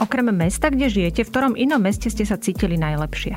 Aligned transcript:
Okrem 0.00 0.32
mesta, 0.32 0.72
kde 0.72 0.88
žijete, 0.88 1.28
v 1.28 1.30
ktorom 1.30 1.54
inom 1.60 1.84
meste 1.84 2.08
ste 2.08 2.24
sa 2.24 2.40
cítili 2.40 2.80
najlepšie? 2.80 3.36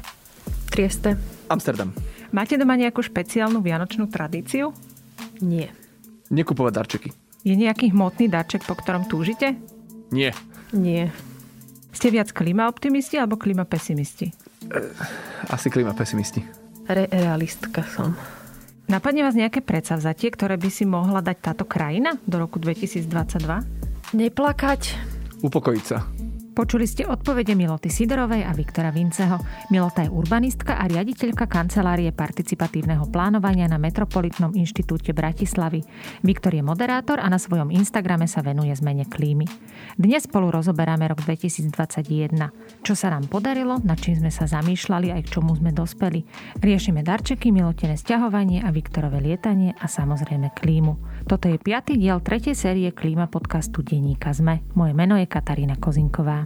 Trieste. 0.72 1.20
Amsterdam. 1.52 1.92
Máte 2.32 2.56
doma 2.56 2.80
nejakú 2.80 3.04
špeciálnu 3.04 3.62
vianočnú 3.62 4.08
tradíciu? 4.10 4.72
Nie. 5.44 5.70
Nekupovať 6.32 6.74
darčeky. 6.74 7.10
Je 7.44 7.54
nejaký 7.54 7.92
hmotný 7.92 8.32
darček, 8.32 8.64
po 8.64 8.74
ktorom 8.74 9.06
túžite? 9.06 9.60
Nie. 10.10 10.32
Nie. 10.72 11.12
Ste 11.94 12.10
viac 12.10 12.32
klimaoptimisti 12.32 13.20
alebo 13.20 13.38
klimapesimisti? 13.38 14.32
Asi 15.52 15.68
klima 15.68 15.92
pesimisti. 15.94 16.42
Re- 16.88 17.12
realistka 17.12 17.84
som. 17.86 18.16
Napadne 18.88 19.24
vás 19.24 19.36
nejaké 19.36 19.60
predsavzatie, 19.60 20.32
ktoré 20.32 20.56
by 20.56 20.70
si 20.72 20.84
mohla 20.88 21.20
dať 21.20 21.38
táto 21.40 21.64
krajina 21.68 22.16
do 22.24 22.40
roku 22.40 22.58
2022? 22.58 23.04
Neplakať. 24.16 24.82
Upokojiť 25.44 25.84
sa. 25.84 26.08
Počuli 26.54 26.86
ste 26.86 27.02
odpovede 27.10 27.58
Miloty 27.58 27.90
Sidorovej 27.90 28.46
a 28.46 28.54
Viktora 28.54 28.94
Vinceho. 28.94 29.42
Milota 29.74 30.06
je 30.06 30.14
urbanistka 30.14 30.78
a 30.78 30.86
riaditeľka 30.86 31.50
kancelárie 31.50 32.14
participatívneho 32.14 33.10
plánovania 33.10 33.66
na 33.66 33.82
Metropolitnom 33.82 34.54
inštitúte 34.54 35.18
Bratislavy. 35.18 35.82
Viktor 36.22 36.54
je 36.54 36.62
moderátor 36.62 37.18
a 37.18 37.26
na 37.26 37.42
svojom 37.42 37.74
Instagrame 37.74 38.30
sa 38.30 38.46
venuje 38.46 38.70
zmene 38.78 39.10
klímy. 39.10 39.50
Dnes 39.98 40.30
spolu 40.30 40.54
rozoberáme 40.54 41.10
rok 41.10 41.26
2021. 41.26 42.38
Čo 42.86 42.94
sa 42.94 43.10
nám 43.10 43.26
podarilo, 43.34 43.82
nad 43.82 43.98
čím 43.98 44.22
sme 44.22 44.30
sa 44.30 44.46
zamýšľali 44.46 45.10
aj 45.10 45.22
k 45.26 45.32
čomu 45.34 45.58
sme 45.58 45.74
dospeli. 45.74 46.22
Riešime 46.62 47.02
darčeky, 47.02 47.50
Milotine 47.50 47.98
sťahovanie 47.98 48.62
a 48.62 48.70
Viktorové 48.70 49.26
lietanie 49.26 49.74
a 49.74 49.90
samozrejme 49.90 50.54
klímu. 50.54 51.26
Toto 51.26 51.50
je 51.50 51.58
piatý 51.58 51.98
diel 51.98 52.22
tretej 52.22 52.54
série 52.54 52.94
klíma 52.94 53.26
podcastu 53.26 53.82
Denníka 53.82 54.38
ZME. 54.38 54.62
Moje 54.78 54.94
meno 54.94 55.18
je 55.18 55.26
Katarína 55.26 55.82
Kozinková. 55.82 56.43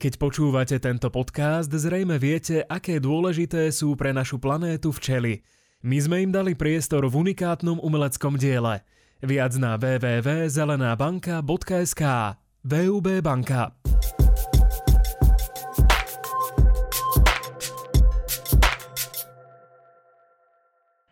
Keď 0.00 0.16
počúvate 0.16 0.80
tento 0.80 1.12
podcast, 1.12 1.68
zrejme 1.68 2.16
viete, 2.16 2.64
aké 2.64 2.96
dôležité 2.96 3.68
sú 3.68 3.92
pre 4.00 4.16
našu 4.16 4.40
planétu 4.40 4.96
včely. 4.96 5.44
My 5.84 6.00
sme 6.00 6.24
im 6.24 6.32
dali 6.32 6.56
priestor 6.56 7.04
v 7.04 7.20
unikátnom 7.20 7.76
umeleckom 7.84 8.40
diele. 8.40 8.80
Viac 9.20 9.60
na 9.60 9.76
www.zelenabanka.sk 9.76 12.02
VUB 12.64 13.20
banka. 13.20 13.76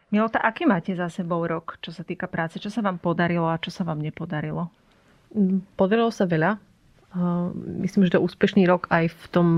Milota, 0.08 0.40
aký 0.40 0.64
máte 0.64 0.96
za 0.96 1.12
sebou 1.12 1.44
rok, 1.44 1.76
čo 1.84 1.92
sa 1.92 2.08
týka 2.08 2.24
práce? 2.24 2.56
Čo 2.56 2.72
sa 2.72 2.80
vám 2.80 2.96
podarilo 2.96 3.52
a 3.52 3.60
čo 3.60 3.68
sa 3.68 3.84
vám 3.84 4.00
nepodarilo? 4.00 4.72
Podarilo 5.76 6.08
sa 6.08 6.24
veľa. 6.24 6.67
Uh, 7.14 7.52
Myslím, 7.54 8.04
že 8.04 8.16
to 8.16 8.24
úspešný 8.24 8.68
rok 8.68 8.88
aj 8.92 9.08
v 9.08 9.24
tom 9.32 9.48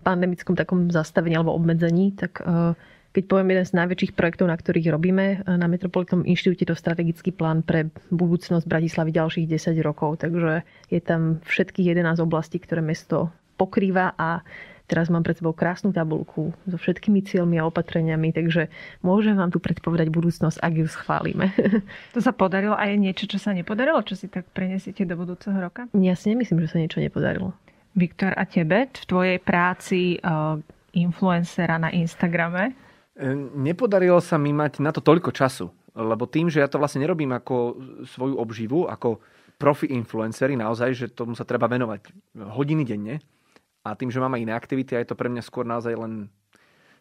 pandemickom 0.00 0.56
takom 0.56 0.88
zastavení 0.88 1.36
alebo 1.36 1.52
obmedzení. 1.52 2.16
Tak 2.16 2.40
uh, 2.40 2.72
keď 3.10 3.22
poviem 3.26 3.52
jeden 3.52 3.66
z 3.66 3.76
najväčších 3.76 4.14
projektov, 4.16 4.48
na 4.48 4.56
ktorých 4.56 4.88
robíme 4.94 5.26
uh, 5.44 5.58
na 5.60 5.68
Metropolitnom 5.68 6.24
inštitúte, 6.24 6.68
to 6.68 6.78
strategický 6.78 7.36
plán 7.36 7.60
pre 7.60 7.92
budúcnosť 8.08 8.64
Bratislavy 8.64 9.10
ďalších 9.12 9.46
10 9.48 9.76
rokov. 9.84 10.24
Takže 10.24 10.64
je 10.88 11.00
tam 11.04 11.44
všetkých 11.44 11.92
11 11.92 12.22
oblastí, 12.24 12.56
ktoré 12.62 12.80
mesto 12.80 13.28
pokrýva 13.60 14.16
a 14.16 14.40
Teraz 14.90 15.06
mám 15.06 15.22
pred 15.22 15.38
sebou 15.38 15.54
krásnu 15.54 15.94
tabulku 15.94 16.50
so 16.66 16.74
všetkými 16.74 17.22
cieľmi 17.22 17.62
a 17.62 17.70
opatreniami, 17.70 18.34
takže 18.34 18.66
môžem 19.06 19.38
vám 19.38 19.54
tu 19.54 19.62
predpovedať 19.62 20.10
budúcnosť, 20.10 20.58
ak 20.58 20.72
ju 20.82 20.86
schválime. 20.90 21.54
To 22.10 22.18
sa 22.18 22.34
podarilo 22.34 22.74
a 22.74 22.90
je 22.90 22.98
niečo, 22.98 23.30
čo 23.30 23.38
sa 23.38 23.54
nepodarilo? 23.54 24.02
Čo 24.02 24.18
si 24.18 24.26
tak 24.26 24.50
prenesiete 24.50 25.06
do 25.06 25.14
budúceho 25.14 25.54
roka? 25.54 25.86
Ja 25.94 26.18
si 26.18 26.34
nemyslím, 26.34 26.66
že 26.66 26.74
sa 26.74 26.82
niečo 26.82 26.98
nepodarilo. 26.98 27.54
Viktor, 27.94 28.34
a 28.34 28.42
tebe 28.42 28.90
v 28.90 29.06
tvojej 29.06 29.38
práci 29.38 30.18
uh, 30.18 30.58
influencera 30.90 31.78
na 31.78 31.94
Instagrame? 31.94 32.74
E, 33.14 33.30
Nepodarilo 33.62 34.18
sa 34.18 34.42
mi 34.42 34.50
mať 34.50 34.82
na 34.82 34.90
to 34.90 34.98
toľko 34.98 35.30
času, 35.30 35.70
lebo 35.94 36.26
tým, 36.26 36.50
že 36.50 36.58
ja 36.58 36.66
to 36.66 36.82
vlastne 36.82 37.06
nerobím 37.06 37.30
ako 37.30 37.78
svoju 38.10 38.34
obživu, 38.42 38.90
ako 38.90 39.22
profi 39.54 39.86
influencery 39.94 40.58
naozaj, 40.58 40.90
že 40.98 41.06
tomu 41.14 41.38
sa 41.38 41.46
treba 41.46 41.70
venovať 41.70 42.10
hodiny 42.58 42.82
denne, 42.82 43.22
a 43.84 43.96
tým, 43.96 44.12
že 44.12 44.20
mám 44.20 44.36
aj 44.36 44.42
iné 44.44 44.52
aktivity 44.52 44.92
a 44.96 45.00
je 45.00 45.08
to 45.08 45.16
pre 45.16 45.32
mňa 45.32 45.42
skôr 45.44 45.64
naozaj 45.64 45.96
len 45.96 46.28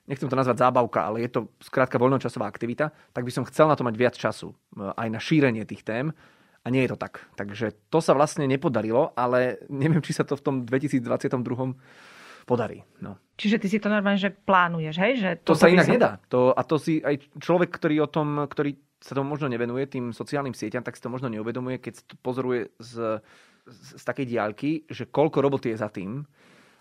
nechcem 0.10 0.26
to 0.26 0.40
nazvať 0.40 0.66
zábavka, 0.66 1.06
ale 1.06 1.22
je 1.22 1.30
to 1.30 1.54
skrátka 1.62 2.02
voľnočasová 2.02 2.50
aktivita, 2.50 2.90
tak 3.14 3.24
by 3.24 3.32
som 3.32 3.46
chcel 3.46 3.70
na 3.70 3.78
to 3.78 3.86
mať 3.86 3.96
viac 3.96 4.16
času. 4.18 4.58
Aj 4.98 5.06
na 5.06 5.22
šírenie 5.22 5.70
tých 5.70 5.86
tém. 5.86 6.10
A 6.60 6.68
nie 6.68 6.84
je 6.84 6.92
to 6.92 7.00
tak. 7.00 7.24
Takže 7.40 7.72
to 7.88 8.04
sa 8.04 8.12
vlastne 8.12 8.44
nepodarilo, 8.44 9.16
ale 9.16 9.64
neviem, 9.72 10.04
či 10.04 10.12
sa 10.12 10.28
to 10.28 10.36
v 10.36 10.44
tom 10.44 10.56
2022 10.68 11.08
podarí. 12.44 12.84
No. 13.00 13.16
Čiže 13.38 13.62
ty 13.62 13.68
si 13.72 13.78
to 13.80 13.88
normálne, 13.88 14.20
že 14.20 14.34
plánuješ, 14.34 14.96
hej? 15.00 15.14
Že 15.22 15.30
To 15.46 15.54
toto 15.56 15.62
sa 15.62 15.72
inak 15.72 15.88
nedá. 15.88 16.18
To, 16.34 16.52
a 16.52 16.62
to 16.66 16.76
si 16.82 17.00
aj 17.00 17.38
človek, 17.40 17.70
ktorý 17.72 18.04
o 18.04 18.12
tom, 18.12 18.44
ktorý 18.50 18.76
sa 19.00 19.16
tomu 19.16 19.32
možno 19.32 19.48
nevenuje, 19.48 19.88
tým 19.88 20.12
sociálnym 20.12 20.52
sieťam, 20.52 20.84
tak 20.84 21.00
si 21.00 21.04
to 21.06 21.08
možno 21.08 21.32
neuvedomuje, 21.32 21.80
keď 21.80 22.04
to 22.04 22.16
pozoruje 22.20 22.68
z, 22.82 23.24
z, 23.64 23.80
z 23.96 24.04
takej 24.04 24.28
diaľky, 24.28 24.84
že 24.92 25.08
koľko 25.08 25.40
roboty 25.40 25.72
je 25.72 25.78
za 25.80 25.88
tým, 25.88 26.28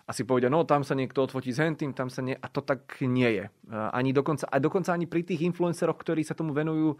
a 0.09 0.11
si 0.11 0.25
povedia, 0.25 0.49
no 0.49 0.65
tam 0.65 0.81
sa 0.81 0.97
niekto 0.97 1.21
odfotí 1.21 1.53
s 1.53 1.61
hentým, 1.61 1.93
tam 1.93 2.09
sa 2.09 2.25
nie... 2.25 2.33
A 2.33 2.49
to 2.49 2.65
tak 2.65 2.97
nie 3.05 3.29
je. 3.29 3.45
Ani 3.69 4.09
dokonca, 4.09 4.49
a 4.49 4.57
dokonca 4.57 4.89
ani 4.89 5.05
pri 5.05 5.21
tých 5.21 5.45
influenceroch, 5.45 5.93
ktorí 6.01 6.25
sa 6.25 6.33
tomu 6.33 6.49
venujú, 6.49 6.97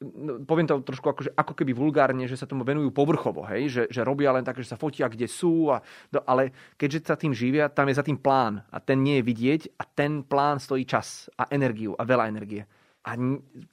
no, 0.00 0.40
poviem 0.48 0.64
to 0.64 0.80
trošku 0.80 1.04
akože, 1.04 1.36
ako 1.36 1.52
keby 1.52 1.76
vulgárne, 1.76 2.24
že 2.24 2.40
sa 2.40 2.48
tomu 2.48 2.64
venujú 2.64 2.96
povrchovo, 2.96 3.44
hej? 3.44 3.68
Že, 3.68 3.82
že 3.92 4.00
robia 4.08 4.32
len 4.32 4.40
tak, 4.40 4.56
že 4.56 4.72
sa 4.72 4.80
fotia, 4.80 5.12
kde 5.12 5.28
sú, 5.28 5.68
a, 5.68 5.84
do, 6.08 6.24
ale 6.24 6.56
keďže 6.80 7.12
sa 7.12 7.20
tým 7.20 7.36
živia, 7.36 7.68
tam 7.68 7.92
je 7.92 8.00
za 8.00 8.04
tým 8.08 8.16
plán 8.16 8.64
a 8.72 8.80
ten 8.80 9.04
nie 9.04 9.20
je 9.20 9.28
vidieť 9.28 9.76
a 9.76 9.84
ten 9.84 10.24
plán 10.24 10.56
stojí 10.56 10.88
čas 10.88 11.28
a 11.36 11.52
energiu 11.52 11.92
a 11.92 12.08
veľa 12.08 12.24
energie. 12.32 12.64
A 13.04 13.20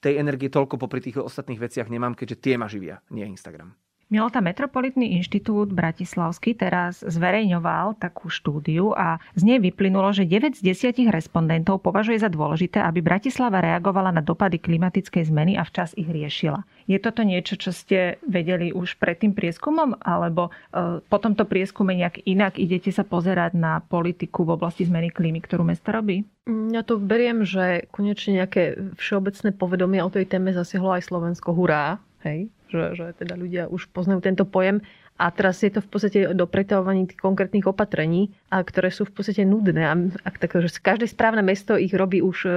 tej 0.04 0.20
energie 0.20 0.52
toľko 0.52 0.76
popri 0.76 1.00
tých 1.00 1.24
ostatných 1.24 1.58
veciach 1.58 1.88
nemám, 1.88 2.12
keďže 2.12 2.36
tie 2.36 2.54
ma 2.60 2.68
živia, 2.68 3.00
nie 3.08 3.24
Instagram. 3.24 3.72
Milota 4.12 4.44
Metropolitný 4.44 5.16
inštitút 5.16 5.72
Bratislavský 5.72 6.52
teraz 6.52 7.00
zverejňoval 7.00 7.96
takú 7.96 8.28
štúdiu 8.28 8.92
a 8.92 9.16
z 9.32 9.42
nej 9.48 9.58
vyplynulo, 9.58 10.12
že 10.12 10.28
9 10.28 10.60
z 10.60 10.62
10 10.76 11.08
respondentov 11.08 11.80
považuje 11.80 12.20
za 12.20 12.28
dôležité, 12.28 12.84
aby 12.84 13.00
Bratislava 13.00 13.64
reagovala 13.64 14.12
na 14.12 14.20
dopady 14.20 14.60
klimatickej 14.60 15.32
zmeny 15.32 15.56
a 15.56 15.64
včas 15.64 15.96
ich 15.96 16.06
riešila. 16.06 16.68
Je 16.84 17.00
toto 17.00 17.24
niečo, 17.24 17.56
čo 17.56 17.72
ste 17.72 18.20
vedeli 18.28 18.76
už 18.76 19.00
pred 19.00 19.16
tým 19.16 19.32
prieskumom, 19.32 19.96
alebo 20.04 20.52
e, 20.52 21.00
po 21.00 21.16
tomto 21.16 21.48
prieskume 21.48 21.96
nejak 21.96 22.28
inak 22.28 22.60
idete 22.60 22.92
sa 22.92 23.08
pozerať 23.08 23.56
na 23.56 23.80
politiku 23.80 24.44
v 24.44 24.60
oblasti 24.60 24.84
zmeny 24.84 25.08
klímy, 25.08 25.40
ktorú 25.40 25.64
mesto 25.64 25.88
robí? 25.88 26.28
Ja 26.44 26.84
to 26.84 27.00
beriem, 27.00 27.48
že 27.48 27.88
konečne 27.88 28.44
nejaké 28.44 28.76
všeobecné 29.00 29.56
povedomie 29.56 30.04
o 30.04 30.12
tej 30.12 30.28
téme 30.28 30.52
zasiahlo 30.52 30.92
aj 30.92 31.08
Slovensko. 31.08 31.56
Hurá! 31.56 32.04
Hej? 32.24 32.48
Že, 32.72 32.82
že 32.96 33.04
teda 33.20 33.34
ľudia 33.36 33.62
už 33.70 33.92
poznajú 33.92 34.24
tento 34.24 34.48
pojem. 34.48 34.80
A 35.14 35.30
teraz 35.30 35.62
je 35.62 35.70
to 35.70 35.78
v 35.78 35.88
podstate 35.94 36.18
do 36.34 36.44
pretavovaní 36.50 37.06
tých 37.06 37.22
konkrétnych 37.22 37.70
opatrení, 37.70 38.34
a 38.50 38.58
ktoré 38.66 38.90
sú 38.90 39.06
v 39.06 39.14
podstate 39.14 39.46
nudné. 39.46 39.86
A, 39.86 39.94
a 40.26 40.28
tak, 40.34 40.58
že 40.58 40.82
každé 40.82 41.06
správne 41.06 41.44
mesto 41.46 41.78
ich 41.78 41.94
robí 41.94 42.18
už 42.18 42.38
e, 42.44 42.50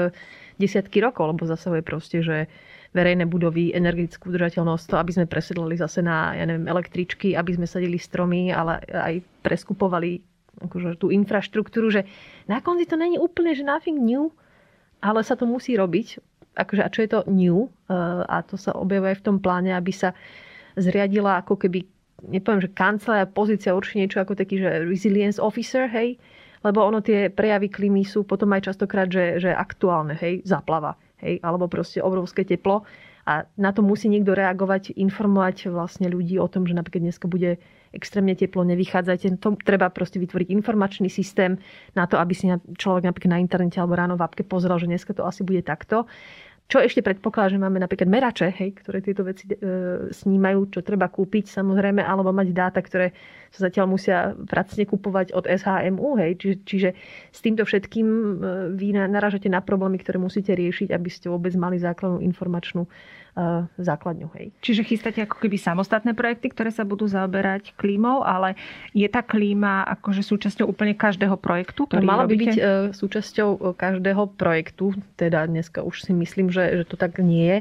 desiatky 0.57 0.97
rokov, 0.97 1.37
lebo 1.37 1.45
zasahuje 1.45 1.85
proste, 1.85 2.25
že 2.25 2.49
verejné 2.97 3.29
budovy, 3.29 3.77
energetickú 3.77 4.33
udržateľnosť, 4.33 4.85
to, 4.89 4.95
aby 4.97 5.11
sme 5.13 5.29
presedlali 5.29 5.77
zase 5.77 6.01
na 6.01 6.33
ja 6.33 6.49
neviem, 6.49 6.65
električky, 6.65 7.37
aby 7.37 7.53
sme 7.53 7.69
sadili 7.69 8.01
stromy, 8.01 8.49
ale 8.49 8.81
aj 8.89 9.21
preskupovali 9.45 10.25
akože, 10.65 10.97
tú 10.97 11.13
infraštruktúru, 11.13 11.93
že 11.93 12.09
na 12.49 12.57
konci 12.65 12.89
to 12.89 12.97
není 12.97 13.21
úplne, 13.21 13.53
že 13.53 13.61
nothing 13.61 14.01
new, 14.01 14.33
ale 14.97 15.21
sa 15.21 15.37
to 15.37 15.45
musí 15.45 15.77
robiť 15.77 16.17
akože, 16.57 16.81
a 16.81 16.89
čo 16.89 16.99
je 17.05 17.09
to 17.13 17.19
new, 17.29 17.69
uh, 17.87 18.25
a 18.25 18.41
to 18.41 18.57
sa 18.57 18.73
objavuje 18.73 19.13
v 19.13 19.25
tom 19.25 19.37
pláne, 19.37 19.77
aby 19.77 19.93
sa 19.93 20.17
zriadila 20.73 21.37
ako 21.45 21.61
keby, 21.61 21.85
nepoviem, 22.25 22.65
že 22.65 22.73
kancelária, 22.73 23.29
pozícia 23.29 23.77
určite 23.77 24.01
niečo 24.01 24.19
ako 24.25 24.33
taký, 24.33 24.57
že 24.57 24.89
resilience 24.89 25.37
officer, 25.37 25.85
hej, 25.85 26.17
lebo 26.65 26.81
ono 26.81 27.05
tie 27.05 27.29
prejavy 27.29 27.69
klímy 27.69 28.01
sú 28.01 28.25
potom 28.25 28.49
aj 28.57 28.73
častokrát, 28.73 29.07
že, 29.07 29.37
že 29.37 29.53
aktuálne, 29.53 30.17
hej, 30.17 30.41
zaplava, 30.41 30.97
hej, 31.21 31.37
alebo 31.45 31.69
proste 31.69 32.01
obrovské 32.01 32.41
teplo. 32.41 32.83
A 33.27 33.43
na 33.59 33.75
to 33.75 33.83
musí 33.83 34.07
niekto 34.07 34.31
reagovať, 34.31 34.95
informovať 34.95 35.67
vlastne 35.67 36.07
ľudí 36.07 36.39
o 36.39 36.47
tom, 36.47 36.63
že 36.63 36.71
napríklad 36.71 37.11
dneska 37.11 37.27
bude 37.27 37.59
extrémne 37.91 38.31
teplo, 38.39 38.63
nevychádzajte. 38.63 39.43
To 39.43 39.59
treba 39.59 39.91
proste 39.91 40.15
vytvoriť 40.15 40.47
informačný 40.47 41.11
systém 41.11 41.59
na 41.91 42.07
to, 42.07 42.15
aby 42.23 42.31
si 42.31 42.47
človek 42.79 43.03
napríklad 43.03 43.35
na 43.35 43.43
internete 43.43 43.83
alebo 43.83 43.99
ráno 43.99 44.15
v 44.15 44.23
apke 44.23 44.47
pozeral, 44.47 44.79
že 44.79 44.87
dneska 44.87 45.11
to 45.11 45.27
asi 45.27 45.43
bude 45.43 45.59
takto. 45.67 46.07
Čo 46.67 46.83
ešte 46.83 46.99
predpokladá, 46.99 47.55
že 47.55 47.63
máme 47.63 47.79
napríklad 47.79 48.11
merače, 48.11 48.51
hej, 48.51 48.75
ktoré 48.83 48.99
tieto 48.99 49.23
veci 49.23 49.47
e, 49.47 49.55
snímajú, 50.11 50.67
čo 50.75 50.83
treba 50.83 51.07
kúpiť 51.07 51.47
samozrejme, 51.47 52.03
alebo 52.03 52.35
mať 52.35 52.47
dáta, 52.51 52.83
ktoré 52.83 53.15
sa 53.55 53.71
zatiaľ 53.71 53.87
musia 53.87 54.35
pracne 54.35 54.83
kupovať 54.83 55.31
od 55.31 55.47
SHMU. 55.47 56.19
Hej. 56.19 56.31
Čiže, 56.43 56.55
čiže 56.67 56.89
s 57.31 57.39
týmto 57.39 57.63
všetkým 57.63 58.07
e, 58.07 58.23
vy 58.75 58.99
narážate 58.99 59.47
na 59.47 59.63
problémy, 59.63 59.95
ktoré 60.03 60.19
musíte 60.19 60.51
riešiť, 60.51 60.91
aby 60.91 61.07
ste 61.07 61.31
vôbec 61.31 61.55
mali 61.55 61.79
základnú 61.79 62.19
informačnú 62.19 62.83
základňu. 63.77 64.27
Hej. 64.33 64.49
Čiže 64.65 64.81
chystáte 64.81 65.19
ako 65.21 65.37
keby 65.37 65.61
samostatné 65.61 66.17
projekty, 66.17 66.49
ktoré 66.49 66.73
sa 66.73 66.81
budú 66.81 67.05
zaoberať 67.05 67.77
klímou, 67.77 68.25
ale 68.25 68.57
je 68.97 69.05
tá 69.05 69.21
klíma 69.21 69.85
akože 69.97 70.25
súčasťou 70.25 70.65
úplne 70.65 70.97
každého 70.97 71.37
projektu, 71.37 71.85
ktorý 71.85 72.01
no, 72.01 72.09
mala 72.09 72.25
by 72.25 72.33
byť 72.33 72.55
e, 72.57 72.61
súčasťou 72.97 73.49
e, 73.53 73.57
každého 73.77 74.33
projektu, 74.33 74.97
teda 75.21 75.45
dneska 75.45 75.85
už 75.85 76.09
si 76.09 76.11
myslím, 76.17 76.49
že, 76.49 76.81
že 76.81 76.83
to 76.89 76.97
tak 76.97 77.21
nie 77.21 77.45
je. 77.45 77.57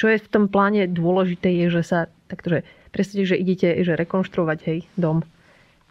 Čo 0.00 0.06
je 0.16 0.18
v 0.24 0.28
tom 0.32 0.44
pláne 0.48 0.88
dôležité 0.88 1.52
je, 1.52 1.66
že 1.76 1.82
sa 1.84 1.98
takto, 2.32 2.48
že 2.48 2.58
predstavte, 2.90 3.28
že 3.28 3.36
idete 3.36 3.68
že 3.84 4.00
rekonštruovať 4.00 4.58
hej, 4.64 4.78
dom. 4.96 5.20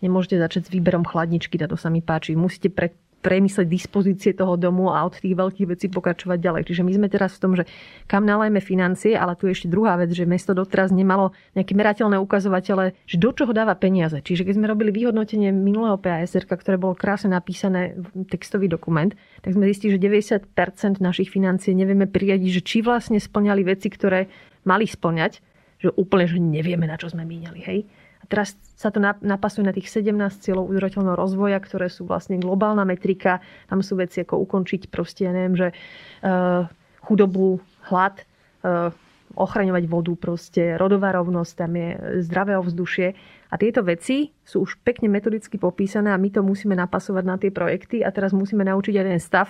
Nemôžete 0.02 0.38
začať 0.38 0.62
s 0.70 0.74
výberom 0.74 1.06
chladničky, 1.06 1.58
to 1.58 1.78
sa 1.78 1.90
mi 1.90 2.06
páči. 2.06 2.38
Musíte 2.38 2.70
pre, 2.70 2.94
premysleť 3.22 3.68
dispozície 3.68 4.32
toho 4.32 4.56
domu 4.56 4.94
a 4.94 5.04
od 5.04 5.18
tých 5.18 5.34
veľkých 5.34 5.68
vecí 5.68 5.86
pokračovať 5.90 6.38
ďalej. 6.38 6.62
Čiže 6.70 6.86
my 6.86 6.92
sme 6.96 7.08
teraz 7.10 7.36
v 7.36 7.42
tom, 7.42 7.52
že 7.58 7.66
kam 8.06 8.24
nalajme 8.24 8.62
financie, 8.62 9.18
ale 9.18 9.34
tu 9.34 9.50
je 9.50 9.58
ešte 9.58 9.68
druhá 9.68 9.98
vec, 9.98 10.14
že 10.14 10.30
mesto 10.30 10.54
doteraz 10.54 10.94
nemalo 10.94 11.34
nejaké 11.58 11.74
merateľné 11.74 12.22
ukazovatele, 12.22 12.94
že 13.10 13.18
do 13.18 13.34
čoho 13.34 13.52
dáva 13.52 13.74
peniaze. 13.74 14.22
Čiže 14.22 14.46
keď 14.46 14.54
sme 14.62 14.70
robili 14.70 14.94
vyhodnotenie 14.94 15.50
minulého 15.50 15.98
PASR, 15.98 16.46
ktoré 16.46 16.78
bolo 16.78 16.94
krásne 16.94 17.34
napísané 17.34 17.98
textový 18.30 18.70
dokument, 18.70 19.12
tak 19.42 19.58
sme 19.58 19.68
zistili, 19.68 19.98
že 19.98 20.02
90% 20.02 21.02
našich 21.02 21.34
financií 21.34 21.74
nevieme 21.74 22.06
prijadiť, 22.06 22.50
že 22.50 22.62
či 22.62 22.78
vlastne 22.86 23.18
splňali 23.18 23.62
veci, 23.66 23.90
ktoré 23.90 24.30
mali 24.64 24.86
splňať, 24.86 25.42
že 25.78 25.94
úplne, 25.94 26.26
že 26.26 26.38
nevieme, 26.42 26.86
na 26.90 26.98
čo 26.98 27.10
sme 27.10 27.26
míňali. 27.26 27.60
Hej? 27.66 27.80
Teraz 28.28 28.60
sa 28.78 28.94
to 28.94 29.00
napasuje 29.02 29.64
na 29.66 29.74
tých 29.74 29.90
17 29.90 30.14
cieľov 30.44 30.70
udržateľného 30.70 31.18
rozvoja, 31.18 31.58
ktoré 31.58 31.88
sú 31.88 32.06
vlastne 32.06 32.38
globálna 32.38 32.84
metrika. 32.84 33.42
Tam 33.72 33.82
sú 33.82 33.98
veci 33.98 34.22
ako 34.22 34.44
ukončiť 34.44 34.92
proste, 34.92 35.26
ja 35.26 35.34
neviem, 35.34 35.56
že 35.56 35.68
uh, 35.72 36.68
chudobu, 37.08 37.64
hlad, 37.88 38.22
uh, 38.68 38.92
ochraňovať 39.38 39.84
vodu, 39.88 40.14
proste 40.18 40.76
rodová 40.76 41.14
rovnosť, 41.14 41.52
tam 41.56 41.72
je 41.78 41.90
zdravé 42.26 42.58
ovzdušie. 42.58 43.08
A 43.48 43.56
tieto 43.56 43.86
veci 43.86 44.34
sú 44.44 44.68
už 44.68 44.82
pekne 44.84 45.08
metodicky 45.08 45.56
popísané 45.56 46.12
a 46.12 46.20
my 46.20 46.30
to 46.34 46.44
musíme 46.44 46.76
napasovať 46.76 47.24
na 47.24 47.36
tie 47.40 47.52
projekty 47.54 48.04
a 48.04 48.12
teraz 48.12 48.36
musíme 48.36 48.66
naučiť 48.68 48.94
aj 48.98 49.06
ten 49.08 49.22
stav, 49.22 49.48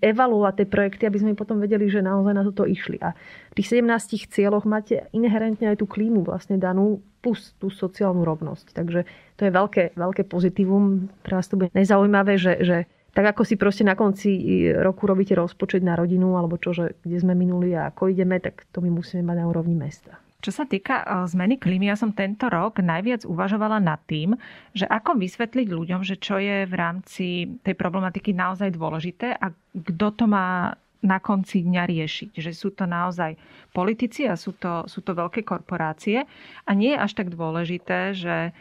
evaluovať 0.00 0.54
tie 0.62 0.66
projekty, 0.70 1.02
aby 1.04 1.18
sme 1.20 1.32
potom 1.38 1.60
vedeli, 1.60 1.90
že 1.90 2.00
naozaj 2.00 2.34
na 2.34 2.46
toto 2.46 2.64
išli. 2.64 2.96
A 3.02 3.12
v 3.52 3.54
tých 3.58 3.78
17 3.80 4.30
cieľoch 4.30 4.64
máte 4.64 5.10
inherentne 5.12 5.74
aj 5.74 5.82
tú 5.82 5.86
klímu 5.90 6.24
vlastne 6.24 6.56
danú 6.56 7.04
plus 7.20 7.56
tú 7.56 7.68
sociálnu 7.68 8.24
rovnosť. 8.24 8.76
Takže 8.76 9.08
to 9.36 9.42
je 9.48 9.50
veľké, 9.52 9.96
veľké 9.96 10.22
pozitívum. 10.28 11.08
Pre 11.24 11.34
nás 11.36 11.48
to 11.48 11.56
bude 11.56 11.72
nezaujímavé, 11.72 12.36
že, 12.36 12.60
že 12.64 12.76
tak 13.14 13.36
ako 13.36 13.46
si 13.46 13.54
proste 13.54 13.86
na 13.86 13.94
konci 13.94 14.34
roku 14.74 15.06
robíte 15.06 15.38
rozpočet 15.38 15.86
na 15.86 15.94
rodinu 15.94 16.34
alebo 16.34 16.58
čo, 16.58 16.74
že 16.74 16.98
kde 17.06 17.22
sme 17.22 17.38
minuli 17.38 17.72
a 17.72 17.94
ako 17.94 18.10
ideme, 18.10 18.42
tak 18.42 18.66
to 18.74 18.82
my 18.82 18.90
musíme 18.90 19.22
mať 19.22 19.36
na 19.38 19.46
úrovni 19.46 19.78
mesta. 19.78 20.23
Čo 20.44 20.52
sa 20.52 20.64
týka 20.68 21.00
e, 21.00 21.04
zmeny 21.24 21.56
klímy, 21.56 21.88
ja 21.88 21.96
som 21.96 22.12
tento 22.12 22.52
rok 22.52 22.84
najviac 22.84 23.24
uvažovala 23.24 23.80
nad 23.80 23.96
tým, 24.04 24.36
že 24.76 24.84
ako 24.84 25.16
vysvetliť 25.16 25.72
ľuďom, 25.72 26.04
že 26.04 26.20
čo 26.20 26.36
je 26.36 26.68
v 26.68 26.74
rámci 26.76 27.48
tej 27.64 27.72
problematiky 27.72 28.36
naozaj 28.36 28.76
dôležité 28.76 29.40
a 29.40 29.48
kto 29.72 30.06
to 30.12 30.24
má 30.28 30.76
na 31.04 31.20
konci 31.20 31.64
dňa 31.64 31.84
riešiť. 31.84 32.30
Že 32.36 32.52
sú 32.52 32.68
to 32.76 32.84
naozaj 32.84 33.36
politici 33.72 34.24
a 34.24 34.36
sú 34.36 34.56
to, 34.56 34.88
sú 34.88 35.04
to 35.04 35.12
veľké 35.12 35.44
korporácie. 35.44 36.24
A 36.64 36.70
nie 36.72 36.96
je 36.96 37.00
až 37.00 37.12
tak 37.12 37.28
dôležité, 37.28 38.16
že 38.16 38.56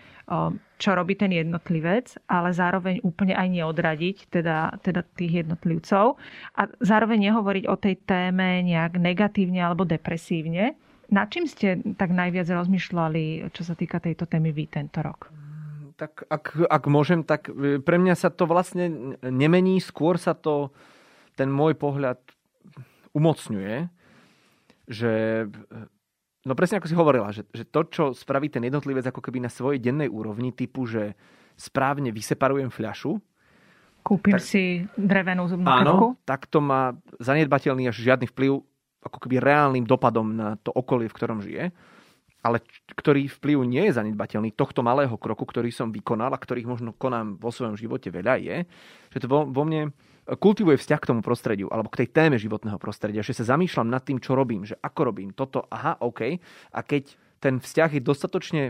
čo 0.80 0.90
robí 0.96 1.16
ten 1.16 1.32
jednotlivec, 1.32 2.16
ale 2.32 2.56
zároveň 2.56 3.04
úplne 3.04 3.36
aj 3.36 3.48
neodradiť 3.48 4.18
teda, 4.32 4.80
teda 4.80 5.04
tých 5.16 5.44
jednotlivcov. 5.44 6.16
A 6.56 6.62
zároveň 6.80 7.32
nehovoriť 7.32 7.64
o 7.68 7.76
tej 7.76 7.96
téme 8.04 8.64
nejak 8.64 9.00
negatívne 9.00 9.64
alebo 9.64 9.88
depresívne, 9.88 10.76
na 11.14 11.30
čím 11.30 11.46
ste 11.46 11.78
tak 11.94 12.10
najviac 12.10 12.50
rozmýšľali, 12.50 13.54
čo 13.54 13.62
sa 13.62 13.78
týka 13.78 14.02
tejto 14.02 14.26
témy 14.26 14.50
vy 14.50 14.66
tento 14.66 15.06
rok? 15.06 15.30
Tak 15.94 16.26
ak, 16.26 16.66
ak 16.66 16.84
môžem, 16.90 17.22
tak 17.22 17.54
e, 17.54 17.78
pre 17.78 18.02
mňa 18.02 18.18
sa 18.18 18.34
to 18.34 18.50
vlastne 18.50 19.16
nemení, 19.22 19.78
skôr 19.78 20.18
sa 20.18 20.34
to, 20.34 20.74
ten 21.38 21.54
môj 21.54 21.78
pohľad 21.78 22.18
umocňuje, 23.14 23.94
že 24.90 25.46
no 26.44 26.54
presne 26.58 26.82
ako 26.82 26.90
si 26.90 26.98
hovorila, 26.98 27.30
že, 27.30 27.46
že 27.54 27.70
to, 27.70 27.86
čo 27.86 28.04
spraví 28.18 28.50
ten 28.50 28.66
jednotlivec 28.66 29.06
ako 29.06 29.22
keby 29.22 29.46
na 29.46 29.54
svojej 29.54 29.78
dennej 29.78 30.10
úrovni, 30.10 30.50
typu, 30.50 30.90
že 30.90 31.14
správne 31.54 32.10
vyseparujem 32.10 32.74
fľašu, 32.74 33.22
Kúpim 34.04 34.36
tak, 34.36 34.44
si 34.44 34.84
drevenú 35.00 35.48
zubnú 35.48 35.64
áno, 35.72 35.96
kapku. 35.96 36.08
tak 36.28 36.52
to 36.52 36.60
má 36.60 36.92
zanedbateľný 37.24 37.88
až 37.88 38.04
žiadny 38.04 38.28
vplyv 38.28 38.60
ako 39.04 39.18
keby 39.28 39.44
reálnym 39.44 39.84
dopadom 39.84 40.28
na 40.34 40.56
to 40.60 40.72
okolie, 40.72 41.12
v 41.12 41.18
ktorom 41.18 41.40
žije, 41.44 41.70
ale 42.44 42.60
ktorý 43.00 43.32
vplyv 43.40 43.58
nie 43.64 43.84
je 43.88 43.96
zanedbateľný 43.96 44.52
tohto 44.52 44.84
malého 44.84 45.16
kroku, 45.16 45.48
ktorý 45.48 45.72
som 45.72 45.96
vykonal 45.96 46.36
a 46.36 46.40
ktorých 46.40 46.68
možno 46.68 46.92
konám 46.92 47.40
vo 47.40 47.56
svojom 47.56 47.80
živote 47.80 48.12
veľa, 48.12 48.36
je, 48.44 48.58
že 49.16 49.18
to 49.24 49.28
vo, 49.32 49.48
vo 49.48 49.64
mne 49.64 49.96
kultivuje 50.28 50.76
vzťah 50.76 51.00
k 51.00 51.10
tomu 51.16 51.22
prostrediu 51.24 51.72
alebo 51.72 51.88
k 51.88 52.04
tej 52.04 52.12
téme 52.12 52.36
životného 52.36 52.76
prostredia, 52.80 53.24
že 53.24 53.36
sa 53.36 53.56
zamýšľam 53.56 53.88
nad 53.88 54.04
tým, 54.04 54.20
čo 54.20 54.36
robím, 54.36 54.68
že 54.68 54.76
ako 54.80 55.12
robím 55.12 55.32
toto, 55.32 55.64
aha, 55.72 56.00
OK. 56.04 56.36
A 56.76 56.80
keď 56.84 57.16
ten 57.40 57.64
vzťah 57.64 58.00
je 58.00 58.02
dostatočne 58.04 58.64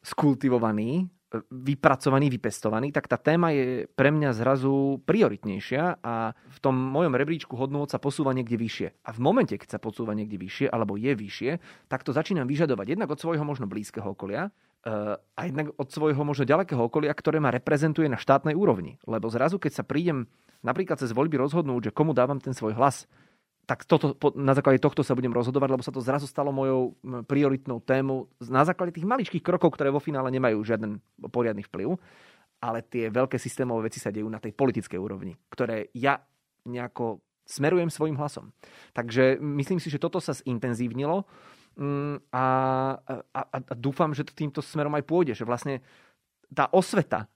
skultivovaný, 0.00 1.08
vypracovaný, 1.50 2.26
vypestovaný, 2.26 2.90
tak 2.90 3.06
tá 3.06 3.14
téma 3.14 3.54
je 3.54 3.86
pre 3.94 4.10
mňa 4.10 4.34
zrazu 4.34 4.98
prioritnejšia 5.06 6.02
a 6.02 6.34
v 6.34 6.58
tom 6.58 6.74
mojom 6.74 7.14
rebríčku 7.14 7.54
hodnôt 7.54 7.86
sa 7.86 8.02
posúva 8.02 8.34
niekde 8.34 8.58
vyššie. 8.58 8.88
A 9.06 9.10
v 9.14 9.20
momente, 9.22 9.54
keď 9.54 9.78
sa 9.78 9.80
posúva 9.82 10.18
niekde 10.18 10.34
vyššie 10.34 10.66
alebo 10.66 10.98
je 10.98 11.14
vyššie, 11.14 11.50
tak 11.86 12.02
to 12.02 12.10
začínam 12.10 12.50
vyžadovať 12.50 12.98
jednak 12.98 13.10
od 13.14 13.22
svojho 13.22 13.46
možno 13.46 13.70
blízkeho 13.70 14.10
okolia, 14.10 14.50
eh, 14.82 15.14
a 15.14 15.40
jednak 15.46 15.70
od 15.78 15.86
svojho 15.86 16.22
možno 16.26 16.42
ďalekého 16.42 16.82
okolia, 16.82 17.14
ktoré 17.14 17.38
ma 17.38 17.54
reprezentuje 17.54 18.10
na 18.10 18.18
štátnej 18.18 18.58
úrovni. 18.58 18.98
Lebo 19.06 19.30
zrazu, 19.30 19.62
keď 19.62 19.82
sa 19.82 19.84
prídem 19.86 20.26
napríklad 20.66 20.98
cez 20.98 21.14
voľby 21.14 21.38
rozhodnúť, 21.38 21.90
že 21.90 21.96
komu 21.96 22.10
dávam 22.10 22.42
ten 22.42 22.52
svoj 22.52 22.74
hlas, 22.74 23.06
tak 23.70 23.86
toto, 23.86 24.18
na 24.34 24.50
základe 24.50 24.82
tohto 24.82 25.06
sa 25.06 25.14
budem 25.14 25.30
rozhodovať, 25.30 25.68
lebo 25.70 25.86
sa 25.86 25.94
to 25.94 26.02
zrazu 26.02 26.26
stalo 26.26 26.50
mojou 26.50 26.98
prioritnou 27.30 27.78
tému 27.78 28.26
na 28.50 28.66
základe 28.66 28.90
tých 28.90 29.06
maličkých 29.06 29.46
krokov, 29.46 29.78
ktoré 29.78 29.94
vo 29.94 30.02
finále 30.02 30.26
nemajú 30.34 30.58
žiaden 30.66 30.98
poriadny 31.30 31.62
vplyv, 31.62 31.94
ale 32.58 32.82
tie 32.82 33.06
veľké 33.14 33.38
systémové 33.38 33.86
veci 33.86 34.02
sa 34.02 34.10
dejú 34.10 34.26
na 34.26 34.42
tej 34.42 34.58
politickej 34.58 34.98
úrovni, 34.98 35.38
ktoré 35.54 35.86
ja 35.94 36.18
nejako 36.66 37.22
smerujem 37.46 37.94
svojim 37.94 38.18
hlasom. 38.18 38.50
Takže 38.90 39.38
myslím 39.38 39.78
si, 39.78 39.86
že 39.86 40.02
toto 40.02 40.18
sa 40.18 40.34
zintenzívnilo 40.34 41.22
mm, 41.78 42.34
a, 42.34 42.46
a, 43.30 43.40
a 43.54 43.74
dúfam, 43.78 44.10
že 44.10 44.26
to 44.26 44.34
týmto 44.34 44.66
smerom 44.66 44.98
aj 44.98 45.06
pôjde, 45.06 45.38
že 45.38 45.46
vlastne 45.46 45.78
tá 46.50 46.66
osveta 46.74 47.30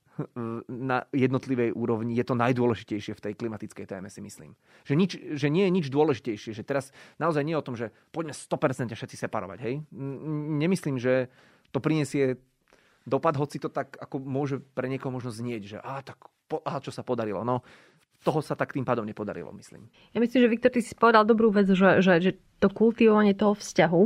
na 0.70 1.04
jednotlivej 1.10 1.74
úrovni 1.74 2.14
je 2.14 2.24
to 2.26 2.38
najdôležitejšie 2.38 3.18
v 3.18 3.22
tej 3.24 3.34
klimatickej 3.34 3.86
téme, 3.86 4.06
si 4.06 4.22
myslím. 4.22 4.54
Že, 4.86 4.94
nič, 4.94 5.10
že 5.34 5.48
nie 5.50 5.66
je 5.66 5.74
nič 5.74 5.86
dôležitejšie, 5.90 6.54
že 6.54 6.62
teraz 6.62 6.94
naozaj 7.18 7.42
nie 7.42 7.54
je 7.54 7.60
o 7.60 7.66
tom, 7.66 7.74
že 7.74 7.90
poďme 8.14 8.34
100% 8.34 8.94
všetci 8.94 9.16
separovať. 9.26 9.58
Hej? 9.62 9.74
Nemyslím, 10.62 11.02
že 11.02 11.32
to 11.74 11.82
prinesie 11.82 12.38
dopad, 13.04 13.36
hoci 13.36 13.58
to 13.58 13.68
tak 13.68 13.98
ako 13.98 14.22
môže 14.22 14.62
pre 14.62 14.86
niekoho 14.86 15.12
možno 15.12 15.34
znieť, 15.34 15.62
že 15.76 15.78
á, 15.82 16.00
tak 16.00 16.30
po, 16.46 16.62
aha, 16.62 16.78
čo 16.80 16.94
sa 16.94 17.02
podarilo. 17.02 17.42
No, 17.42 17.66
toho 18.24 18.40
sa 18.40 18.56
tak 18.56 18.72
tým 18.72 18.88
pádom 18.88 19.04
nepodarilo, 19.04 19.52
myslím. 19.52 19.90
Ja 20.16 20.18
myslím, 20.22 20.40
že 20.40 20.48
Viktor, 20.48 20.72
ty 20.72 20.80
si 20.80 20.96
povedal 20.96 21.28
dobrú 21.28 21.52
vec, 21.52 21.68
že, 21.68 22.00
že, 22.00 22.12
že 22.22 22.30
to 22.62 22.72
kultivovanie 22.72 23.36
toho 23.36 23.52
vzťahu, 23.52 24.02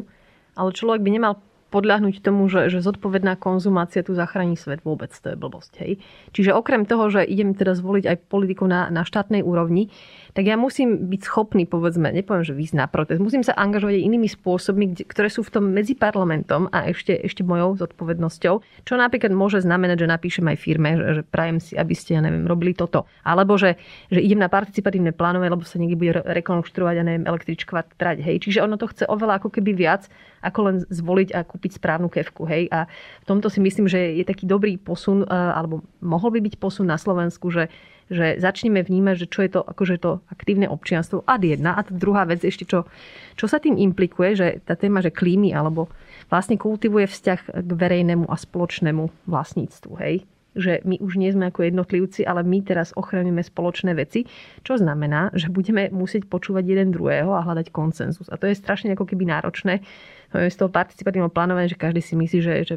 ale 0.58 0.70
človek 0.74 1.00
by 1.06 1.10
nemal 1.14 1.38
podľahnuť 1.68 2.24
tomu, 2.24 2.48
že, 2.48 2.72
že 2.72 2.80
zodpovedná 2.80 3.36
konzumácia 3.36 4.00
tu 4.00 4.16
zachráni 4.16 4.56
svet 4.56 4.80
vôbec, 4.80 5.12
to 5.12 5.32
je 5.32 5.36
blbosť. 5.36 5.72
Hej. 5.84 5.92
Čiže 6.32 6.56
okrem 6.56 6.88
toho, 6.88 7.12
že 7.12 7.28
idem 7.28 7.52
teda 7.52 7.76
zvoliť 7.76 8.04
aj 8.08 8.16
politiku 8.32 8.64
na, 8.64 8.88
na 8.88 9.04
štátnej 9.04 9.44
úrovni, 9.44 9.92
tak 10.32 10.48
ja 10.48 10.56
musím 10.56 11.10
byť 11.10 11.20
schopný, 11.24 11.66
povedzme, 11.66 12.14
nepoviem, 12.14 12.44
že 12.46 12.54
výsť 12.54 12.74
na 12.78 12.86
protest, 12.86 13.20
musím 13.20 13.42
sa 13.44 13.56
angažovať 13.58 14.00
aj 14.00 14.06
inými 14.06 14.28
spôsobmi, 14.30 15.02
ktoré 15.08 15.28
sú 15.28 15.42
v 15.44 15.50
tom 15.50 15.64
medzi 15.72 15.98
parlamentom 15.98 16.70
a 16.70 16.88
ešte, 16.88 17.16
ešte 17.20 17.42
mojou 17.42 17.74
zodpovednosťou, 17.80 18.54
čo 18.86 18.94
napríklad 18.94 19.34
môže 19.34 19.60
znamenať, 19.60 20.04
že 20.04 20.08
napíšem 20.08 20.46
aj 20.48 20.56
firme, 20.56 20.94
že, 20.94 21.06
že 21.20 21.22
prajem 21.26 21.58
si, 21.58 21.74
aby 21.74 21.94
ste, 21.96 22.16
ja 22.16 22.22
neviem, 22.22 22.46
robili 22.46 22.72
toto. 22.72 23.04
Alebo 23.26 23.58
že, 23.58 23.76
že 24.08 24.22
idem 24.22 24.40
na 24.40 24.48
participatívne 24.48 25.10
plánové, 25.10 25.50
lebo 25.50 25.66
sa 25.66 25.76
niekde 25.76 25.98
bude 25.98 26.12
rekonštruovať, 26.22 26.94
ja 26.96 27.04
neviem, 27.04 27.26
električková 27.26 27.84
trať. 27.98 28.22
Hej. 28.22 28.48
Čiže 28.48 28.64
ono 28.64 28.78
to 28.78 28.88
chce 28.88 29.04
oveľa 29.10 29.42
ako 29.42 29.58
keby 29.58 29.74
viac, 29.74 30.06
ako 30.40 30.58
len 30.70 30.76
zvoliť 30.86 31.28
a 31.34 31.42
kúpiť 31.58 31.82
správnu 31.82 32.06
kevku. 32.06 32.46
Hej. 32.46 32.70
A 32.70 32.86
v 32.86 33.26
tomto 33.26 33.50
si 33.50 33.58
myslím, 33.58 33.90
že 33.90 34.14
je 34.14 34.22
taký 34.22 34.46
dobrý 34.46 34.78
posun, 34.78 35.26
e, 35.26 35.28
alebo 35.28 35.82
mohol 35.98 36.38
by 36.38 36.46
byť 36.46 36.54
posun 36.62 36.86
na 36.86 36.94
Slovensku, 36.94 37.50
že 37.50 37.66
že 38.08 38.40
začneme 38.40 38.80
vnímať, 38.80 39.14
že 39.20 39.26
čo 39.28 39.40
je 39.44 39.50
to 39.52 39.60
akože 39.60 40.00
to 40.00 40.24
aktívne 40.32 40.64
občianstvo 40.64 41.28
ad 41.28 41.44
jedna. 41.44 41.76
A 41.76 41.84
druhá 41.84 42.24
vec 42.24 42.40
ešte, 42.40 42.64
čo, 42.64 42.88
čo 43.36 43.44
sa 43.44 43.60
tým 43.60 43.76
implikuje, 43.76 44.32
že 44.32 44.48
tá 44.64 44.80
téma, 44.80 45.04
že 45.04 45.12
klímy 45.12 45.52
alebo 45.52 45.92
vlastne 46.32 46.56
kultivuje 46.56 47.04
vzťah 47.04 47.40
k 47.52 47.70
verejnému 47.70 48.24
a 48.32 48.36
spoločnému 48.40 49.28
vlastníctvu. 49.28 49.92
Hej? 50.00 50.24
Že 50.56 50.80
my 50.84 50.98
už 51.02 51.20
nie 51.20 51.30
sme 51.32 51.52
ako 51.52 51.68
jednotlivci, 51.68 52.24
ale 52.24 52.42
my 52.42 52.64
teraz 52.64 52.96
ochraňujeme 52.96 53.44
spoločné 53.44 53.92
veci, 53.94 54.24
čo 54.64 54.80
znamená, 54.80 55.30
že 55.36 55.52
budeme 55.52 55.92
musieť 55.92 56.26
počúvať 56.26 56.64
jeden 56.64 56.88
druhého 56.90 57.30
a 57.36 57.44
hľadať 57.44 57.68
konsenzus. 57.70 58.32
A 58.32 58.40
to 58.40 58.48
je 58.48 58.56
strašne 58.56 58.92
ako 58.96 59.04
keby 59.04 59.28
náročné 59.28 59.84
z 60.32 60.56
toho 60.56 60.68
participatívneho 60.68 61.32
plánovania, 61.32 61.72
že 61.72 61.80
každý 61.80 62.00
si 62.04 62.14
myslí, 62.16 62.38
že, 62.40 62.54
že 62.64 62.74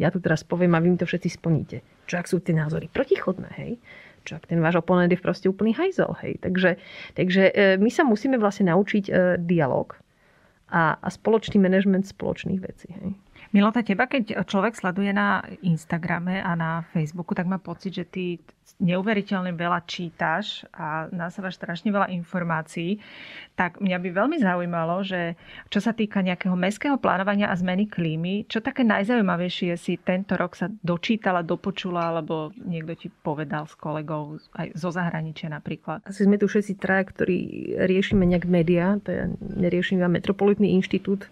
ja 0.00 0.08
tu 0.08 0.20
teraz 0.20 0.40
poviem 0.44 0.72
a 0.76 0.80
vy 0.80 0.96
mi 0.96 0.98
to 1.00 1.04
všetci 1.04 1.28
splníte. 1.36 1.84
Čo 2.08 2.14
ak 2.20 2.26
sú 2.28 2.36
tie 2.40 2.56
názory 2.56 2.88
protichodné, 2.88 3.50
hej? 3.60 3.72
Čo 4.24 4.40
ak 4.40 4.48
ten 4.48 4.60
váš 4.60 4.80
oponent 4.80 5.08
je 5.12 5.20
proste 5.20 5.48
úplný 5.48 5.76
hajzel, 5.76 6.12
hej? 6.24 6.40
Takže, 6.40 6.80
takže 7.16 7.42
e, 7.52 7.76
my 7.80 7.90
sa 7.92 8.04
musíme 8.04 8.36
vlastne 8.36 8.72
naučiť 8.72 9.04
e, 9.08 9.12
dialog 9.40 9.96
a, 10.72 10.96
a 11.00 11.08
spoločný 11.08 11.60
manažment 11.60 12.04
spoločných 12.04 12.60
vecí, 12.60 12.88
hej? 12.96 13.16
Milota, 13.50 13.82
teba, 13.82 14.06
keď 14.06 14.46
človek 14.46 14.78
sleduje 14.78 15.10
na 15.10 15.42
Instagrame 15.66 16.38
a 16.38 16.54
na 16.54 16.86
Facebooku, 16.94 17.34
tak 17.34 17.50
má 17.50 17.58
pocit, 17.58 17.90
že 17.98 18.06
ty 18.06 18.38
neuveriteľne 18.78 19.50
veľa 19.58 19.82
čítaš 19.90 20.62
a 20.70 21.10
nasávaš 21.10 21.58
strašne 21.58 21.90
veľa 21.90 22.14
informácií. 22.14 23.02
Tak 23.58 23.82
mňa 23.82 23.98
by 23.98 24.08
veľmi 24.14 24.36
zaujímalo, 24.38 25.02
že 25.02 25.34
čo 25.66 25.82
sa 25.82 25.90
týka 25.90 26.22
nejakého 26.22 26.54
mestského 26.54 26.94
plánovania 26.94 27.50
a 27.50 27.58
zmeny 27.58 27.90
klímy, 27.90 28.46
čo 28.46 28.62
také 28.62 28.86
najzaujímavejšie 28.86 29.74
si 29.74 29.98
tento 29.98 30.38
rok 30.38 30.54
sa 30.54 30.70
dočítala, 30.86 31.42
dopočula, 31.42 32.14
alebo 32.14 32.54
niekto 32.54 32.94
ti 32.94 33.08
povedal 33.10 33.66
s 33.66 33.74
kolegou 33.74 34.38
aj 34.54 34.78
zo 34.78 34.94
zahraničia 34.94 35.50
napríklad? 35.50 36.06
Asi 36.06 36.22
sme 36.22 36.38
tu 36.38 36.46
všetci 36.46 36.78
traja, 36.78 37.02
ktorí 37.02 37.38
riešime 37.82 38.22
nejak 38.30 38.46
médiá, 38.46 39.02
to 39.02 39.10
ja 39.10 39.26
neriešim 39.42 39.98
iba 39.98 40.06
Metropolitný 40.06 40.78
inštitút, 40.78 41.26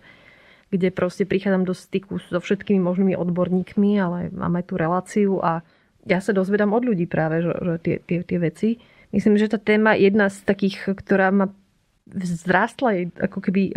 kde 0.69 0.93
proste 0.93 1.25
prichádzam 1.25 1.65
do 1.65 1.73
styku 1.73 2.21
so 2.21 2.39
všetkými 2.41 2.81
možnými 2.81 3.15
odborníkmi, 3.17 3.91
ale 3.97 4.29
máme 4.33 4.61
tú 4.65 4.77
reláciu 4.77 5.41
a 5.41 5.65
ja 6.09 6.21
sa 6.21 6.33
dozvedám 6.33 6.73
od 6.73 6.85
ľudí 6.85 7.09
práve, 7.09 7.45
že, 7.45 7.53
že 7.53 7.75
tie, 7.81 7.97
tie, 8.01 8.19
tie 8.25 8.39
veci. 8.41 8.69
Myslím, 9.13 9.41
že 9.41 9.49
tá 9.49 9.57
téma 9.61 9.97
jedna 9.97 10.29
z 10.29 10.45
takých, 10.45 10.93
ktorá 10.93 11.33
ma 11.33 11.47
vzrástla, 12.09 13.13
ako 13.21 13.39
keby 13.45 13.63
e, 13.69 13.73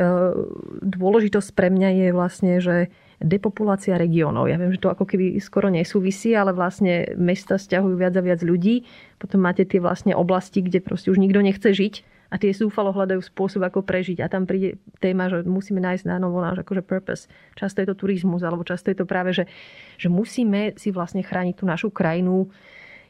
dôležitosť 0.84 1.50
pre 1.52 1.68
mňa 1.68 1.90
je 1.92 2.08
vlastne, 2.16 2.54
že 2.64 2.76
depopulácia 3.20 4.00
regiónov. 4.00 4.48
Ja 4.48 4.56
viem, 4.56 4.72
že 4.72 4.80
to 4.80 4.92
ako 4.92 5.04
keby 5.04 5.36
skoro 5.44 5.68
nesúvisí, 5.68 6.32
ale 6.32 6.56
vlastne 6.56 7.12
mesta 7.20 7.60
stiahujú 7.60 8.00
viac 8.00 8.16
a 8.16 8.24
viac 8.24 8.40
ľudí. 8.40 8.88
Potom 9.20 9.44
máte 9.44 9.68
tie 9.68 9.84
vlastne 9.84 10.16
oblasti, 10.16 10.64
kde 10.64 10.80
proste 10.80 11.12
už 11.12 11.20
nikto 11.20 11.44
nechce 11.44 11.70
žiť 11.76 11.96
a 12.32 12.40
tie 12.40 12.56
zúfalo 12.56 12.96
hľadajú 12.96 13.20
spôsob, 13.28 13.60
ako 13.68 13.84
prežiť. 13.84 14.24
A 14.24 14.32
tam 14.32 14.48
príde 14.48 14.80
téma, 15.04 15.28
že 15.28 15.44
musíme 15.44 15.84
nájsť 15.84 16.08
na 16.08 16.16
novo 16.16 16.40
náš 16.40 16.64
akože 16.64 16.80
purpose. 16.80 17.28
Často 17.60 17.84
je 17.84 17.92
to 17.92 18.00
turizmus, 18.00 18.40
alebo 18.40 18.64
často 18.64 18.88
je 18.88 18.96
to 18.96 19.04
práve, 19.04 19.36
že, 19.36 19.52
že 20.00 20.08
musíme 20.08 20.80
si 20.80 20.96
vlastne 20.96 21.20
chrániť 21.28 21.60
tú 21.60 21.68
našu 21.68 21.92
krajinu, 21.92 22.48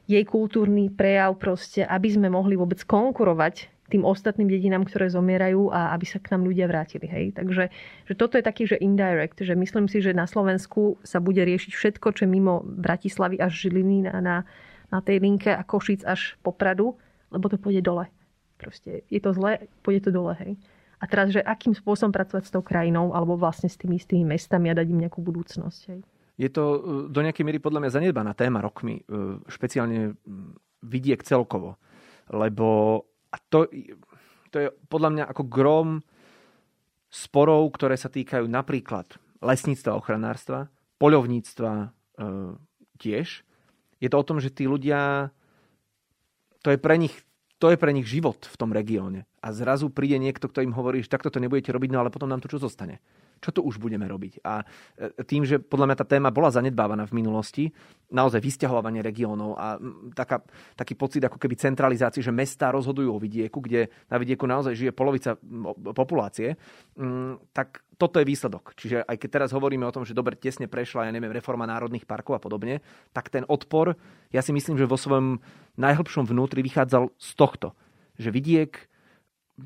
jej 0.09 0.25
kultúrny 0.25 0.89
prejav 0.89 1.37
proste, 1.37 1.85
aby 1.85 2.09
sme 2.09 2.33
mohli 2.33 2.57
vôbec 2.57 2.81
konkurovať 2.81 3.69
tým 3.91 4.07
ostatným 4.07 4.47
dedinám, 4.47 4.87
ktoré 4.87 5.11
zomierajú 5.11 5.67
a 5.69 5.91
aby 5.91 6.07
sa 6.07 6.17
k 6.17 6.31
nám 6.31 6.47
ľudia 6.47 6.65
vrátili. 6.65 7.05
Hej? 7.11 7.35
Takže 7.35 7.63
že 8.07 8.13
toto 8.15 8.39
je 8.39 8.43
taký, 8.47 8.63
že 8.63 8.79
indirect, 8.79 9.35
že 9.37 9.51
myslím 9.51 9.91
si, 9.91 9.99
že 9.99 10.15
na 10.15 10.25
Slovensku 10.25 10.97
sa 11.03 11.19
bude 11.19 11.43
riešiť 11.43 11.71
všetko, 11.75 12.07
čo 12.15 12.23
mimo 12.23 12.63
Bratislavy 12.63 13.37
až 13.37 13.67
Žiliny 13.67 14.07
na, 14.07 14.15
na, 14.23 14.35
na 14.89 14.99
tej 15.03 15.19
linke 15.19 15.51
a 15.51 15.61
Košic 15.61 16.07
až 16.07 16.39
po 16.39 16.55
Pradu, 16.55 16.95
lebo 17.35 17.51
to 17.51 17.59
pôjde 17.59 17.83
dole. 17.83 18.07
Proste 18.61 19.01
je 19.09 19.17
to 19.17 19.33
zle, 19.33 19.57
pôjde 19.81 20.05
to 20.05 20.11
dole, 20.13 20.37
hej. 20.37 20.53
A 21.01 21.09
teraz, 21.09 21.33
že 21.33 21.41
akým 21.41 21.73
spôsobom 21.73 22.13
pracovať 22.13 22.45
s 22.45 22.53
tou 22.53 22.61
krajinou 22.61 23.17
alebo 23.17 23.33
vlastne 23.33 23.65
s 23.65 23.73
tými 23.73 23.97
istými 23.97 24.21
mestami 24.21 24.69
a 24.69 24.77
dať 24.77 24.85
im 24.85 25.01
nejakú 25.01 25.17
budúcnosť. 25.17 25.81
Hej. 25.89 25.99
Je 26.37 26.49
to 26.53 26.63
e, 26.63 26.79
do 27.09 27.19
nejakej 27.25 27.41
miery 27.41 27.57
podľa 27.57 27.81
mňa 27.81 27.95
zanedbaná 27.97 28.37
téma 28.37 28.61
rokmi, 28.61 29.01
e, 29.01 29.41
špeciálne 29.49 30.13
vidiek 30.85 31.25
celkovo. 31.25 31.81
Lebo 32.29 33.01
a 33.33 33.37
to, 33.49 33.65
to 34.53 34.55
je 34.61 34.67
podľa 34.93 35.09
mňa 35.09 35.23
ako 35.33 35.43
grom 35.49 35.89
sporov, 37.09 37.73
ktoré 37.73 37.97
sa 37.97 38.07
týkajú 38.07 38.45
napríklad 38.45 39.17
lesníctva, 39.41 39.97
ochranárstva, 39.97 40.69
poľovníctva 41.01 41.71
e, 41.73 41.87
tiež. 43.01 43.41
Je 43.97 44.09
to 44.09 44.17
o 44.21 44.27
tom, 44.27 44.37
že 44.37 44.53
tí 44.53 44.69
ľudia, 44.69 45.33
to 46.61 46.69
je 46.69 46.77
pre 46.77 47.01
nich 47.01 47.13
to 47.61 47.69
je 47.69 47.77
pre 47.77 47.93
nich 47.93 48.09
život 48.09 48.41
v 48.49 48.55
tom 48.57 48.73
regióne. 48.73 49.29
A 49.37 49.53
zrazu 49.53 49.93
príde 49.93 50.17
niekto, 50.17 50.49
kto 50.49 50.65
im 50.65 50.73
hovorí, 50.73 51.05
že 51.05 51.13
takto 51.13 51.29
to 51.29 51.37
nebudete 51.37 51.69
robiť, 51.69 51.89
no 51.93 52.01
ale 52.01 52.09
potom 52.09 52.25
nám 52.25 52.41
to 52.41 52.49
čo 52.49 52.57
zostane 52.57 52.97
čo 53.41 53.49
to 53.49 53.65
už 53.65 53.81
budeme 53.81 54.05
robiť. 54.05 54.45
A 54.45 54.61
e, 54.95 55.25
tým, 55.25 55.43
že 55.43 55.57
podľa 55.57 55.91
mňa 55.91 55.97
tá 55.97 56.05
téma 56.05 56.29
bola 56.29 56.53
zanedbávaná 56.53 57.09
v 57.09 57.17
minulosti, 57.17 57.73
naozaj 58.13 58.37
vysťahovanie 58.37 59.01
regiónov 59.01 59.57
a 59.57 59.81
taká, 60.13 60.45
taký 60.77 60.93
pocit 60.93 61.25
ako 61.25 61.41
keby 61.41 61.57
centralizácie, 61.57 62.21
že 62.21 62.29
mestá 62.29 62.69
rozhodujú 62.69 63.17
o 63.17 63.19
vidieku, 63.19 63.63
kde 63.63 63.89
na 64.11 64.21
vidieku 64.21 64.45
naozaj 64.45 64.77
žije 64.77 64.91
polovica 64.91 65.39
populácie, 65.95 66.59
tak 67.55 67.81
toto 67.95 68.19
je 68.19 68.27
výsledok. 68.27 68.75
Čiže 68.75 69.07
aj 69.07 69.15
keď 69.15 69.29
teraz 69.29 69.49
hovoríme 69.55 69.87
o 69.87 69.95
tom, 69.95 70.03
že 70.03 70.17
dobre, 70.17 70.35
tesne 70.35 70.67
prešla, 70.67 71.07
ja 71.07 71.15
neviem, 71.15 71.31
reforma 71.31 71.63
národných 71.63 72.03
parkov 72.03 72.35
a 72.37 72.43
podobne, 72.43 72.83
tak 73.15 73.31
ten 73.31 73.47
odpor, 73.47 73.95
ja 74.35 74.43
si 74.43 74.51
myslím, 74.51 74.75
že 74.75 74.89
vo 74.89 74.99
svojom 74.99 75.39
najhlbšom 75.79 76.27
vnútri 76.27 76.59
vychádzal 76.67 77.15
z 77.15 77.29
tohto, 77.39 77.77
že 78.19 78.33
vidiek 78.33 78.75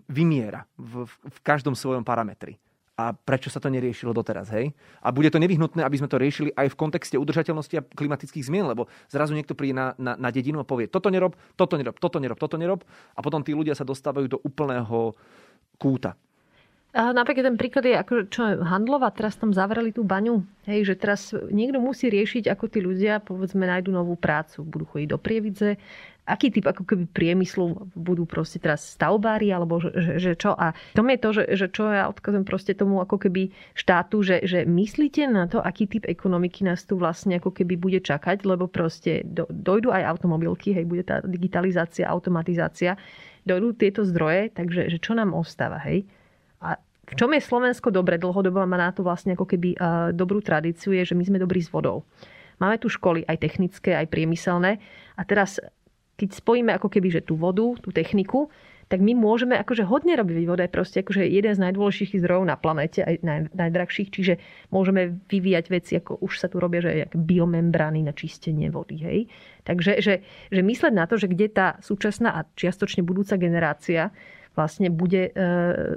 vymiera 0.05 0.69
v, 0.77 1.07
v 1.07 1.37
každom 1.41 1.73
svojom 1.73 2.05
parametri 2.05 2.59
a 2.95 3.11
prečo 3.11 3.51
sa 3.51 3.59
to 3.59 3.67
neriešilo 3.67 4.15
doteraz, 4.15 4.47
hej? 4.55 4.71
A 5.03 5.11
bude 5.11 5.27
to 5.27 5.35
nevyhnutné, 5.35 5.83
aby 5.83 5.99
sme 5.99 6.07
to 6.07 6.15
riešili 6.15 6.55
aj 6.55 6.71
v 6.71 6.79
kontexte 6.79 7.19
udržateľnosti 7.19 7.75
a 7.75 7.83
klimatických 7.83 8.47
zmien, 8.47 8.71
lebo 8.71 8.87
zrazu 9.11 9.35
niekto 9.35 9.51
príde 9.51 9.75
na, 9.75 9.91
na, 9.99 10.15
na 10.15 10.29
dedinu 10.31 10.63
a 10.63 10.65
povie, 10.67 10.87
toto 10.87 11.11
nerob, 11.11 11.35
toto 11.59 11.75
nerob, 11.75 11.99
toto 11.99 12.17
nerob, 12.23 12.39
toto 12.39 12.55
nerob 12.55 12.81
a 13.11 13.19
potom 13.19 13.43
tí 13.43 13.51
ľudia 13.51 13.75
sa 13.75 13.83
dostávajú 13.83 14.27
do 14.31 14.39
úplného 14.47 15.11
kúta. 15.75 16.15
Napríklad 16.95 17.51
ten 17.51 17.59
príklad 17.59 17.83
je, 17.83 17.95
ako 17.99 18.13
čo 18.31 18.41
handlova, 18.63 19.11
teraz 19.11 19.35
tam 19.35 19.51
zavreli 19.51 19.91
tú 19.91 20.07
baňu. 20.07 20.47
Hej, 20.63 20.87
že 20.87 20.95
teraz 20.95 21.35
niekto 21.51 21.83
musí 21.83 22.07
riešiť, 22.07 22.47
ako 22.47 22.71
tí 22.71 22.79
ľudia, 22.79 23.19
povedzme, 23.19 23.67
nájdu 23.67 23.91
novú 23.91 24.15
prácu. 24.15 24.63
Budú 24.63 24.87
chodiť 24.87 25.07
do 25.11 25.19
Prievidze, 25.19 25.75
aký 26.23 26.55
typ 26.55 26.71
ako 26.71 26.87
keby 26.87 27.03
priemyslu 27.11 27.91
budú 27.99 28.23
proste 28.23 28.63
teraz 28.63 28.95
stavbári, 28.95 29.51
alebo 29.51 29.83
že, 29.83 29.91
že, 29.91 30.13
že 30.23 30.31
čo. 30.39 30.55
A 30.55 30.71
to 30.95 31.03
je 31.03 31.19
to, 31.19 31.29
že, 31.35 31.43
že 31.59 31.67
čo 31.67 31.91
ja 31.91 32.07
odkazujem 32.07 32.47
proste 32.47 32.71
tomu 32.71 33.03
ako 33.03 33.27
keby 33.27 33.51
štátu, 33.75 34.23
že, 34.23 34.47
že 34.47 34.63
myslíte 34.63 35.27
na 35.27 35.51
to, 35.51 35.59
aký 35.59 35.91
typ 35.91 36.07
ekonomiky 36.07 36.63
nás 36.63 36.87
tu 36.87 36.95
vlastne 36.95 37.43
ako 37.43 37.51
keby 37.51 37.75
bude 37.75 37.99
čakať, 38.01 38.47
lebo 38.47 38.71
proste 38.71 39.19
do, 39.27 39.43
dojdu 39.51 39.91
aj 39.91 40.15
automobilky, 40.15 40.71
hej, 40.71 40.87
bude 40.87 41.03
tá 41.03 41.19
digitalizácia, 41.27 42.07
automatizácia, 42.07 42.95
dojdú 43.43 43.77
tieto 43.77 44.01
zdroje, 44.07 44.55
takže 44.55 44.89
že 44.89 44.97
čo 44.97 45.11
nám 45.11 45.35
ostáva, 45.37 45.77
hej. 45.83 46.07
V 47.05 47.13
čom 47.13 47.29
je 47.37 47.41
Slovensko 47.41 47.93
dobre, 47.93 48.17
dlhodobo 48.17 48.65
má 48.65 48.77
na 48.81 48.89
to 48.89 49.05
vlastne 49.05 49.37
ako 49.37 49.45
keby 49.45 49.77
uh, 49.77 50.09
dobrú 50.09 50.41
tradíciu, 50.41 50.93
je, 50.97 51.13
že 51.13 51.17
my 51.17 51.23
sme 51.25 51.37
dobrí 51.37 51.61
s 51.61 51.69
vodou. 51.69 52.01
Máme 52.57 52.81
tu 52.81 52.89
školy 52.89 53.27
aj 53.27 53.37
technické, 53.37 53.93
aj 53.93 54.09
priemyselné. 54.09 54.81
A 55.19 55.21
teraz 55.27 55.61
keď 56.15 56.29
spojíme 56.31 56.71
ako 56.75 56.87
keby 56.87 57.19
že 57.19 57.21
tú 57.27 57.35
vodu, 57.35 57.75
tú 57.83 57.91
techniku, 57.91 58.47
tak 58.85 59.01
my 59.01 59.17
môžeme 59.17 59.57
akože 59.57 59.81
hodne 59.89 60.13
robiť. 60.13 60.45
Voda 60.45 60.63
je 60.69 60.71
proste 60.71 61.01
akože 61.01 61.25
jeden 61.25 61.53
z 61.57 61.59
najdôležitejších 61.59 62.21
zdrojov 62.21 62.45
na 62.45 62.53
planete, 62.53 63.01
aj 63.01 63.15
naj, 63.25 63.39
najdrahších, 63.57 64.09
čiže 64.13 64.33
môžeme 64.69 65.17
vyvíjať 65.25 65.65
veci, 65.73 65.97
ako 65.97 66.21
už 66.21 66.37
sa 66.37 66.47
tu 66.47 66.61
robia, 66.61 66.85
že 66.85 67.09
jak 67.09 67.11
biomembrány 67.17 68.05
na 68.05 68.13
čistenie 68.13 68.69
vody. 68.69 69.01
Hej? 69.01 69.19
Takže 69.65 70.05
že, 70.05 70.21
že 70.53 70.61
mysleť 70.61 70.93
na 70.93 71.09
to, 71.09 71.17
že 71.17 71.25
kde 71.25 71.49
tá 71.49 71.67
súčasná 71.81 72.37
a 72.37 72.45
čiastočne 72.53 73.01
budúca 73.01 73.41
generácia 73.41 74.13
vlastne 74.55 74.87
bude 74.87 75.29
e, 75.29 75.31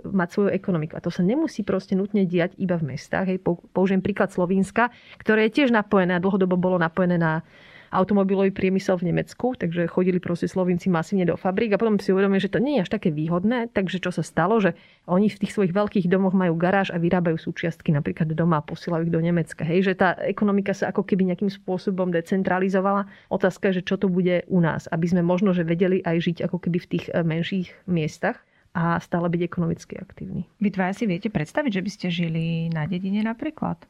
mať 0.02 0.28
svoju 0.28 0.50
ekonomiku. 0.52 0.98
A 0.98 1.04
to 1.04 1.14
sa 1.14 1.22
nemusí 1.22 1.62
proste 1.62 1.94
nutne 1.94 2.26
diať 2.26 2.58
iba 2.58 2.76
v 2.76 2.94
mestách. 2.94 3.30
Hej. 3.30 3.38
Použijem 3.72 4.02
príklad 4.02 4.34
Slovenska, 4.34 4.90
ktoré 5.22 5.48
je 5.48 5.62
tiež 5.62 5.70
napojené 5.70 6.18
a 6.18 6.22
dlhodobo 6.22 6.58
bolo 6.58 6.76
napojené 6.76 7.16
na 7.16 7.46
automobilový 7.90 8.52
priemysel 8.52 9.00
v 9.00 9.12
Nemecku, 9.12 9.56
takže 9.56 9.88
chodili 9.88 10.20
proste 10.20 10.48
Slovinci 10.48 10.92
masívne 10.92 11.24
do 11.24 11.36
fabrík 11.40 11.72
a 11.74 11.80
potom 11.80 11.96
si 11.96 12.12
uvedomili, 12.12 12.40
že 12.40 12.52
to 12.52 12.60
nie 12.60 12.80
je 12.80 12.84
až 12.84 12.90
také 12.92 13.08
výhodné, 13.08 13.72
takže 13.72 14.00
čo 14.00 14.12
sa 14.12 14.20
stalo, 14.20 14.60
že 14.60 14.76
oni 15.08 15.32
v 15.32 15.40
tých 15.40 15.52
svojich 15.56 15.72
veľkých 15.72 16.06
domoch 16.08 16.36
majú 16.36 16.56
garáž 16.60 16.92
a 16.92 17.00
vyrábajú 17.00 17.40
súčiastky 17.40 17.92
napríklad 17.92 18.28
doma 18.36 18.60
a 18.60 18.66
posielajú 18.66 19.08
ich 19.08 19.14
do 19.14 19.20
Nemecka. 19.24 19.64
Hej, 19.64 19.92
že 19.92 19.94
tá 19.96 20.16
ekonomika 20.20 20.76
sa 20.76 20.92
ako 20.92 21.04
keby 21.04 21.32
nejakým 21.32 21.48
spôsobom 21.48 22.12
decentralizovala. 22.12 23.08
Otázka 23.32 23.72
je, 23.72 23.80
že 23.80 23.86
čo 23.88 23.96
to 23.96 24.12
bude 24.12 24.44
u 24.48 24.58
nás, 24.60 24.84
aby 24.92 25.08
sme 25.08 25.24
možno, 25.24 25.56
že 25.56 25.64
vedeli 25.64 26.04
aj 26.04 26.16
žiť 26.20 26.36
ako 26.44 26.56
keby 26.60 26.78
v 26.84 26.90
tých 26.96 27.04
eh, 27.08 27.24
menších 27.24 27.88
miestach 27.88 28.47
a 28.76 29.00
stále 29.00 29.28
byť 29.28 29.42
ekonomicky 29.44 29.94
aktívni. 29.96 30.48
Vy 30.60 30.68
dvaja 30.72 30.94
si 30.96 31.04
viete 31.08 31.28
predstaviť, 31.32 31.72
že 31.80 31.84
by 31.84 31.90
ste 31.90 32.06
žili 32.08 32.46
na 32.72 32.84
dedine 32.84 33.24
napríklad? 33.24 33.80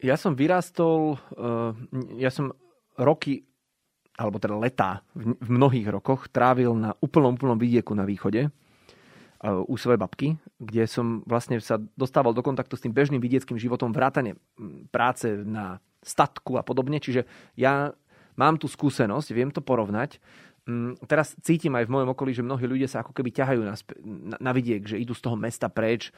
Ja 0.00 0.20
som 0.20 0.36
vyrástol, 0.36 1.16
eh, 1.36 1.72
ja 2.20 2.30
som 2.32 2.52
roky 2.96 3.44
alebo 4.16 4.40
teda 4.40 4.56
letá 4.56 5.04
v, 5.12 5.36
v 5.36 5.48
mnohých 5.52 5.92
rokoch 5.92 6.32
trávil 6.32 6.72
na 6.72 6.96
úplnom, 7.04 7.36
úplnom 7.36 7.60
vidieku 7.60 7.92
na 7.92 8.08
východe 8.08 8.48
u 9.44 9.74
svojej 9.76 10.00
babky, 10.00 10.28
kde 10.56 10.88
som 10.88 11.20
vlastne 11.28 11.60
sa 11.60 11.76
dostával 11.94 12.32
do 12.32 12.40
kontaktu 12.40 12.74
s 12.74 12.82
tým 12.82 12.96
bežným 12.96 13.20
vidieckým 13.20 13.60
životom, 13.60 13.92
vrátane 13.92 14.40
práce 14.88 15.28
na 15.44 15.78
statku 16.00 16.56
a 16.56 16.64
podobne. 16.64 16.96
Čiže 16.96 17.28
ja 17.52 17.92
mám 18.38 18.56
tú 18.56 18.64
skúsenosť, 18.64 19.28
viem 19.36 19.50
to 19.52 19.60
porovnať. 19.60 20.16
Teraz 21.06 21.38
cítim 21.46 21.70
aj 21.78 21.86
v 21.86 21.94
mojom 21.94 22.10
okolí, 22.10 22.34
že 22.34 22.42
mnohí 22.42 22.66
ľudia 22.66 22.90
sa 22.90 23.06
ako 23.06 23.14
keby 23.14 23.30
ťahajú 23.30 23.60
na, 23.62 23.74
na, 24.02 24.36
na 24.42 24.50
vidiek, 24.50 24.82
že 24.82 24.98
idú 24.98 25.14
z 25.14 25.22
toho 25.22 25.38
mesta 25.38 25.70
preč, 25.70 26.10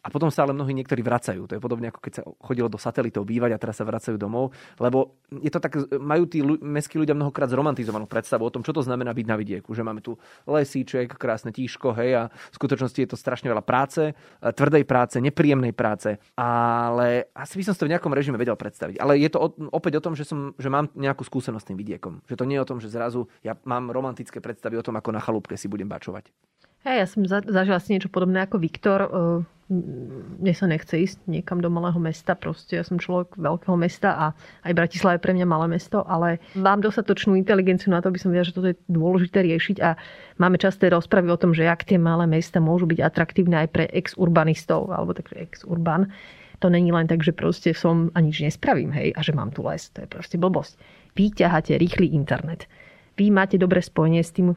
a 0.00 0.08
potom 0.08 0.32
sa 0.32 0.48
ale 0.48 0.56
mnohí 0.56 0.72
niektorí 0.72 1.04
vracajú. 1.04 1.44
To 1.44 1.54
je 1.56 1.60
podobne 1.60 1.92
ako 1.92 2.00
keď 2.00 2.12
sa 2.16 2.22
chodilo 2.40 2.72
do 2.72 2.80
satelitov 2.80 3.28
bývať 3.28 3.52
a 3.52 3.60
teraz 3.60 3.76
sa 3.76 3.84
vracajú 3.84 4.16
domov, 4.16 4.56
lebo 4.80 5.20
je 5.28 5.52
to 5.52 5.60
tak, 5.60 5.76
majú 6.00 6.24
tí 6.24 6.40
mestskí 6.40 6.96
ľudia 6.96 7.12
mnohokrát 7.12 7.52
zromantizovanú 7.52 8.08
predstavu 8.08 8.48
o 8.48 8.52
tom, 8.52 8.64
čo 8.64 8.72
to 8.72 8.80
znamená 8.80 9.12
byť 9.12 9.26
na 9.28 9.36
vidieku. 9.36 9.76
Že 9.76 9.84
máme 9.84 10.00
tu 10.00 10.16
lesíček, 10.48 11.20
krásne 11.20 11.52
tíško, 11.52 11.92
hej, 12.00 12.10
a 12.16 12.22
v 12.32 12.54
skutočnosti 12.56 12.96
je 12.96 13.10
to 13.12 13.20
strašne 13.20 13.52
veľa 13.52 13.60
práce, 13.60 14.16
tvrdej 14.40 14.88
práce, 14.88 15.20
nepríjemnej 15.20 15.76
práce, 15.76 16.16
ale 16.32 17.28
asi 17.36 17.60
by 17.60 17.62
som 17.68 17.72
si 17.76 17.80
to 17.84 17.88
v 17.88 17.92
nejakom 17.92 18.16
režime 18.16 18.40
vedel 18.40 18.56
predstaviť. 18.56 18.96
Ale 18.96 19.20
je 19.20 19.28
to 19.28 19.52
opäť 19.68 20.00
o 20.00 20.04
tom, 20.04 20.16
že, 20.16 20.24
som, 20.24 20.56
že 20.56 20.72
mám 20.72 20.88
nejakú 20.96 21.28
skúsenosť 21.28 21.60
s 21.60 21.68
tým 21.68 21.78
vidiekom. 21.78 22.24
Že 22.24 22.38
to 22.40 22.48
nie 22.48 22.56
je 22.56 22.64
o 22.64 22.68
tom, 22.68 22.80
že 22.80 22.88
zrazu 22.88 23.28
ja 23.44 23.52
mám 23.68 23.92
romantické 23.92 24.40
predstavy 24.40 24.80
o 24.80 24.84
tom, 24.84 24.96
ako 24.96 25.12
na 25.12 25.20
chalúbke 25.20 25.60
si 25.60 25.68
budem 25.68 25.86
bačovať. 25.86 26.32
Hej, 26.84 26.96
ja 26.96 27.06
som 27.06 27.20
zažila 27.26 27.78
si 27.78 27.92
niečo 27.92 28.08
podobné 28.08 28.44
ako 28.44 28.56
Viktor 28.56 28.98
mne 29.70 30.50
sa 30.50 30.66
nechce 30.66 30.98
ísť 30.98 31.30
niekam 31.30 31.62
do 31.62 31.70
malého 31.70 31.96
mesta. 32.02 32.34
Proste 32.34 32.82
ja 32.82 32.82
som 32.82 32.98
človek 32.98 33.38
veľkého 33.38 33.78
mesta 33.78 34.18
a 34.18 34.26
aj 34.66 34.74
Bratislava 34.74 35.16
je 35.16 35.22
pre 35.22 35.32
mňa 35.38 35.46
malé 35.46 35.78
mesto, 35.78 36.02
ale 36.02 36.42
mám 36.58 36.82
dostatočnú 36.82 37.38
inteligenciu 37.38 37.94
na 37.94 38.02
to, 38.02 38.10
aby 38.10 38.18
som 38.18 38.34
vedela, 38.34 38.50
že 38.50 38.56
toto 38.56 38.74
je 38.74 38.80
dôležité 38.90 39.46
riešiť 39.46 39.76
a 39.78 39.94
máme 40.42 40.58
časté 40.58 40.90
rozpravy 40.90 41.30
o 41.30 41.38
tom, 41.38 41.54
že 41.54 41.70
ak 41.70 41.86
tie 41.86 42.02
malé 42.02 42.26
mesta 42.26 42.58
môžu 42.58 42.90
byť 42.90 42.98
atraktívne 42.98 43.62
aj 43.62 43.68
pre 43.70 43.84
ex-urbanistov 43.94 44.90
alebo 44.90 45.14
tak 45.14 45.30
ex-urban. 45.38 46.10
To 46.60 46.66
není 46.68 46.90
len 46.90 47.06
tak, 47.06 47.22
že 47.22 47.32
proste 47.32 47.70
som 47.72 48.10
a 48.12 48.18
nič 48.20 48.42
nespravím, 48.42 48.92
hej, 48.92 49.16
a 49.16 49.20
že 49.24 49.32
mám 49.32 49.54
tu 49.54 49.64
les. 49.64 49.80
To 49.96 50.04
je 50.04 50.08
proste 50.10 50.36
blbosť. 50.36 50.76
Vy 51.14 51.32
ťaháte 51.32 51.78
rýchly 51.78 52.12
internet. 52.12 52.66
Vy 53.16 53.32
máte 53.32 53.56
dobré 53.56 53.80
spojenie 53.80 54.20
s 54.20 54.34
tým 54.34 54.52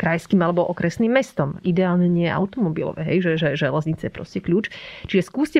krajským 0.00 0.40
alebo 0.40 0.64
okresným 0.64 1.12
mestom. 1.12 1.60
Ideálne 1.60 2.08
nie 2.08 2.24
automobilové, 2.24 3.04
hej, 3.04 3.18
že, 3.20 3.32
že 3.36 3.48
železnice 3.60 4.08
je 4.08 4.12
proste 4.16 4.40
kľúč. 4.40 4.72
Čiže 5.04 5.28
skúste 5.28 5.58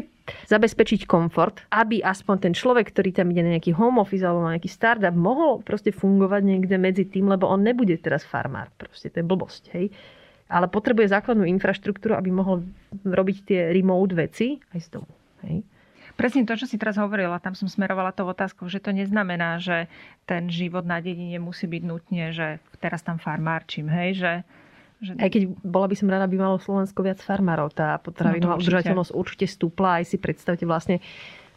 zabezpečiť 0.49 1.05
komfort, 1.05 1.61
aby 1.69 2.01
aspoň 2.01 2.49
ten 2.49 2.53
človek, 2.57 2.89
ktorý 2.89 3.13
tam 3.13 3.29
ide 3.29 3.45
na 3.45 3.61
nejaký 3.61 3.77
home 3.77 4.01
office 4.01 4.25
alebo 4.25 4.49
na 4.49 4.57
nejaký 4.57 4.73
startup, 4.73 5.13
mohol 5.13 5.61
proste 5.61 5.93
fungovať 5.93 6.41
niekde 6.41 6.81
medzi 6.81 7.05
tým, 7.05 7.29
lebo 7.29 7.45
on 7.53 7.61
nebude 7.61 7.93
teraz 8.01 8.25
farmár. 8.25 8.73
Proste 8.81 9.13
to 9.13 9.21
je 9.21 9.27
blbosť, 9.29 9.63
hej. 9.77 9.93
Ale 10.51 10.67
potrebuje 10.67 11.13
základnú 11.15 11.47
infraštruktúru, 11.47 12.17
aby 12.17 12.35
mohol 12.35 12.67
robiť 13.07 13.37
tie 13.47 13.61
remote 13.71 14.17
veci 14.17 14.59
aj 14.75 14.81
z 14.83 14.89
domu. 14.99 15.13
Hej. 15.47 15.63
Presne 16.21 16.45
to, 16.45 16.53
čo 16.53 16.69
si 16.69 16.77
teraz 16.77 17.01
hovorila, 17.01 17.41
tam 17.41 17.57
som 17.57 17.65
smerovala 17.65 18.13
tou 18.13 18.29
otázkou, 18.29 18.69
že 18.69 18.77
to 18.77 18.93
neznamená, 18.93 19.57
že 19.57 19.89
ten 20.29 20.53
život 20.53 20.85
na 20.85 21.01
dedine 21.01 21.41
musí 21.41 21.65
byť 21.65 21.83
nutne, 21.83 22.29
že 22.37 22.61
teraz 22.77 23.01
tam 23.01 23.17
farmárčim, 23.17 23.89
hej, 23.89 24.21
že 24.21 24.33
že... 25.01 25.17
Aj 25.17 25.33
keď 25.33 25.49
bola 25.65 25.89
by 25.89 25.97
som 25.97 26.13
rada, 26.13 26.29
aby 26.29 26.37
malo 26.37 26.61
Slovensko 26.61 27.01
viac 27.01 27.25
farmárov, 27.25 27.73
tá 27.73 27.97
potravinová 28.05 28.55
no 28.57 28.61
udržateľnosť 28.61 29.17
určite 29.17 29.49
stúpla. 29.49 29.97
Aj 29.97 30.05
si 30.05 30.21
predstavte 30.21 30.69
vlastne, 30.69 31.01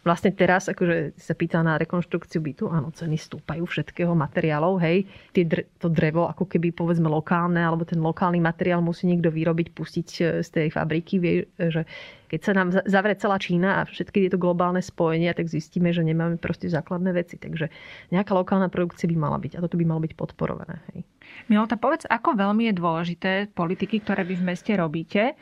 vlastne 0.04 0.30
teraz, 0.36 0.68
akože 0.68 1.16
sa 1.16 1.32
pýta 1.32 1.64
na 1.64 1.80
rekonštrukciu 1.80 2.44
bytu, 2.44 2.64
áno, 2.68 2.92
ceny 2.92 3.16
stúpajú 3.16 3.64
všetkého 3.64 4.12
materiálov, 4.12 4.76
hej. 4.84 5.08
Tie 5.32 5.48
to 5.80 5.88
drevo 5.88 6.28
ako 6.28 6.44
keby 6.44 6.76
povedzme 6.76 7.08
lokálne, 7.08 7.64
alebo 7.64 7.88
ten 7.88 7.98
lokálny 7.98 8.38
materiál 8.38 8.84
musí 8.84 9.08
niekto 9.08 9.32
vyrobiť, 9.32 9.72
pustiť 9.72 10.08
e, 10.20 10.22
z 10.44 10.48
tej 10.52 10.68
fabriky, 10.68 11.16
vie, 11.16 11.48
že 11.56 11.88
keď 12.28 12.40
sa 12.44 12.52
nám 12.52 12.68
zavrie 12.84 13.16
celá 13.16 13.40
Čína 13.40 13.80
a 13.80 13.86
všetky 13.88 14.28
tieto 14.28 14.36
globálne 14.36 14.84
spojenia, 14.84 15.32
tak 15.32 15.48
zistíme, 15.48 15.94
že 15.94 16.04
nemáme 16.04 16.36
proste 16.36 16.66
základné 16.66 17.14
veci. 17.14 17.38
Takže 17.38 17.70
nejaká 18.10 18.34
lokálna 18.34 18.68
produkcia 18.68 19.06
by 19.08 19.16
mala 19.16 19.38
byť 19.40 19.56
a 19.56 19.62
toto 19.62 19.78
by 19.78 19.84
malo 19.86 20.02
byť 20.02 20.12
podporované. 20.18 20.82
Hej. 20.92 21.06
Milota, 21.48 21.78
povedz, 21.78 22.04
ako 22.10 22.36
veľmi 22.36 22.68
je 22.68 22.74
dôležité 22.74 23.30
politiky, 23.54 24.02
ktoré 24.02 24.26
vy 24.26 24.34
v 24.36 24.46
meste 24.50 24.72
robíte, 24.74 25.38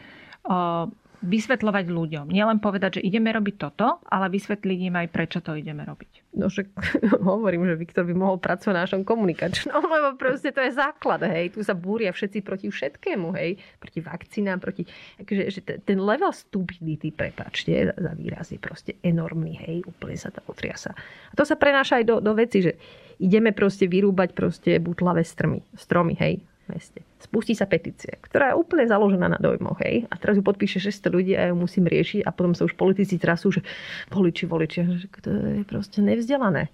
vysvetľovať 1.22 1.86
ľuďom. 1.86 2.26
Nielen 2.34 2.58
povedať, 2.58 2.98
že 2.98 3.06
ideme 3.06 3.30
robiť 3.30 3.54
toto, 3.54 4.02
ale 4.10 4.26
vysvetliť 4.26 4.78
im 4.90 4.94
aj, 4.98 5.08
prečo 5.14 5.38
to 5.38 5.54
ideme 5.54 5.86
robiť. 5.86 6.34
No 6.34 6.50
však 6.50 6.66
hovorím, 7.30 7.64
že 7.70 7.78
Viktor 7.78 8.02
by 8.02 8.14
mohol 8.18 8.42
pracovať 8.42 8.74
na 8.74 8.82
našom 8.84 9.02
komunikačnom, 9.06 9.78
lebo 9.94 10.18
proste 10.18 10.50
to 10.50 10.58
je 10.58 10.74
základ, 10.74 11.22
hej. 11.30 11.54
Tu 11.54 11.62
sa 11.62 11.78
búria 11.78 12.10
všetci 12.10 12.42
proti 12.42 12.66
všetkému, 12.68 13.30
hej. 13.38 13.56
Proti 13.78 13.98
vakcínám, 14.02 14.58
proti... 14.58 14.82
Akože, 15.22 15.42
že 15.48 15.60
ten 15.62 15.98
level 16.02 16.34
stupidity, 16.34 17.14
prepačte, 17.14 17.94
za 17.94 18.12
výraz 18.18 18.50
je 18.50 18.58
proste 18.58 18.98
enormný, 19.06 19.56
hej. 19.62 19.86
Úplne 19.86 20.18
sa 20.18 20.34
to 20.34 20.42
otriasa. 20.50 20.90
A 21.30 21.32
to 21.38 21.46
sa 21.46 21.54
prenáša 21.54 22.02
aj 22.02 22.04
do, 22.04 22.16
do 22.18 22.34
veci, 22.34 22.66
že 22.66 22.74
ideme 23.22 23.54
proste 23.54 23.86
vyrúbať 23.86 24.34
proste 24.34 24.82
butlavé 24.82 25.22
strmy, 25.22 25.62
stromy, 25.78 26.18
hej 26.18 26.42
meste. 26.70 27.02
Spustí 27.22 27.54
sa 27.54 27.66
petícia, 27.66 28.18
ktorá 28.22 28.52
je 28.52 28.60
úplne 28.60 28.86
založená 28.86 29.26
na 29.30 29.40
dojmoch. 29.40 29.78
Hej? 29.82 30.06
A 30.10 30.14
teraz 30.18 30.38
ju 30.38 30.44
podpíše 30.44 30.78
600 30.78 31.14
ľudí 31.14 31.32
a 31.34 31.50
ju 31.50 31.56
musím 31.58 31.86
riešiť 31.86 32.26
a 32.26 32.30
potom 32.30 32.54
sa 32.54 32.66
už 32.66 32.78
politici 32.78 33.18
trasú, 33.18 33.50
že 33.50 33.62
voliči, 34.10 34.44
voliči, 34.46 34.78
že 34.98 35.08
to 35.22 35.30
je 35.30 35.62
proste 35.66 35.98
nevzdelané. 36.02 36.70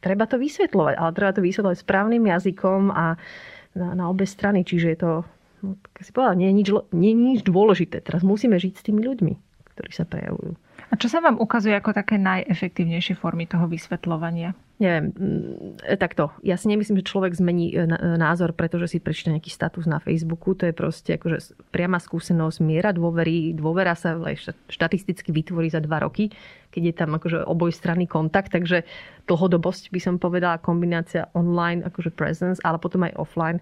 Treba 0.00 0.24
to 0.24 0.40
vysvetľovať, 0.40 0.94
ale 0.96 1.10
treba 1.12 1.32
to 1.36 1.44
vysvetľovať 1.44 1.78
správnym 1.84 2.24
jazykom 2.24 2.88
a 2.88 3.20
na, 3.76 3.88
na 3.92 4.04
obe 4.08 4.24
strany. 4.24 4.64
Čiže 4.64 4.86
je 4.96 4.98
to, 4.98 5.12
no, 5.60 5.76
si 6.00 6.10
povedal, 6.10 6.40
nie 6.40 6.48
je, 6.48 6.54
nič, 6.56 6.68
nie 6.96 7.12
je 7.12 7.18
nič 7.18 7.40
dôležité. 7.44 8.00
Teraz 8.00 8.24
musíme 8.24 8.56
žiť 8.56 8.72
s 8.80 8.84
tými 8.84 9.04
ľuďmi, 9.04 9.32
ktorí 9.76 9.90
sa 9.92 10.08
prejavujú. 10.08 10.56
A 10.90 10.98
čo 10.98 11.06
sa 11.06 11.22
vám 11.22 11.38
ukazuje 11.38 11.70
ako 11.78 11.94
také 11.94 12.18
najefektívnejšie 12.18 13.14
formy 13.14 13.46
toho 13.46 13.70
vysvetľovania? 13.70 14.58
Neviem, 14.82 15.12
mm, 15.14 16.00
takto. 16.02 16.34
Ja 16.42 16.58
si 16.58 16.66
nemyslím, 16.66 16.98
že 16.98 17.10
človek 17.14 17.36
zmení 17.36 17.70
e, 17.70 17.84
e, 17.84 18.18
názor, 18.18 18.56
pretože 18.56 18.90
si 18.90 18.98
prečíta 18.98 19.30
nejaký 19.30 19.54
status 19.54 19.86
na 19.86 20.02
Facebooku. 20.02 20.58
To 20.58 20.66
je 20.66 20.74
proste 20.74 21.14
akože 21.14 21.54
priama 21.70 22.02
skúsenosť, 22.02 22.58
miera 22.64 22.90
dôvery. 22.90 23.54
Dôvera 23.54 23.94
sa 23.94 24.18
štatisticky 24.66 25.30
vytvorí 25.30 25.70
za 25.70 25.78
dva 25.78 26.02
roky, 26.02 26.34
keď 26.74 26.82
je 26.82 26.94
tam 26.96 27.14
akože 27.14 27.44
obojstranný 27.46 28.10
kontakt. 28.10 28.50
Takže 28.50 28.82
dlhodobosť 29.30 29.94
by 29.94 30.00
som 30.02 30.14
povedala 30.18 30.58
kombinácia 30.58 31.30
online, 31.38 31.86
akože 31.86 32.10
presence, 32.10 32.58
ale 32.66 32.82
potom 32.82 33.06
aj 33.06 33.14
offline 33.14 33.60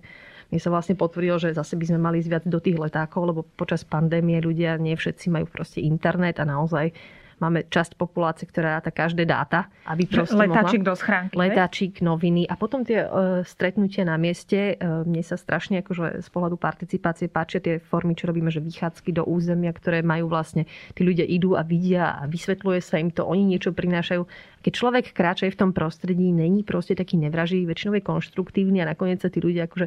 mne 0.49 0.61
sa 0.65 0.73
vlastne 0.73 0.97
potvrdilo, 0.97 1.37
že 1.37 1.53
zase 1.53 1.77
by 1.77 1.85
sme 1.93 2.01
mali 2.01 2.25
zviať 2.25 2.49
do 2.49 2.57
tých 2.57 2.81
letákov, 2.81 3.29
lebo 3.29 3.41
počas 3.45 3.85
pandémie 3.85 4.41
ľudia 4.41 4.81
nie 4.81 4.97
všetci 4.97 5.29
majú 5.29 5.45
proste 5.45 5.85
internet 5.85 6.41
a 6.41 6.49
naozaj 6.49 6.89
máme 7.41 7.67
časť 7.67 7.95
populácie, 7.99 8.47
ktorá 8.47 8.79
ráta 8.79 8.91
každé 8.95 9.25
dáta. 9.25 9.71
Aby 9.89 10.07
letáčik 10.11 10.83
mohla, 10.83 10.89
do 10.91 10.95
schránky. 10.95 11.35
Letáčik, 11.35 11.93
noviny 12.03 12.45
a 12.51 12.55
potom 12.59 12.83
tie 12.83 13.07
uh, 13.07 13.41
stretnutia 13.43 14.05
na 14.07 14.19
mieste. 14.21 14.77
Uh, 14.77 15.03
mne 15.03 15.23
sa 15.25 15.39
strašne 15.39 15.81
akože 15.83 16.23
z 16.23 16.29
pohľadu 16.29 16.59
participácie 16.59 17.31
páčia 17.31 17.63
tie 17.63 17.79
formy, 17.79 18.19
čo 18.19 18.29
robíme, 18.29 18.51
že 18.51 18.63
vychádzky 18.63 19.15
do 19.15 19.25
územia, 19.27 19.71
ktoré 19.71 20.03
majú 20.03 20.31
vlastne, 20.31 20.69
tí 20.93 21.03
ľudia 21.07 21.25
idú 21.25 21.55
a 21.55 21.63
vidia 21.63 22.19
a 22.19 22.27
vysvetľuje 22.29 22.81
sa 22.83 23.01
im 23.01 23.11
to, 23.15 23.25
oni 23.25 23.57
niečo 23.57 23.73
prinášajú. 23.73 24.23
Keď 24.59 24.73
človek 24.75 25.05
kráča 25.15 25.47
v 25.49 25.57
tom 25.57 25.71
prostredí, 25.71 26.35
není 26.35 26.67
proste 26.67 26.99
taký 26.99 27.15
nevraživý, 27.17 27.71
väčšinou 27.71 27.95
je 27.97 28.03
konštruktívny 28.03 28.83
a 28.83 28.91
nakoniec 28.91 29.23
sa 29.23 29.31
tí 29.31 29.39
ľudia 29.39 29.71
akože 29.71 29.87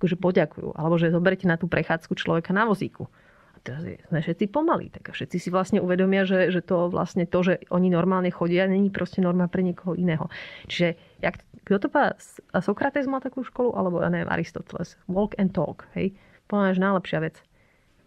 akože 0.00 0.16
poďakujú. 0.16 0.68
Alebo 0.74 0.96
že 0.96 1.12
zoberte 1.12 1.44
na 1.44 1.60
tú 1.60 1.68
prechádzku 1.68 2.16
človeka 2.16 2.56
na 2.56 2.64
vozíku. 2.64 3.04
Teraz 3.60 3.84
sme 3.84 4.20
všetci 4.24 4.48
pomalí. 4.48 4.88
Tak 4.88 5.10
a 5.10 5.12
všetci 5.12 5.36
si 5.36 5.48
vlastne 5.52 5.78
uvedomia, 5.84 6.24
že, 6.24 6.48
že 6.48 6.64
to 6.64 6.88
vlastne 6.88 7.28
to, 7.28 7.44
že 7.44 7.54
oni 7.68 7.92
normálne 7.92 8.32
chodia, 8.32 8.64
není 8.64 8.88
proste 8.88 9.20
norma 9.20 9.52
pre 9.52 9.60
niekoho 9.60 9.92
iného. 9.92 10.32
Čiže 10.64 10.96
jak, 11.20 11.44
kto 11.68 11.76
to 11.76 11.88
pá, 11.92 12.16
Sokrates 12.64 13.04
má 13.04 13.20
takú 13.20 13.44
školu? 13.44 13.76
Alebo 13.76 14.00
ja 14.00 14.08
neviem, 14.08 14.32
Aristoteles. 14.32 14.96
Walk 15.12 15.36
and 15.36 15.52
talk. 15.52 15.84
Hej? 15.92 16.16
Že 16.48 16.80
najlepšia 16.82 17.20
vec. 17.20 17.36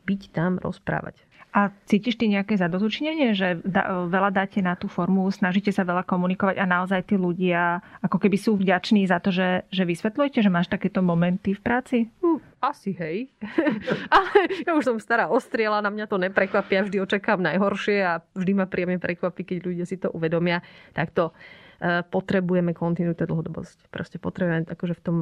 Byť 0.03 0.21
tam, 0.35 0.59
rozprávať. 0.59 1.15
A 1.53 1.69
cítiš 1.85 2.17
ty 2.17 2.25
nejaké 2.25 2.57
zadozučnenie, 2.57 3.37
že 3.37 3.61
da, 3.61 4.09
veľa 4.09 4.33
dáte 4.33 4.57
na 4.65 4.73
tú 4.73 4.89
formu, 4.89 5.29
snažíte 5.29 5.69
sa 5.69 5.85
veľa 5.85 6.01
komunikovať 6.01 6.57
a 6.57 6.65
naozaj 6.65 7.05
tí 7.05 7.13
ľudia 7.13 7.77
ako 8.01 8.17
keby 8.17 8.37
sú 8.41 8.57
vďační 8.57 9.05
za 9.05 9.21
to, 9.21 9.29
že, 9.29 9.61
že 9.69 9.85
vysvetľujete, 9.85 10.41
že 10.41 10.49
máš 10.49 10.65
takéto 10.73 11.05
momenty 11.05 11.53
v 11.53 11.61
práci? 11.61 11.97
Hm, 12.25 12.41
asi, 12.57 12.97
hej. 12.97 13.29
Ale 14.17 14.49
ja 14.65 14.73
už 14.73 14.81
som 14.81 14.97
stará 14.97 15.29
ostriela, 15.29 15.85
na 15.85 15.93
mňa 15.93 16.09
to 16.09 16.17
neprekvapí, 16.17 16.73
ja 16.73 16.81
vždy 16.89 16.97
očakám 17.05 17.37
najhoršie 17.45 18.01
a 18.01 18.25
vždy 18.33 18.51
ma 18.57 18.65
príjemne 18.65 18.97
prekvapí, 18.97 19.45
keď 19.45 19.57
ľudia 19.61 19.85
si 19.85 20.01
to 20.01 20.09
uvedomia. 20.09 20.65
Tak 20.97 21.13
to 21.13 21.37
e, 21.77 22.01
potrebujeme 22.01 22.73
kontinuitu 22.73 23.29
dlhodobosť. 23.29 23.93
Proste 23.93 24.17
potrebujeme 24.17 24.65
akože 24.65 24.97
v 24.97 25.01
tom 25.05 25.17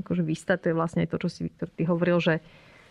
akože 0.00 0.24
vystať, 0.24 0.56
to 0.64 0.66
je 0.72 0.78
vlastne 0.80 1.04
aj 1.04 1.12
to, 1.12 1.20
čo 1.20 1.28
si 1.28 1.40
Viktor 1.44 1.68
ty 1.68 1.84
hovoril, 1.84 2.16
že 2.16 2.40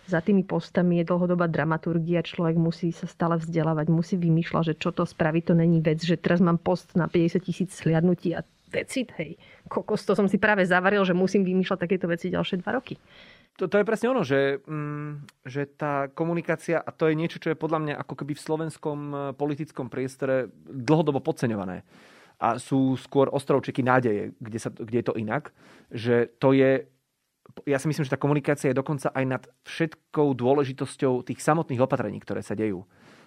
za 0.06 0.22
tými 0.22 0.46
postami 0.46 1.02
je 1.02 1.10
dlhodobá 1.10 1.50
dramaturgia, 1.50 2.22
človek 2.22 2.56
musí 2.58 2.94
sa 2.94 3.10
stále 3.10 3.42
vzdelávať, 3.42 3.90
musí 3.90 4.16
vymýšľať, 4.16 4.64
že 4.72 4.76
čo 4.78 4.90
to 4.94 5.04
spraví, 5.06 5.42
to 5.42 5.58
není 5.58 5.82
vec, 5.82 6.02
že 6.02 6.18
teraz 6.18 6.40
mám 6.42 6.62
post 6.62 6.94
na 6.94 7.10
50 7.10 7.42
tisíc 7.42 7.74
sliadnutí 7.74 8.38
a 8.38 8.46
decit, 8.70 9.14
hej. 9.18 9.40
Kokos, 9.66 10.06
to 10.06 10.14
som 10.14 10.30
si 10.30 10.38
práve 10.38 10.68
zavaril, 10.68 11.02
že 11.08 11.18
musím 11.18 11.42
vymýšľať 11.48 11.80
takéto 11.80 12.06
veci 12.06 12.30
ďalšie 12.30 12.62
dva 12.62 12.78
roky. 12.78 13.00
To, 13.56 13.72
to 13.72 13.80
je 13.80 13.88
presne 13.88 14.12
ono, 14.12 14.22
že, 14.28 14.60
mm, 14.68 15.48
že 15.48 15.64
tá 15.80 16.12
komunikácia, 16.12 16.76
a 16.76 16.92
to 16.92 17.08
je 17.08 17.16
niečo, 17.16 17.40
čo 17.40 17.56
je 17.56 17.58
podľa 17.58 17.80
mňa 17.88 17.94
ako 18.04 18.14
keby 18.20 18.36
v 18.36 18.46
slovenskom 18.46 19.00
e, 19.00 19.16
politickom 19.32 19.88
priestore 19.88 20.52
dlhodobo 20.68 21.24
podceňované. 21.24 21.88
A 22.36 22.60
sú 22.60 23.00
skôr 23.00 23.32
ostrovčeky 23.32 23.80
nádeje, 23.80 24.36
kde, 24.44 24.60
sa, 24.60 24.68
kde 24.68 24.98
je 25.00 25.08
to 25.08 25.16
inak. 25.16 25.56
Že 25.88 26.36
to 26.36 26.52
je 26.52 26.84
ja 27.66 27.78
si 27.78 27.88
myslím, 27.88 28.06
že 28.06 28.14
tá 28.14 28.20
komunikácia 28.20 28.72
je 28.72 28.80
dokonca 28.80 29.14
aj 29.14 29.26
nad 29.26 29.44
všetkou 29.66 30.34
dôležitosťou 30.34 31.26
tých 31.26 31.40
samotných 31.40 31.82
opatrení, 31.82 32.18
ktoré 32.22 32.42
sa 32.42 32.58
dejú 32.58 32.86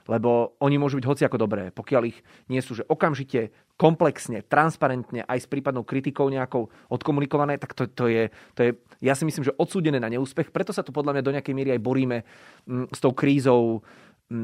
lebo 0.09 0.57
oni 0.65 0.81
môžu 0.81 0.97
byť 0.97 1.07
hoci 1.07 1.23
ako 1.29 1.37
dobré, 1.37 1.69
pokiaľ 1.69 2.03
ich 2.09 2.19
nie 2.49 2.65
sú, 2.65 2.73
že 2.73 2.89
okamžite, 2.89 3.53
komplexne, 3.77 4.41
transparentne, 4.41 5.23
aj 5.29 5.45
s 5.45 5.47
prípadnou 5.47 5.85
kritikou 5.85 6.33
nejakou 6.33 6.73
odkomunikované, 6.89 7.61
tak 7.61 7.77
to, 7.77 7.85
to, 7.87 8.09
je, 8.09 8.33
to 8.57 8.61
je, 8.65 8.71
ja 9.05 9.13
si 9.13 9.29
myslím, 9.29 9.53
že 9.53 9.55
odsúdené 9.61 10.01
na 10.01 10.09
neúspech. 10.09 10.49
Preto 10.51 10.73
sa 10.73 10.83
tu 10.83 10.91
podľa 10.97 11.21
mňa 11.21 11.23
do 11.23 11.35
nejakej 11.37 11.55
miery 11.55 11.71
aj 11.77 11.85
boríme 11.85 12.25
mm, 12.67 12.91
s 12.91 12.99
tou 12.99 13.13
krízou 13.13 13.85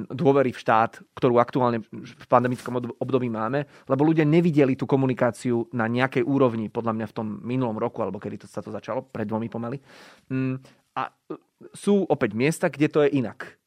dôvery 0.09 0.57
v 0.57 0.61
štát, 0.61 1.05
ktorú 1.12 1.37
aktuálne 1.37 1.85
v 1.92 2.27
pandemickom 2.29 2.97
období 2.97 3.29
máme, 3.29 3.68
lebo 3.85 4.03
ľudia 4.09 4.25
nevideli 4.25 4.81
tú 4.81 4.88
komunikáciu 4.88 5.68
na 5.77 5.85
nejakej 5.85 6.25
úrovni, 6.25 6.73
podľa 6.73 6.97
mňa 6.97 7.07
v 7.12 7.16
tom 7.16 7.27
minulom 7.44 7.77
roku, 7.77 8.01
alebo 8.01 8.16
kedy 8.16 8.44
to 8.44 8.47
sa 8.49 8.64
to 8.64 8.73
začalo, 8.73 9.05
pred 9.05 9.29
dvomi 9.29 9.53
pomaly. 9.53 9.77
Mm, 10.33 10.57
a 10.97 11.12
e, 11.12 11.37
sú 11.77 12.09
opäť 12.09 12.33
miesta, 12.33 12.73
kde 12.73 12.88
to 12.88 13.05
je 13.05 13.20
inak 13.20 13.61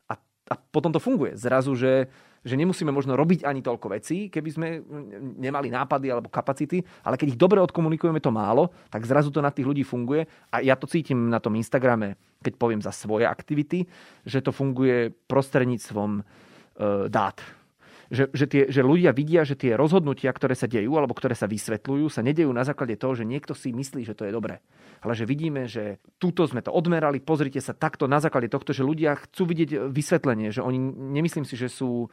a 0.48 0.54
potom 0.56 0.92
to 0.92 1.04
funguje. 1.04 1.36
Zrazu, 1.36 1.76
že, 1.76 2.08
že 2.46 2.60
nemusíme 2.60 2.94
možno 2.94 3.18
robiť 3.18 3.44
ani 3.48 3.66
toľko 3.66 3.88
vecí, 3.94 4.30
keby 4.30 4.50
sme 4.54 4.68
nemali 5.42 5.74
nápady 5.74 6.14
alebo 6.14 6.30
kapacity, 6.30 6.84
ale 7.02 7.18
keď 7.18 7.34
ich 7.34 7.42
dobre 7.42 7.58
odkomunikujeme 7.64 8.22
to 8.22 8.30
málo, 8.30 8.70
tak 8.94 9.08
zrazu 9.10 9.34
to 9.34 9.42
na 9.42 9.50
tých 9.50 9.66
ľudí 9.66 9.82
funguje. 9.82 10.28
A 10.54 10.62
ja 10.62 10.78
to 10.78 10.86
cítim 10.86 11.32
na 11.32 11.42
tom 11.42 11.58
Instagrame, 11.58 12.20
keď 12.46 12.54
poviem 12.56 12.82
za 12.84 12.94
svoje 12.94 13.26
aktivity, 13.26 13.90
že 14.24 14.44
to 14.46 14.54
funguje 14.54 15.10
prostredníctvom 15.26 16.12
e, 16.20 16.22
dát 17.10 17.57
že, 18.08 18.32
že, 18.32 18.46
tie, 18.48 18.64
že 18.72 18.82
ľudia 18.84 19.12
vidia, 19.12 19.44
že 19.44 19.60
tie 19.60 19.76
rozhodnutia, 19.76 20.32
ktoré 20.32 20.56
sa 20.56 20.68
dejú 20.68 20.96
alebo 20.96 21.12
ktoré 21.12 21.36
sa 21.36 21.48
vysvetľujú, 21.48 22.08
sa 22.08 22.24
nedejú 22.24 22.52
na 22.56 22.64
základe 22.64 22.96
toho, 22.96 23.16
že 23.16 23.28
niekto 23.28 23.52
si 23.52 23.76
myslí, 23.76 24.08
že 24.08 24.16
to 24.16 24.24
je 24.28 24.36
dobré. 24.36 24.64
Ale 25.04 25.14
že 25.14 25.28
vidíme, 25.28 25.68
že 25.68 26.00
túto 26.18 26.48
sme 26.48 26.64
to 26.64 26.72
odmerali, 26.72 27.20
pozrite 27.20 27.60
sa 27.60 27.76
takto 27.76 28.08
na 28.08 28.24
základe 28.24 28.48
tohto, 28.48 28.72
že 28.72 28.88
ľudia 28.88 29.20
chcú 29.20 29.44
vidieť 29.52 29.92
vysvetlenie, 29.92 30.56
že 30.56 30.64
oni, 30.64 30.80
nemyslím 31.16 31.44
si, 31.44 31.60
že 31.60 31.68
sú 31.68 32.08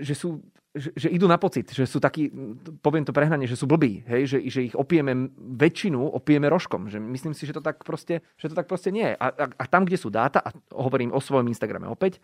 že, 0.00 0.14
sú, 0.16 0.40
že, 0.72 0.96
že 0.96 1.08
idú 1.12 1.28
na 1.28 1.36
pocit, 1.36 1.68
že 1.68 1.84
sú 1.84 2.00
takí, 2.00 2.32
poviem 2.80 3.04
to 3.04 3.12
prehnanie, 3.12 3.44
že 3.44 3.56
sú 3.56 3.68
blbí, 3.68 4.00
hej, 4.08 4.24
že, 4.24 4.38
že 4.48 4.60
ich 4.72 4.74
opieme 4.74 5.28
väčšinu, 5.36 6.00
opieme 6.00 6.48
rožkom. 6.48 6.88
Že 6.88 7.04
myslím 7.04 7.36
si, 7.36 7.44
že 7.44 7.52
to 7.52 7.60
tak 7.60 7.84
proste, 7.84 8.24
že 8.40 8.48
to 8.48 8.56
tak 8.56 8.64
proste 8.64 8.88
nie 8.88 9.12
je. 9.12 9.14
A, 9.20 9.26
a, 9.28 9.44
a 9.52 9.64
tam, 9.68 9.84
kde 9.84 10.00
sú 10.00 10.08
dáta, 10.08 10.40
a 10.40 10.56
hovorím 10.72 11.12
o 11.12 11.20
svojom 11.20 11.52
Instagrame 11.52 11.84
opäť, 11.84 12.16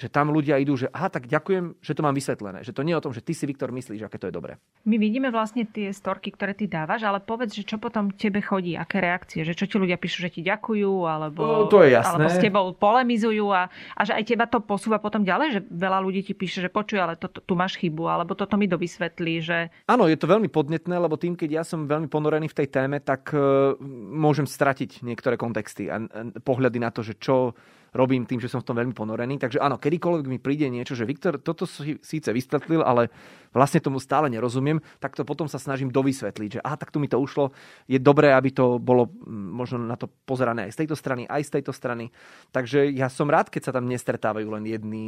že 0.00 0.08
tam 0.08 0.32
ľudia 0.32 0.56
idú, 0.56 0.80
že 0.80 0.88
aha, 0.88 1.12
tak 1.12 1.28
ďakujem, 1.28 1.76
že 1.84 1.92
to 1.92 2.00
mám 2.00 2.16
vysvetlené. 2.16 2.64
Že 2.64 2.72
to 2.72 2.82
nie 2.88 2.96
je 2.96 3.00
o 3.00 3.04
tom, 3.04 3.12
že 3.12 3.20
ty 3.20 3.36
si 3.36 3.44
Viktor 3.44 3.68
myslíš, 3.68 4.08
aké 4.08 4.16
to 4.16 4.32
je 4.32 4.34
dobré. 4.34 4.56
My 4.88 4.96
vidíme 4.96 5.28
vlastne 5.28 5.68
tie 5.68 5.92
storky, 5.92 6.32
ktoré 6.32 6.56
ty 6.56 6.64
dávaš, 6.64 7.04
ale 7.04 7.20
povedz, 7.20 7.52
že 7.52 7.68
čo 7.68 7.76
potom 7.76 8.08
tebe 8.08 8.40
chodí, 8.40 8.80
aké 8.80 9.04
reakcie, 9.04 9.44
že 9.44 9.52
čo 9.52 9.68
ti 9.68 9.76
ľudia 9.76 10.00
píšu, 10.00 10.24
že 10.24 10.32
ti 10.32 10.40
ďakujú, 10.40 11.04
alebo, 11.04 11.44
no, 11.44 11.68
to 11.68 11.84
je 11.84 11.92
jasné. 11.92 12.16
alebo 12.16 12.28
s 12.32 12.38
tebou 12.40 12.64
polemizujú 12.72 13.52
a, 13.52 13.68
a 13.92 14.00
že 14.08 14.16
aj 14.16 14.24
teba 14.24 14.48
to 14.48 14.64
posúva 14.64 14.96
potom 14.96 15.20
ďalej, 15.20 15.48
že 15.52 15.60
veľa 15.68 16.00
ľudí 16.00 16.24
ti 16.24 16.32
píše, 16.32 16.64
že 16.64 16.72
počuj, 16.72 16.96
ale 16.96 17.20
to, 17.20 17.28
to, 17.28 17.44
tu 17.44 17.52
máš 17.52 17.76
chybu, 17.76 18.08
alebo 18.08 18.32
toto 18.32 18.56
mi 18.56 18.64
dovysvetlí, 18.64 19.34
že... 19.44 19.68
Áno, 19.84 20.08
je 20.08 20.16
to 20.16 20.24
veľmi 20.24 20.48
podnetné, 20.48 20.96
lebo 20.96 21.20
tým, 21.20 21.36
keď 21.36 21.60
ja 21.60 21.64
som 21.66 21.84
veľmi 21.84 22.08
ponorený 22.08 22.48
v 22.48 22.56
tej 22.56 22.68
téme, 22.72 23.04
tak 23.04 23.36
uh, 23.36 23.76
môžem 24.16 24.48
stratiť 24.48 25.04
niektoré 25.04 25.36
kontexty 25.36 25.92
a, 25.92 26.00
a 26.00 26.20
pohľady 26.40 26.78
na 26.80 26.88
to, 26.88 27.04
že 27.04 27.20
čo 27.20 27.52
robím 27.92 28.26
tým, 28.26 28.38
že 28.38 28.50
som 28.50 28.62
v 28.62 28.66
tom 28.66 28.76
veľmi 28.78 28.94
ponorený. 28.94 29.38
Takže 29.38 29.58
áno, 29.58 29.78
kedykoľvek 29.78 30.26
mi 30.30 30.38
príde 30.38 30.70
niečo, 30.70 30.94
že 30.94 31.08
Viktor, 31.08 31.38
toto 31.42 31.66
si 31.66 31.98
síce 32.02 32.30
vysvetlil, 32.30 32.82
ale 32.82 33.10
vlastne 33.50 33.82
tomu 33.82 33.98
stále 33.98 34.30
nerozumiem, 34.30 34.78
tak 35.02 35.18
to 35.18 35.26
potom 35.26 35.50
sa 35.50 35.58
snažím 35.58 35.90
dovysvetliť, 35.90 36.50
že 36.58 36.60
aha, 36.62 36.78
tak 36.78 36.94
tu 36.94 37.02
mi 37.02 37.10
to 37.10 37.18
ušlo. 37.18 37.50
Je 37.90 37.98
dobré, 37.98 38.30
aby 38.30 38.54
to 38.54 38.78
bolo 38.78 39.10
mm, 39.10 39.50
možno 39.54 39.82
na 39.82 39.98
to 39.98 40.06
pozerané 40.06 40.70
aj 40.70 40.74
z 40.74 40.78
tejto 40.86 40.96
strany, 40.96 41.22
aj 41.26 41.42
z 41.46 41.50
tejto 41.58 41.72
strany. 41.74 42.14
Takže 42.54 42.86
ja 42.94 43.10
som 43.10 43.26
rád, 43.26 43.50
keď 43.50 43.70
sa 43.70 43.74
tam 43.74 43.90
nestretávajú 43.90 44.46
len 44.54 44.64
jedný, 44.70 45.06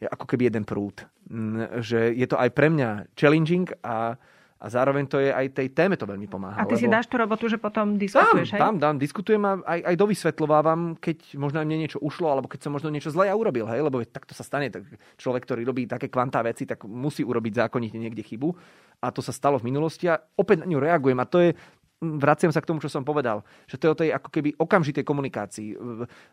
ako 0.00 0.24
keby 0.24 0.52
jeden 0.52 0.64
prúd. 0.68 1.04
Mm, 1.28 1.80
že 1.80 2.12
je 2.12 2.26
to 2.28 2.36
aj 2.36 2.50
pre 2.52 2.68
mňa 2.68 3.12
challenging 3.16 3.68
a 3.80 4.20
a 4.60 4.66
zároveň 4.68 5.08
to 5.08 5.16
je 5.16 5.32
aj 5.32 5.56
tej 5.56 5.72
téme 5.72 5.96
to 5.96 6.04
veľmi 6.04 6.28
pomáha. 6.28 6.60
A 6.60 6.68
ty 6.68 6.76
lebo... 6.76 6.82
si 6.84 6.92
dáš 6.92 7.08
tú 7.08 7.16
robotu, 7.16 7.48
že 7.48 7.56
potom 7.56 7.96
diskutuješ, 7.96 8.52
hej? 8.52 8.60
Dám, 8.60 8.76
dám, 8.76 9.00
diskutujem 9.00 9.40
a 9.40 9.56
aj, 9.64 9.80
aj 9.88 9.94
dovysvetľovávam, 9.96 11.00
keď 11.00 11.40
možno 11.40 11.64
aj 11.64 11.66
mne 11.66 11.78
niečo 11.80 11.98
ušlo, 12.04 12.28
alebo 12.28 12.44
keď 12.44 12.68
som 12.68 12.76
možno 12.76 12.92
niečo 12.92 13.08
zle 13.08 13.24
ja 13.24 13.32
urobil, 13.32 13.64
hej? 13.64 13.80
Lebo 13.80 14.04
takto 14.04 14.36
sa 14.36 14.44
stane. 14.44 14.68
Tak 14.68 14.84
človek, 15.16 15.48
ktorý 15.48 15.64
robí 15.64 15.88
také 15.88 16.12
kvantá 16.12 16.44
veci, 16.44 16.68
tak 16.68 16.84
musí 16.84 17.24
urobiť 17.24 17.66
zákonite 17.66 17.96
niekde 17.96 18.20
chybu. 18.20 18.52
A 19.00 19.08
to 19.08 19.24
sa 19.24 19.32
stalo 19.32 19.56
v 19.56 19.72
minulosti 19.72 20.12
a 20.12 20.20
opäť 20.36 20.60
na 20.60 20.68
ňu 20.68 20.76
reagujem. 20.76 21.16
A 21.16 21.24
to 21.24 21.40
je 21.40 21.56
vraciam 22.00 22.48
sa 22.48 22.64
k 22.64 22.68
tomu, 22.72 22.80
čo 22.80 22.88
som 22.88 23.04
povedal, 23.04 23.44
že 23.68 23.76
to 23.76 23.84
je 23.84 23.92
o 23.92 24.00
tej 24.00 24.10
ako 24.16 24.28
keby 24.32 24.56
okamžitej 24.56 25.04
komunikácii, 25.04 25.76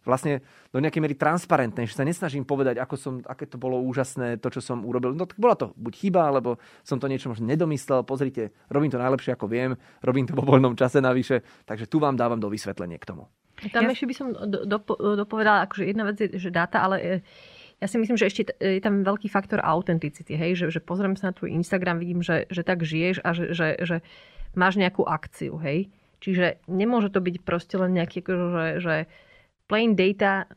vlastne 0.07 0.39
do 0.71 0.79
nejakej 0.79 1.03
miery 1.03 1.15
transparentnej, 1.19 1.91
že 1.91 1.99
sa 1.99 2.07
nesnažím 2.07 2.47
povedať, 2.47 2.79
ako 2.79 2.95
som, 2.95 3.13
aké 3.27 3.43
to 3.51 3.59
bolo 3.59 3.83
úžasné, 3.83 4.39
to, 4.39 4.47
čo 4.47 4.63
som 4.63 4.87
urobil. 4.87 5.11
No 5.11 5.27
tak 5.27 5.35
bola 5.35 5.59
to 5.59 5.75
buď 5.75 5.93
chyba, 5.93 6.31
alebo 6.31 6.55
som 6.87 7.03
to 7.03 7.11
niečo 7.11 7.27
možno 7.27 7.51
nedomyslel, 7.51 8.07
pozrite, 8.07 8.55
robím 8.71 8.87
to 8.87 8.99
najlepšie, 8.99 9.35
ako 9.35 9.45
viem, 9.51 9.75
robím 9.99 10.23
to 10.23 10.33
vo 10.33 10.47
voľnom 10.47 10.79
čase 10.79 11.03
navyše, 11.03 11.43
takže 11.67 11.91
tu 11.91 11.99
vám 11.99 12.15
dávam 12.15 12.39
do 12.39 12.47
vysvetlenie 12.47 12.95
k 12.95 13.09
tomu. 13.11 13.27
Tam 13.73 13.83
ja... 13.83 13.91
ešte 13.91 14.07
by 14.07 14.15
som 14.15 14.27
dopovedala, 15.19 15.67
akože 15.67 15.83
jedna 15.83 16.07
vec 16.07 16.17
je, 16.21 16.37
že 16.37 16.53
dáta, 16.53 16.79
ale 16.79 16.95
e, 17.01 17.07
ja 17.81 17.89
si 17.89 17.97
myslím, 17.97 18.15
že 18.15 18.29
ešte 18.29 18.41
je 18.57 18.81
tam 18.81 19.01
veľký 19.01 19.27
faktor 19.27 19.61
autenticity, 19.65 20.37
hej? 20.37 20.57
Že, 20.57 20.77
že 20.77 20.79
pozriem 20.79 21.17
sa 21.17 21.29
na 21.29 21.35
tvoj 21.35 21.51
Instagram, 21.57 21.97
vidím, 21.97 22.21
že, 22.21 22.45
že 22.53 22.61
tak 22.61 22.85
žiješ 22.85 23.25
a 23.25 23.33
že, 23.33 23.57
že, 23.57 23.67
že 23.81 23.97
máš 24.53 24.79
nejakú 24.79 25.03
akciu, 25.03 25.57
hej. 25.59 25.89
Čiže 26.21 26.61
nemôže 26.65 27.13
to 27.13 27.21
byť 27.21 27.35
proste 27.45 27.75
len 27.77 27.93
nejaký, 27.93 28.25
akože, 28.25 28.47
že, 28.49 28.65
že 28.81 28.95
plain 29.69 29.93
data, 29.93 30.49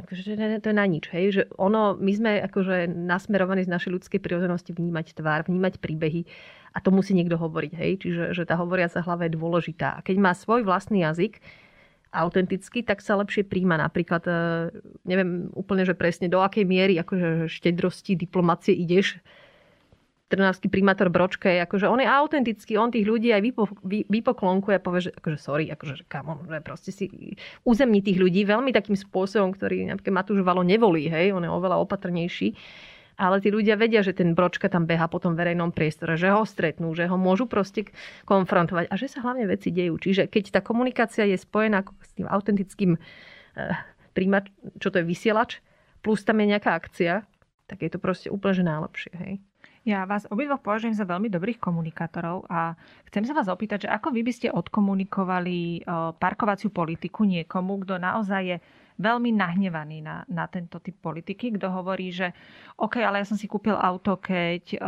akože 0.00 0.22
to 0.62 0.68
je 0.72 0.76
na 0.76 0.86
nič, 0.88 1.10
hej. 1.12 1.24
Že 1.34 1.42
ono, 1.58 1.96
my 1.98 2.12
sme 2.12 2.30
akože 2.46 2.88
nasmerovaní 2.88 3.66
z 3.66 3.72
našej 3.72 3.90
ľudskej 3.92 4.20
prirodzenosti 4.22 4.72
vnímať 4.72 5.18
tvár, 5.18 5.44
vnímať 5.48 5.82
príbehy 5.82 6.24
a 6.72 6.78
to 6.80 6.88
musí 6.88 7.12
niekto 7.12 7.36
hovoriť, 7.36 7.72
hej. 7.76 7.92
Čiže 8.00 8.22
že 8.32 8.42
tá 8.48 8.56
hovoriaca 8.56 9.04
hlava 9.04 9.28
je 9.28 9.36
dôležitá. 9.36 10.00
A 10.00 10.04
keď 10.04 10.16
má 10.20 10.32
svoj 10.32 10.64
vlastný 10.64 11.04
jazyk, 11.04 11.42
autenticky, 12.12 12.84
tak 12.84 13.00
sa 13.00 13.16
lepšie 13.16 13.48
príjma. 13.48 13.80
Napríklad, 13.80 14.22
e, 14.28 14.32
neviem 15.08 15.48
úplne, 15.56 15.88
že 15.88 15.96
presne 15.96 16.28
do 16.28 16.44
akej 16.44 16.68
miery 16.68 17.00
akože 17.00 17.48
štedrosti, 17.48 18.20
diplomácie 18.20 18.76
ideš, 18.76 19.18
trnavský 20.32 20.72
primátor 20.72 21.12
Bročka 21.12 21.52
je, 21.52 21.60
akože 21.60 21.84
on 21.92 22.00
je 22.00 22.08
autentický, 22.08 22.80
on 22.80 22.88
tých 22.88 23.04
ľudí 23.04 23.28
aj 23.28 23.42
vypo, 23.44 23.68
vy, 23.84 24.08
vypoklonkuje 24.08 24.80
a 24.80 24.80
povie, 24.80 25.04
že 25.04 25.10
akože 25.12 25.36
sorry, 25.36 25.68
akože 25.68 26.08
come 26.08 26.32
on, 26.32 26.38
že 26.48 26.64
proste 26.64 26.90
si 26.90 27.04
uzemní 27.68 28.00
tých 28.00 28.16
ľudí 28.16 28.48
veľmi 28.48 28.72
takým 28.72 28.96
spôsobom, 28.96 29.52
ktorý 29.52 29.92
napríklad 29.92 30.24
Matúš 30.24 30.40
Valo 30.40 30.64
nevolí, 30.64 31.12
hej, 31.12 31.36
on 31.36 31.44
je 31.44 31.52
oveľa 31.52 31.84
opatrnejší. 31.84 32.56
Ale 33.20 33.44
tí 33.44 33.52
ľudia 33.52 33.76
vedia, 33.76 34.00
že 34.00 34.16
ten 34.16 34.32
bročka 34.32 34.72
tam 34.72 34.88
beha 34.88 35.04
po 35.04 35.20
tom 35.20 35.36
verejnom 35.36 35.68
priestore, 35.68 36.16
že 36.16 36.32
ho 36.32 36.48
stretnú, 36.48 36.96
že 36.96 37.04
ho 37.04 37.20
môžu 37.20 37.44
proste 37.44 37.92
konfrontovať 38.24 38.88
a 38.88 38.94
že 38.96 39.12
sa 39.12 39.20
hlavne 39.20 39.44
veci 39.44 39.68
dejú. 39.68 40.00
Čiže 40.00 40.32
keď 40.32 40.48
tá 40.48 40.60
komunikácia 40.64 41.28
je 41.28 41.36
spojená 41.36 41.84
s 41.84 42.10
tým 42.16 42.24
autentickým 42.24 42.96
eh, 42.96 43.76
príjmač, 44.16 44.48
čo 44.80 44.88
to 44.88 45.04
je 45.04 45.06
vysielač, 45.06 45.60
plus 46.00 46.24
tam 46.24 46.40
je 46.40 46.56
nejaká 46.56 46.72
akcia, 46.72 47.28
tak 47.68 47.84
je 47.84 47.90
to 47.92 48.00
proste 48.00 48.32
úplne 48.32 48.56
že 48.56 48.64
najlepšie. 48.64 49.12
Hej? 49.12 49.32
Ja 49.82 50.06
vás 50.06 50.30
obidvoch 50.30 50.62
považujem 50.62 50.94
za 50.94 51.02
veľmi 51.02 51.26
dobrých 51.26 51.58
komunikátorov 51.58 52.46
a 52.46 52.78
chcem 53.10 53.26
sa 53.26 53.34
vás 53.34 53.50
opýtať, 53.50 53.86
že 53.86 53.88
ako 53.90 54.14
vy 54.14 54.22
by 54.22 54.32
ste 54.32 54.48
odkomunikovali 54.54 55.82
parkovaciu 56.22 56.70
politiku 56.70 57.26
niekomu, 57.26 57.82
kto 57.82 57.98
naozaj 57.98 58.42
je 58.46 58.56
veľmi 59.02 59.34
nahnevaný 59.34 59.98
na, 60.06 60.22
na 60.30 60.46
tento 60.46 60.78
typ 60.78 60.94
politiky, 61.02 61.58
kto 61.58 61.66
hovorí, 61.74 62.14
že 62.14 62.30
OK, 62.78 63.02
ale 63.02 63.22
ja 63.22 63.26
som 63.26 63.34
si 63.34 63.50
kúpil 63.50 63.74
auto, 63.74 64.22
keď 64.22 64.78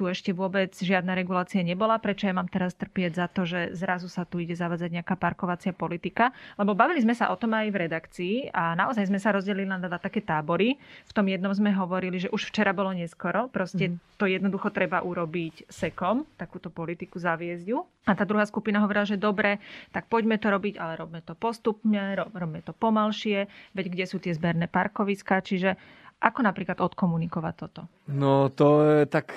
tu 0.00 0.08
ešte 0.08 0.32
vôbec 0.32 0.72
žiadna 0.72 1.12
regulácia 1.12 1.60
nebola, 1.60 2.00
prečo 2.00 2.24
ja 2.24 2.32
mám 2.32 2.48
teraz 2.48 2.72
trpieť 2.72 3.12
za 3.20 3.28
to, 3.28 3.44
že 3.44 3.76
zrazu 3.76 4.08
sa 4.08 4.24
tu 4.24 4.40
ide 4.40 4.56
zavádzať 4.56 4.88
nejaká 4.96 5.12
parkovacia 5.20 5.76
politika. 5.76 6.32
Lebo 6.56 6.72
bavili 6.72 7.04
sme 7.04 7.12
sa 7.12 7.28
o 7.28 7.36
tom 7.36 7.52
aj 7.52 7.68
v 7.68 7.80
redakcii 7.84 8.34
a 8.48 8.72
naozaj 8.72 9.12
sme 9.12 9.20
sa 9.20 9.36
rozdelili 9.36 9.68
na 9.68 9.76
dva 9.76 10.00
také 10.00 10.24
tábory. 10.24 10.80
V 11.04 11.12
tom 11.12 11.28
jednom 11.28 11.52
sme 11.52 11.68
hovorili, 11.76 12.16
že 12.16 12.32
už 12.32 12.48
včera 12.48 12.72
bolo 12.72 12.96
neskoro, 12.96 13.52
proste 13.52 13.92
mm. 13.92 14.16
to 14.16 14.24
jednoducho 14.24 14.72
treba 14.72 15.04
urobiť 15.04 15.68
sekom, 15.68 16.24
takúto 16.40 16.72
politiku 16.72 17.20
zaviesť 17.20 17.68
ju. 17.68 17.84
A 18.08 18.16
tá 18.16 18.24
druhá 18.24 18.48
skupina 18.48 18.80
hovorila, 18.80 19.04
že 19.04 19.20
dobre, 19.20 19.60
tak 19.92 20.08
poďme 20.08 20.40
to 20.40 20.48
robiť, 20.48 20.80
ale 20.80 20.96
robme 20.96 21.20
to 21.20 21.36
postupne, 21.36 22.16
robme 22.16 22.64
to 22.64 22.72
pomalšie, 22.72 23.52
veď 23.76 23.86
kde 23.92 24.04
sú 24.08 24.16
tie 24.16 24.32
zberné 24.32 24.64
parkoviská, 24.64 25.44
čiže 25.44 25.76
ako 26.20 26.40
napríklad 26.40 26.80
odkomunikovať 26.80 27.54
toto? 27.56 27.84
No 28.08 28.48
to 28.48 28.84
je 28.84 29.04
tak 29.04 29.32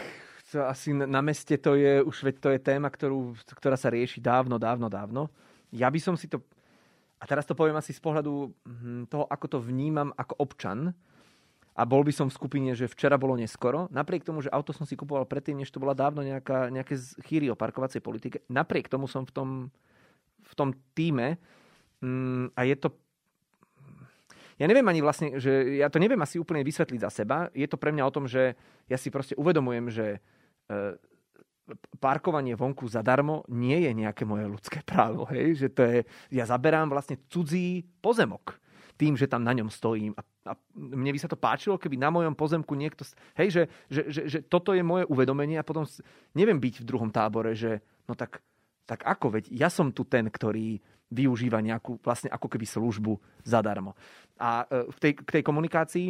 asi 0.56 0.94
na 0.94 1.22
meste 1.26 1.58
to 1.58 1.74
je, 1.74 2.06
už 2.06 2.18
veď 2.24 2.36
to 2.38 2.50
je 2.54 2.60
téma, 2.62 2.90
ktorú, 2.90 3.34
ktorá 3.58 3.78
sa 3.78 3.90
rieši 3.90 4.22
dávno, 4.22 4.62
dávno, 4.62 4.88
dávno. 4.88 5.28
Ja 5.74 5.90
by 5.90 6.00
som 6.00 6.14
si 6.14 6.30
to, 6.30 6.42
a 7.18 7.26
teraz 7.26 7.50
to 7.50 7.58
poviem 7.58 7.78
asi 7.78 7.92
z 7.92 8.02
pohľadu 8.02 8.54
hm, 8.66 9.10
toho, 9.10 9.26
ako 9.26 9.46
to 9.48 9.60
vnímam 9.60 10.14
ako 10.14 10.38
občan, 10.38 10.94
a 11.74 11.90
bol 11.90 12.06
by 12.06 12.14
som 12.14 12.30
v 12.30 12.38
skupine, 12.38 12.70
že 12.78 12.86
včera 12.86 13.18
bolo 13.18 13.34
neskoro. 13.34 13.90
Napriek 13.90 14.22
tomu, 14.22 14.46
že 14.46 14.54
auto 14.54 14.70
som 14.70 14.86
si 14.86 14.94
kupoval 14.94 15.26
predtým, 15.26 15.58
než 15.58 15.74
to 15.74 15.82
bola 15.82 15.98
dávno 15.98 16.22
nejaká, 16.22 16.70
nejaké 16.70 17.02
chýry 17.26 17.50
o 17.50 17.58
parkovacej 17.58 17.98
politike, 17.98 18.46
napriek 18.46 18.86
tomu 18.86 19.10
som 19.10 19.26
v 19.26 19.34
tom, 19.34 19.50
v 20.46 20.54
tom 20.54 20.70
týme 20.94 21.42
mm, 21.98 22.54
a 22.54 22.62
je 22.70 22.78
to 22.78 22.94
ja 24.62 24.70
neviem 24.70 24.86
ani 24.86 25.02
vlastne, 25.02 25.42
že 25.42 25.82
ja 25.82 25.90
to 25.90 25.98
neviem 25.98 26.22
asi 26.22 26.38
úplne 26.38 26.62
vysvetliť 26.62 27.02
za 27.02 27.10
seba. 27.10 27.50
Je 27.58 27.66
to 27.66 27.74
pre 27.74 27.90
mňa 27.90 28.06
o 28.06 28.14
tom, 28.14 28.30
že 28.30 28.54
ja 28.86 29.02
si 29.02 29.10
proste 29.10 29.34
uvedomujem, 29.34 29.90
že 29.90 30.22
parkovanie 32.00 32.60
vonku 32.60 32.92
zadarmo 32.92 33.48
nie 33.48 33.88
je 33.88 33.92
nejaké 33.96 34.28
moje 34.28 34.46
ľudské 34.48 34.84
právo. 34.84 35.24
Hej? 35.32 35.64
Že 35.64 35.68
to 35.72 35.82
je, 35.88 36.00
ja 36.36 36.44
zaberám 36.44 36.92
vlastne 36.92 37.20
cudzí 37.32 37.88
pozemok 38.04 38.60
tým, 38.94 39.18
že 39.18 39.26
tam 39.26 39.42
na 39.42 39.56
ňom 39.58 39.74
stojím. 39.74 40.14
A, 40.14 40.22
a 40.48 40.54
mne 40.78 41.10
by 41.10 41.20
sa 41.20 41.32
to 41.32 41.40
páčilo, 41.40 41.82
keby 41.82 41.98
na 41.98 42.14
mojom 42.14 42.38
pozemku 42.38 42.78
niekto... 42.78 43.02
Hej, 43.34 43.50
že, 43.50 43.64
že, 43.90 44.02
že, 44.12 44.22
že 44.30 44.40
toto 44.46 44.76
je 44.76 44.86
moje 44.86 45.10
uvedomenie 45.10 45.58
a 45.58 45.66
potom 45.66 45.88
neviem 46.38 46.62
byť 46.62 46.84
v 46.84 46.88
druhom 46.88 47.10
tábore, 47.10 47.58
že 47.58 47.82
no 48.06 48.14
tak, 48.14 48.44
tak 48.86 49.02
ako, 49.02 49.40
veď 49.40 49.50
ja 49.50 49.74
som 49.74 49.90
tu 49.90 50.06
ten, 50.06 50.30
ktorý 50.30 50.78
využíva 51.10 51.62
nejakú 51.62 52.02
vlastne 52.06 52.30
ako 52.30 52.48
keby 52.50 52.66
službu 52.70 53.18
zadarmo. 53.46 53.98
A 54.38 54.66
e, 54.66 54.90
v 54.94 54.98
tej, 55.02 55.12
k 55.22 55.30
tej 55.42 55.44
komunikácii 55.46 56.08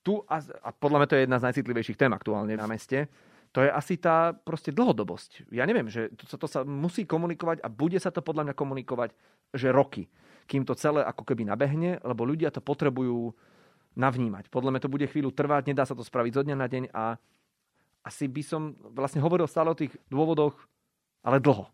tu, 0.00 0.24
a, 0.24 0.40
a 0.40 0.68
podľa 0.72 1.04
mňa 1.04 1.08
to 1.08 1.16
je 1.16 1.24
jedna 1.28 1.38
z 1.40 1.46
najcitlivejších 1.52 2.00
tém 2.00 2.12
aktuálne 2.12 2.56
na 2.56 2.64
meste, 2.64 3.08
to 3.50 3.66
je 3.66 3.70
asi 3.70 3.98
tá 3.98 4.30
proste 4.30 4.70
dlhodobosť. 4.70 5.50
Ja 5.50 5.66
neviem, 5.66 5.90
že 5.90 6.14
to, 6.14 6.38
to 6.38 6.46
sa 6.46 6.62
musí 6.62 7.02
komunikovať 7.02 7.62
a 7.66 7.68
bude 7.68 7.98
sa 7.98 8.14
to 8.14 8.22
podľa 8.22 8.50
mňa 8.50 8.54
komunikovať, 8.54 9.10
že 9.50 9.74
roky, 9.74 10.06
kým 10.46 10.62
to 10.62 10.78
celé 10.78 11.02
ako 11.02 11.26
keby 11.26 11.42
nabehne, 11.42 11.98
lebo 12.06 12.22
ľudia 12.22 12.54
to 12.54 12.62
potrebujú 12.62 13.34
navnímať. 13.98 14.54
Podľa 14.54 14.70
mňa 14.70 14.84
to 14.86 14.92
bude 14.92 15.06
chvíľu 15.10 15.34
trvať, 15.34 15.66
nedá 15.66 15.82
sa 15.82 15.98
to 15.98 16.06
spraviť 16.06 16.32
zo 16.38 16.42
dňa 16.46 16.56
na 16.56 16.66
deň 16.70 16.84
a 16.94 17.18
asi 18.06 18.30
by 18.30 18.42
som 18.46 18.78
vlastne 18.94 19.18
hovoril 19.18 19.50
stále 19.50 19.74
o 19.74 19.76
tých 19.76 19.92
dôvodoch, 20.06 20.54
ale 21.26 21.42
dlho 21.42 21.66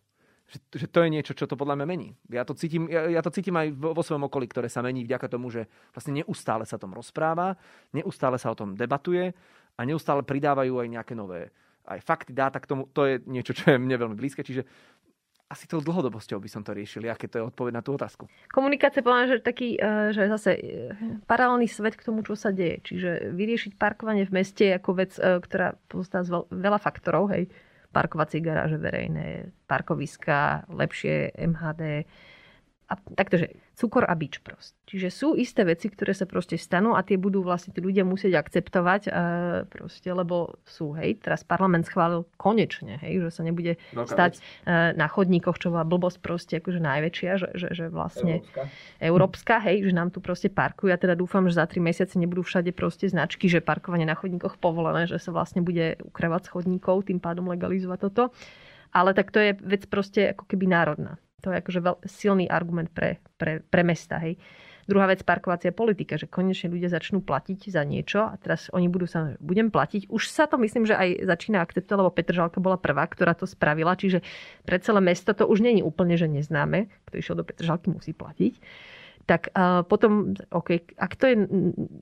že, 0.46 0.58
že 0.70 0.86
to 0.86 1.02
je 1.02 1.10
niečo, 1.10 1.34
čo 1.34 1.50
to 1.50 1.58
podľa 1.58 1.82
mňa 1.82 1.86
mení. 1.86 2.14
Ja 2.30 2.46
to 2.46 2.54
cítim, 2.54 2.86
ja, 2.86 3.10
ja 3.10 3.22
to 3.22 3.34
cítim 3.34 3.54
aj 3.58 3.74
vo, 3.74 3.90
vo 3.98 4.02
svojom 4.02 4.30
okolí, 4.30 4.46
ktoré 4.46 4.70
sa 4.70 4.78
mení 4.78 5.02
vďaka 5.02 5.26
tomu, 5.26 5.50
že 5.50 5.66
vlastne 5.90 6.22
neustále 6.22 6.62
sa 6.62 6.78
o 6.78 6.82
tom 6.82 6.94
rozpráva, 6.94 7.58
neustále 7.90 8.38
sa 8.38 8.54
o 8.54 8.58
tom 8.58 8.78
debatuje 8.78 9.34
a 9.74 9.80
neustále 9.82 10.22
pridávajú 10.22 10.78
aj 10.78 10.88
nejaké 10.88 11.14
nové 11.18 11.50
aj 11.86 12.00
fakty, 12.02 12.34
dáta 12.34 12.58
k 12.58 12.66
tomu. 12.66 12.90
To 12.92 13.06
je 13.06 13.22
niečo, 13.24 13.54
čo 13.54 13.74
je 13.74 13.78
mne 13.78 13.96
veľmi 13.96 14.16
blízke. 14.18 14.42
Čiže 14.42 14.66
asi 15.46 15.70
tou 15.70 15.78
dlhodobosťou 15.78 16.42
by 16.42 16.50
som 16.50 16.66
to 16.66 16.74
riešil, 16.74 17.06
aké 17.06 17.30
to 17.30 17.38
je 17.38 17.46
odpoveď 17.46 17.72
na 17.78 17.82
tú 17.82 17.94
otázku. 17.94 18.26
Komunikácia 18.50 18.98
povedala, 18.98 19.30
že 19.30 19.46
taký, 19.46 19.78
e, 19.78 20.10
že 20.10 20.26
zase 20.26 20.50
e, 20.58 20.62
paralelný 21.30 21.70
svet 21.70 21.94
k 21.94 22.02
tomu, 22.02 22.26
čo 22.26 22.34
sa 22.34 22.50
deje. 22.50 22.82
Čiže 22.82 23.30
vyriešiť 23.30 23.78
parkovanie 23.78 24.26
v 24.26 24.34
meste 24.42 24.66
je 24.66 24.74
ako 24.74 24.90
vec, 24.98 25.14
e, 25.14 25.38
ktorá 25.38 25.78
pozostáva 25.86 26.26
z 26.26 26.30
veľa 26.50 26.78
faktorov, 26.82 27.30
hej 27.30 27.46
parkovacie 27.94 28.44
garáže 28.44 28.76
verejné, 28.76 29.54
parkoviska, 29.64 30.68
lepšie 30.68 31.32
MHD, 31.32 32.04
a 32.86 32.94
taktože 33.18 33.50
cukor 33.74 34.06
a 34.06 34.14
bič 34.14 34.38
proste. 34.46 34.78
Čiže 34.86 35.08
sú 35.10 35.28
isté 35.34 35.66
veci, 35.66 35.90
ktoré 35.90 36.14
sa 36.14 36.22
proste 36.22 36.54
stanú 36.54 36.94
a 36.94 37.02
tie 37.02 37.18
budú 37.18 37.42
vlastne 37.42 37.74
tí 37.74 37.82
ľudia 37.82 38.06
musieť 38.06 38.38
akceptovať, 38.38 39.10
proste, 39.66 40.06
lebo 40.06 40.54
sú, 40.62 40.94
hej, 40.94 41.18
teraz 41.18 41.42
parlament 41.42 41.90
schválil 41.90 42.22
konečne, 42.38 43.02
hej, 43.02 43.26
že 43.26 43.30
sa 43.34 43.42
nebude 43.42 43.74
no, 43.90 44.06
stať 44.06 44.38
uh, 44.38 44.94
na 44.94 45.10
chodníkoch, 45.10 45.58
čo 45.58 45.74
bola 45.74 45.82
blbosť 45.82 46.18
proste 46.22 46.54
akože 46.62 46.78
najväčšia, 46.78 47.30
že, 47.42 47.48
že, 47.58 47.68
že 47.74 47.84
vlastne 47.90 48.46
európska. 48.46 48.62
európska, 49.02 49.54
hej, 49.66 49.76
že 49.90 49.92
nám 49.92 50.14
tu 50.14 50.22
proste 50.22 50.46
parkujú. 50.46 50.94
Ja 50.94 50.98
teda 51.02 51.18
dúfam, 51.18 51.50
že 51.50 51.58
za 51.58 51.66
tri 51.66 51.82
mesiace 51.82 52.14
nebudú 52.22 52.46
všade 52.46 52.70
proste 52.70 53.10
značky, 53.10 53.50
že 53.50 53.58
parkovanie 53.58 54.06
na 54.06 54.14
chodníkoch 54.14 54.62
povolené, 54.62 55.10
že 55.10 55.18
sa 55.18 55.34
vlastne 55.34 55.66
bude 55.66 55.98
ukravať 56.06 56.46
z 56.46 56.52
chodníkov, 56.54 57.10
tým 57.10 57.18
pádom 57.18 57.50
legalizovať 57.50 57.98
toto. 58.06 58.30
Ale 58.94 59.12
tak 59.12 59.34
to 59.34 59.42
je 59.42 59.58
vec 59.58 59.90
proste 59.90 60.30
ako 60.30 60.46
keby 60.46 60.70
národná. 60.70 61.18
To 61.44 61.52
je 61.52 61.60
akože 61.60 61.80
veľ, 61.84 61.96
silný 62.08 62.46
argument 62.48 62.88
pre, 62.92 63.20
pre, 63.36 63.60
pre 63.60 63.82
mesta. 63.84 64.16
Hej. 64.22 64.40
Druhá 64.86 65.10
vec, 65.10 65.26
parkovacia 65.26 65.74
politika, 65.74 66.14
že 66.14 66.30
konečne 66.30 66.70
ľudia 66.70 66.86
začnú 66.86 67.18
platiť 67.18 67.74
za 67.74 67.82
niečo 67.82 68.22
a 68.22 68.38
teraz 68.38 68.70
oni 68.70 68.86
budú 68.86 69.10
sa, 69.10 69.34
budem 69.42 69.66
platiť. 69.66 70.06
Už 70.06 70.30
sa 70.30 70.46
to 70.46 70.62
myslím, 70.62 70.86
že 70.86 70.94
aj 70.94 71.26
začína 71.26 71.58
akceptovať, 71.58 71.98
lebo 71.98 72.14
Petržalka 72.14 72.62
bola 72.62 72.78
prvá, 72.78 73.02
ktorá 73.10 73.34
to 73.34 73.50
spravila, 73.50 73.98
čiže 73.98 74.22
pre 74.62 74.78
celé 74.78 75.02
mesto 75.02 75.34
to 75.34 75.42
už 75.42 75.58
není 75.58 75.82
úplne, 75.82 76.14
že 76.14 76.30
neznáme. 76.30 76.86
Kto 77.10 77.14
išiel 77.18 77.34
do 77.34 77.44
Petržalky, 77.44 77.90
musí 77.90 78.14
platiť 78.14 78.62
tak 79.26 79.50
uh, 79.58 79.82
potom, 79.82 80.38
okay, 80.54 80.86
ak 80.94 81.18
to 81.18 81.26
je 81.26 81.36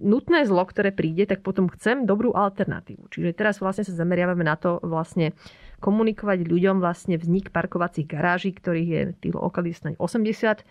nutné 0.05 0.45
zlo, 0.45 0.69
ktoré 0.69 0.93
príde, 0.93 1.25
tak 1.25 1.41
potom 1.41 1.73
chcem 1.73 2.05
dobrú 2.05 2.37
alternatívu. 2.37 3.09
Čiže 3.09 3.33
teraz 3.33 3.65
vlastne 3.65 3.89
sa 3.89 3.97
zameriavame 3.97 4.45
na 4.45 4.61
to 4.61 4.77
vlastne 4.85 5.33
komunikovať 5.81 6.45
ľuďom 6.45 6.85
vlastne 6.85 7.17
vznik 7.17 7.49
parkovacích 7.49 8.05
garáží, 8.05 8.53
ktorých 8.53 8.89
je 8.93 9.03
tých 9.25 9.35
lokálnych 9.35 9.97
80 9.97 10.65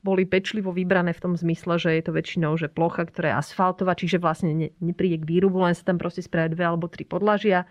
boli 0.00 0.24
pečlivo 0.24 0.72
vybrané 0.72 1.12
v 1.12 1.20
tom 1.20 1.34
zmysle, 1.36 1.76
že 1.76 1.92
je 1.92 2.02
to 2.08 2.16
väčšinou 2.16 2.56
že 2.56 2.72
plocha, 2.72 3.04
ktorá 3.04 3.36
je 3.36 3.38
asfaltová, 3.44 3.92
čiže 3.92 4.16
vlastne 4.16 4.56
ne, 4.56 4.68
nepríde 4.80 5.20
k 5.20 5.28
výrubu, 5.28 5.60
len 5.60 5.76
sa 5.76 5.84
tam 5.84 6.00
proste 6.00 6.24
spravia 6.24 6.56
dve 6.56 6.64
alebo 6.64 6.88
tri 6.88 7.04
podlažia. 7.04 7.68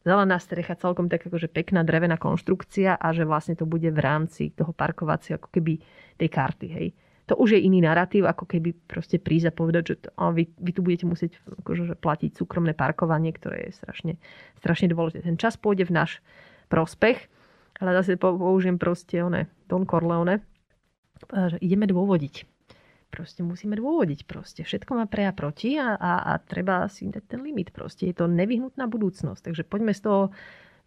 Zelená 0.00 0.40
strecha, 0.40 0.80
celkom 0.80 1.12
tak 1.12 1.28
akože 1.28 1.52
pekná 1.52 1.84
drevená 1.84 2.16
konštrukcia 2.16 2.96
a 2.96 3.12
že 3.12 3.28
vlastne 3.28 3.60
to 3.60 3.68
bude 3.68 3.92
v 3.92 4.00
rámci 4.00 4.56
toho 4.56 4.72
parkovacieho 4.72 5.36
ako 5.36 5.52
keby 5.52 5.84
tej 6.16 6.28
karty, 6.32 6.66
hej 6.72 6.88
to 7.30 7.38
už 7.38 7.54
je 7.54 7.62
iný 7.62 7.86
narratív, 7.86 8.26
ako 8.26 8.42
keby 8.42 8.74
proste 8.90 9.22
prísť 9.22 9.54
a 9.54 9.56
povedať, 9.56 9.82
že 9.86 9.94
to, 10.02 10.10
vy, 10.34 10.50
vy 10.58 10.70
tu 10.74 10.82
budete 10.82 11.06
musieť 11.06 11.38
akože, 11.62 11.94
platiť 11.94 12.34
súkromné 12.34 12.74
parkovanie, 12.74 13.30
ktoré 13.30 13.70
je 13.70 13.78
strašne, 13.78 14.18
strašne 14.58 14.90
dôležité. 14.90 15.22
Ten 15.22 15.38
čas 15.38 15.54
pôjde 15.54 15.86
v 15.86 15.94
náš 15.94 16.18
prospech, 16.66 17.30
ale 17.78 17.94
zase 18.02 18.18
použijem 18.18 18.82
proste 18.82 19.22
one, 19.22 19.46
Don 19.70 19.86
Corleone, 19.86 20.42
že 21.30 21.62
ideme 21.62 21.86
dôvodiť. 21.86 22.50
Proste 23.14 23.46
musíme 23.46 23.78
dôvodiť 23.78 24.26
proste. 24.26 24.66
Všetko 24.66 24.98
má 24.98 25.06
pre 25.06 25.30
a 25.30 25.32
proti 25.34 25.78
a, 25.78 25.94
a, 25.94 26.34
a 26.34 26.38
treba 26.42 26.90
si 26.90 27.06
dať 27.06 27.30
ten 27.30 27.40
limit 27.46 27.70
proste. 27.70 28.10
Je 28.10 28.14
to 28.14 28.26
nevyhnutná 28.26 28.90
budúcnosť. 28.90 29.50
Takže 29.50 29.62
poďme 29.66 29.94
z 29.94 30.02
toho 30.02 30.20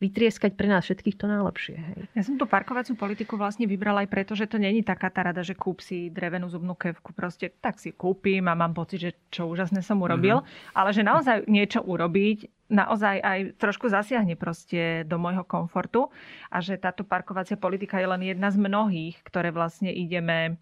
vytrieskať 0.02 0.58
pre 0.58 0.70
nás 0.70 0.86
všetkých 0.86 1.18
to 1.18 1.26
najlepšie. 1.30 1.76
Hej. 1.78 2.00
Ja 2.14 2.22
som 2.26 2.38
tú 2.38 2.46
parkovaciu 2.50 2.98
politiku 2.98 3.36
vlastne 3.36 3.70
vybrala 3.70 4.06
aj 4.06 4.10
preto, 4.10 4.34
že 4.34 4.50
to 4.50 4.62
není 4.62 4.82
taká 4.82 5.12
tá 5.14 5.26
rada, 5.26 5.42
že 5.46 5.58
kúp 5.58 5.84
si 5.84 6.10
drevenú 6.10 6.50
zubnú 6.50 6.74
kevku, 6.78 7.12
proste 7.12 7.54
tak 7.62 7.78
si 7.78 7.94
kúpim 7.94 8.46
a 8.50 8.58
mám 8.58 8.74
pocit, 8.74 9.00
že 9.00 9.12
čo 9.30 9.50
úžasné 9.50 9.84
som 9.86 10.02
urobil, 10.02 10.42
mm-hmm. 10.42 10.78
ale 10.78 10.90
že 10.94 11.04
naozaj 11.06 11.38
niečo 11.46 11.80
urobiť, 11.84 12.70
naozaj 12.74 13.16
aj 13.22 13.40
trošku 13.62 13.92
zasiahne 13.92 14.34
proste 14.34 15.06
do 15.06 15.22
môjho 15.22 15.46
komfortu 15.46 16.10
a 16.50 16.58
že 16.64 16.80
táto 16.82 17.06
parkovacia 17.06 17.56
politika 17.60 18.02
je 18.02 18.08
len 18.10 18.22
jedna 18.26 18.50
z 18.50 18.58
mnohých, 18.58 19.22
ktoré 19.22 19.54
vlastne 19.54 19.94
ideme 19.94 20.58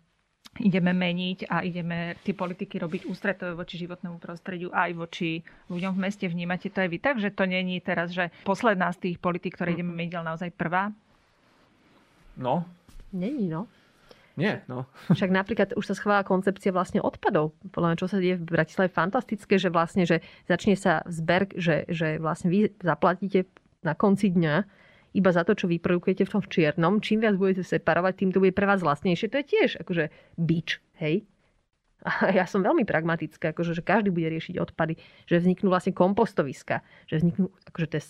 ideme 0.60 0.92
meniť 0.92 1.48
a 1.48 1.64
ideme 1.64 2.20
tie 2.28 2.36
politiky 2.36 2.76
robiť 2.76 3.08
ústretové 3.08 3.56
voči 3.56 3.80
životnému 3.80 4.20
prostrediu 4.20 4.68
aj 4.76 4.92
voči 4.94 5.40
ľuďom 5.72 5.96
v 5.96 6.02
meste. 6.04 6.26
Vnímate 6.28 6.68
to 6.68 6.84
aj 6.84 6.90
vy 6.92 7.00
tak, 7.00 7.16
že 7.24 7.32
to 7.32 7.48
není 7.48 7.80
teraz, 7.80 8.12
že 8.12 8.30
posledná 8.44 8.92
z 8.92 9.10
tých 9.10 9.18
politik, 9.18 9.56
ktoré 9.56 9.74
ideme 9.74 9.96
meniť, 9.96 10.14
ale 10.20 10.30
naozaj 10.36 10.52
prvá? 10.52 10.92
No. 12.36 12.68
Není, 13.16 13.48
no. 13.48 13.72
Nie, 14.36 14.64
no. 14.68 14.88
Však 15.18 15.32
napríklad 15.32 15.70
už 15.76 15.92
sa 15.92 15.96
schvála 15.96 16.28
koncepcia 16.28 16.76
vlastne 16.76 17.00
odpadov. 17.00 17.56
Podľa 17.72 17.88
mňa, 17.96 18.00
čo 18.00 18.12
sa 18.12 18.20
deje 18.20 18.40
v 18.40 18.48
Bratislave, 18.48 18.92
fantastické, 18.92 19.56
že 19.56 19.72
vlastne, 19.72 20.04
že 20.04 20.20
začne 20.48 20.76
sa 20.76 21.04
zber, 21.08 21.48
že, 21.56 21.88
že 21.88 22.20
vlastne 22.20 22.52
vy 22.52 22.72
zaplatíte 22.80 23.48
na 23.82 23.96
konci 23.96 24.32
dňa 24.32 24.81
iba 25.12 25.30
za 25.32 25.44
to, 25.44 25.56
čo 25.56 25.68
vyprodukujete 25.68 26.24
v 26.24 26.32
tom 26.32 26.42
v 26.42 26.52
čiernom. 26.52 27.04
Čím 27.04 27.24
viac 27.28 27.36
budete 27.36 27.68
separovať, 27.68 28.14
tým 28.16 28.32
to 28.32 28.40
bude 28.40 28.56
pre 28.56 28.68
vás 28.68 28.80
vlastnejšie. 28.80 29.32
To 29.32 29.40
je 29.40 29.46
tiež 29.46 29.70
akože 29.84 30.10
bič, 30.40 30.80
hej? 31.00 31.28
A 32.02 32.34
ja 32.34 32.50
som 32.50 32.66
veľmi 32.66 32.82
pragmatická, 32.82 33.54
akože, 33.54 33.78
že 33.78 33.86
každý 33.86 34.10
bude 34.10 34.26
riešiť 34.26 34.58
odpady, 34.58 34.98
že 35.30 35.38
vzniknú 35.38 35.70
vlastne 35.70 35.94
kompostoviska, 35.94 36.82
že 37.06 37.22
vzniknú 37.22 37.54
akože 37.70 37.88
tie 37.94 38.02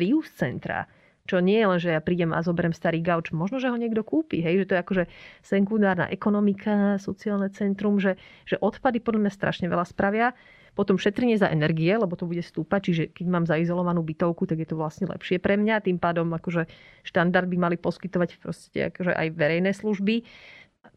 reuse 0.00 0.32
centra, 0.32 0.88
čo 1.28 1.44
nie 1.44 1.60
je 1.60 1.66
len, 1.68 1.76
že 1.76 1.92
ja 1.92 2.00
prídem 2.00 2.32
a 2.32 2.40
zoberiem 2.40 2.72
starý 2.72 3.04
gauč, 3.04 3.36
možno, 3.36 3.60
že 3.60 3.68
ho 3.68 3.76
niekto 3.76 4.00
kúpi, 4.00 4.40
hej, 4.40 4.64
že 4.64 4.68
to 4.72 4.74
je 4.74 4.80
akože 4.80 5.04
sekundárna 5.44 6.08
ekonomika, 6.08 6.96
sociálne 6.96 7.52
centrum, 7.52 8.00
že, 8.00 8.16
že 8.48 8.56
odpady 8.56 9.04
podľa 9.04 9.28
mňa 9.28 9.32
strašne 9.36 9.68
veľa 9.68 9.84
spravia 9.84 10.32
potom 10.78 10.94
šetrenie 10.94 11.34
za 11.34 11.50
energie, 11.50 11.90
lebo 11.90 12.14
to 12.14 12.30
bude 12.30 12.38
stúpať, 12.46 12.80
čiže 12.86 13.02
keď 13.10 13.26
mám 13.26 13.44
zaizolovanú 13.50 14.06
bytovku, 14.06 14.46
tak 14.46 14.62
je 14.62 14.68
to 14.70 14.78
vlastne 14.78 15.10
lepšie 15.10 15.42
pre 15.42 15.58
mňa. 15.58 15.82
Tým 15.82 15.98
pádom 15.98 16.30
akože 16.30 16.70
štandard 17.02 17.50
by 17.50 17.58
mali 17.58 17.74
poskytovať 17.74 18.38
proste 18.38 18.94
akože 18.94 19.10
aj 19.10 19.34
verejné 19.34 19.74
služby. 19.74 20.22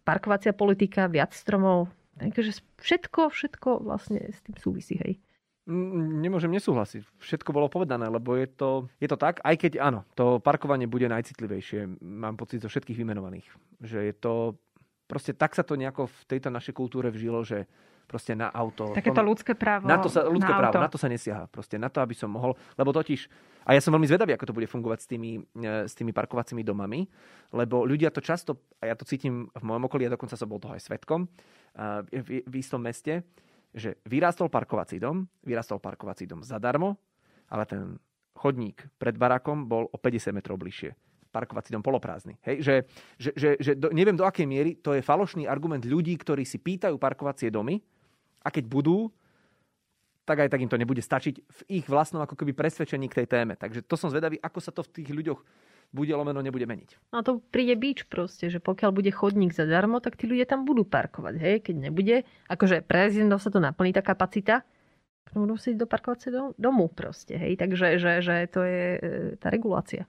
Parkovacia 0.05 0.53
politika, 0.53 1.09
viac 1.09 1.33
stromov, 1.33 1.89
takže 2.21 2.61
všetko, 2.77 3.33
všetko 3.33 3.81
vlastne 3.81 4.29
s 4.29 4.37
tým 4.45 4.53
súvisí, 4.61 5.01
hej. 5.01 5.17
Nemôžem 5.65 6.49
nesúhlasiť. 6.53 7.05
Všetko 7.21 7.53
bolo 7.53 7.69
povedané, 7.69 8.09
lebo 8.09 8.33
je 8.33 8.49
to, 8.49 8.89
je 8.97 9.05
to 9.05 9.17
tak, 9.17 9.41
aj 9.45 9.55
keď 9.61 9.81
áno, 9.81 10.05
to 10.17 10.41
parkovanie 10.41 10.89
bude 10.89 11.05
najcitlivejšie, 11.09 12.01
mám 12.01 12.37
pocit 12.37 12.61
zo 12.61 12.69
všetkých 12.69 12.97
vymenovaných. 12.97 13.45
Že 13.81 13.99
je 14.09 14.13
to, 14.13 14.33
proste 15.05 15.37
tak 15.37 15.53
sa 15.53 15.61
to 15.61 15.77
nejako 15.77 16.09
v 16.09 16.21
tejto 16.29 16.49
našej 16.49 16.73
kultúre 16.73 17.13
vžilo, 17.13 17.45
že 17.45 17.69
proste 18.11 18.35
na 18.35 18.51
auto. 18.51 18.91
Takéto 18.91 19.23
ľudské 19.23 19.55
právo 19.55 19.87
na 19.87 19.95
to 19.95 20.11
sa, 20.11 20.27
ľudské 20.27 20.51
na 20.51 20.59
právo, 20.59 20.75
auto. 20.75 20.83
na 20.83 20.91
to 20.91 20.99
sa 20.99 21.07
nesiaha. 21.07 21.47
Proste 21.47 21.79
na 21.79 21.87
to, 21.87 22.03
aby 22.03 22.11
som 22.11 22.27
mohol, 22.27 22.59
lebo 22.75 22.91
totiž, 22.91 23.31
a 23.63 23.71
ja 23.71 23.79
som 23.79 23.95
veľmi 23.95 24.11
zvedavý, 24.11 24.35
ako 24.35 24.51
to 24.51 24.57
bude 24.59 24.67
fungovať 24.67 24.99
s 24.99 25.07
tými, 25.07 25.39
e, 25.39 25.87
s 25.87 25.95
tými 25.95 26.11
parkovacími 26.11 26.59
domami, 26.67 27.07
lebo 27.55 27.87
ľudia 27.87 28.11
to 28.11 28.19
často, 28.19 28.67
a 28.83 28.91
ja 28.91 28.99
to 28.99 29.07
cítim 29.07 29.47
v 29.47 29.63
mojom 29.63 29.87
okolí, 29.87 30.11
a 30.11 30.11
dokonca 30.11 30.35
som 30.35 30.51
bol 30.51 30.59
toho 30.59 30.75
aj 30.75 30.83
svetkom, 30.83 31.31
v, 32.11 32.43
v 32.43 32.53
istom 32.59 32.83
meste, 32.83 33.23
že 33.71 33.95
vyrástol 34.03 34.51
parkovací 34.51 34.99
dom, 34.99 35.23
vyrástol 35.47 35.79
parkovací 35.79 36.27
dom 36.27 36.43
zadarmo, 36.43 36.99
ale 37.47 37.63
ten 37.63 37.95
chodník 38.35 38.83
pred 38.99 39.15
barákom 39.15 39.67
bol 39.67 39.87
o 39.87 39.97
50 39.99 40.35
metrov 40.35 40.59
bližšie 40.59 40.91
parkovací 41.31 41.71
dom 41.71 41.79
poloprázdny. 41.79 42.35
Hej? 42.43 42.55
Že, 42.59 42.75
že, 43.15 43.29
že, 43.39 43.49
že 43.63 43.71
do, 43.79 43.87
neviem 43.95 44.19
do 44.19 44.27
akej 44.27 44.43
miery 44.43 44.75
to 44.75 44.91
je 44.91 44.99
falošný 44.99 45.47
argument 45.47 45.79
ľudí, 45.87 46.11
ktorí 46.19 46.43
si 46.43 46.59
pýtajú 46.59 46.99
parkovacie 46.99 47.47
domy 47.47 47.79
a 48.41 48.49
keď 48.49 48.65
budú, 48.67 49.09
tak 50.25 50.45
aj 50.45 50.49
tak 50.53 50.61
im 50.61 50.69
to 50.69 50.77
nebude 50.77 51.01
stačiť 51.01 51.35
v 51.41 51.61
ich 51.81 51.85
vlastnom 51.89 52.21
ako 52.21 52.37
keby 52.37 52.53
presvedčení 52.53 53.09
k 53.09 53.23
tej 53.23 53.27
téme. 53.27 53.53
Takže 53.57 53.85
to 53.85 53.97
som 53.97 54.13
zvedavý, 54.13 54.37
ako 54.37 54.59
sa 54.61 54.71
to 54.73 54.85
v 54.85 55.01
tých 55.01 55.09
ľuďoch 55.09 55.39
bude 55.91 56.13
lomeno 56.15 56.39
nebude 56.39 56.63
meniť. 56.63 57.11
No 57.11 57.19
to 57.19 57.43
príde 57.51 57.75
bič 57.75 58.07
proste, 58.07 58.47
že 58.47 58.63
pokiaľ 58.63 58.95
bude 58.95 59.11
chodník 59.11 59.51
zadarmo, 59.51 59.99
tak 59.99 60.15
tí 60.15 60.23
ľudia 60.23 60.47
tam 60.47 60.63
budú 60.63 60.87
parkovať. 60.87 61.35
Hej? 61.35 61.55
Keď 61.67 61.75
nebude, 61.75 62.23
akože 62.47 62.79
pre 62.87 63.11
rezidentov 63.11 63.43
sa 63.43 63.51
to 63.51 63.59
naplní 63.59 63.91
tá 63.91 63.99
kapacita, 63.99 64.63
potom 65.27 65.47
budú 65.47 65.59
si 65.59 65.75
do 65.75 65.83
parkovacieho 65.83 66.55
domu 66.55 66.87
proste. 66.87 67.35
Hej? 67.35 67.59
Takže 67.59 67.99
že, 67.99 68.23
že 68.23 68.35
to 68.47 68.63
je 68.63 68.83
e, 68.95 68.99
tá 69.35 69.51
regulácia. 69.51 70.07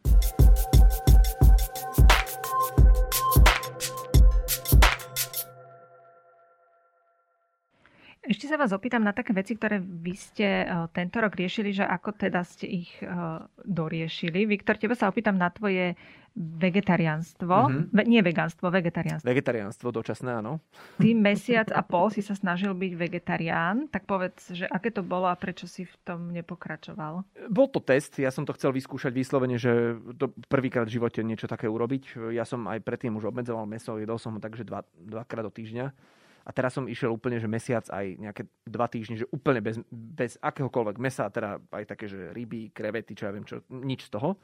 Ešte 8.22 8.46
sa 8.46 8.54
vás 8.54 8.70
opýtam 8.70 9.02
na 9.02 9.10
také 9.10 9.34
veci, 9.34 9.58
ktoré 9.58 9.82
vy 9.82 10.14
ste 10.14 10.62
uh, 10.62 10.86
tento 10.94 11.18
rok 11.18 11.34
riešili, 11.34 11.74
že 11.74 11.82
ako 11.82 12.14
teda 12.14 12.46
ste 12.46 12.70
ich 12.70 12.90
uh, 13.02 13.42
doriešili. 13.66 14.46
Viktor, 14.46 14.78
teba 14.78 14.94
sa 14.94 15.10
opýtam 15.10 15.34
na 15.34 15.50
tvoje 15.50 15.98
vegetariánstvo. 16.38 17.50
Mhm. 17.50 17.80
Ve, 17.90 18.02
nie 18.06 18.22
vegánstvo, 18.22 18.70
vegetariánstvo. 18.70 19.26
Vegetariánstvo 19.26 19.90
dočasné, 19.90 20.38
áno. 20.38 20.62
Ty 21.02 21.18
mesiac 21.18 21.68
a 21.74 21.82
pol 21.82 22.14
si 22.14 22.22
sa 22.22 22.38
snažil 22.38 22.78
byť 22.78 22.92
vegetarián, 22.94 23.90
tak 23.90 24.06
povedz, 24.06 24.54
že 24.54 24.70
aké 24.70 24.94
to 24.94 25.02
bolo 25.02 25.26
a 25.26 25.34
prečo 25.34 25.66
si 25.66 25.82
v 25.82 25.94
tom 26.06 26.30
nepokračoval? 26.30 27.26
Bol 27.50 27.68
to 27.74 27.82
test, 27.82 28.22
ja 28.22 28.30
som 28.30 28.46
to 28.46 28.54
chcel 28.54 28.70
vyskúšať 28.70 29.10
vyslovene, 29.10 29.58
že 29.58 29.98
to 30.14 30.30
prvýkrát 30.46 30.86
v 30.86 30.94
živote 31.02 31.26
niečo 31.26 31.50
také 31.50 31.66
urobiť. 31.66 32.32
Ja 32.32 32.46
som 32.46 32.70
aj 32.70 32.86
predtým 32.86 33.18
už 33.18 33.34
obmedzoval 33.34 33.66
meso, 33.66 33.98
jedol 33.98 34.22
som 34.22 34.38
ho 34.38 34.40
takže 34.40 34.62
dva, 34.62 34.86
dvakrát 34.94 35.42
do 35.42 35.52
týždňa. 35.52 35.90
A 36.42 36.50
teraz 36.50 36.74
som 36.74 36.90
išiel 36.90 37.14
úplne, 37.14 37.38
že 37.38 37.46
mesiac 37.46 37.86
aj 37.86 38.18
nejaké 38.18 38.42
dva 38.66 38.90
týždne, 38.90 39.22
že 39.22 39.30
úplne 39.30 39.62
bez, 39.62 39.78
bez 39.90 40.34
akéhokoľvek 40.42 40.96
mesa, 40.98 41.30
teda 41.30 41.62
aj 41.70 41.84
také, 41.86 42.10
že 42.10 42.34
ryby, 42.34 42.74
krevety, 42.74 43.14
čo 43.14 43.30
ja 43.30 43.32
viem, 43.32 43.46
čo, 43.46 43.62
nič 43.70 44.10
z 44.10 44.18
toho. 44.18 44.34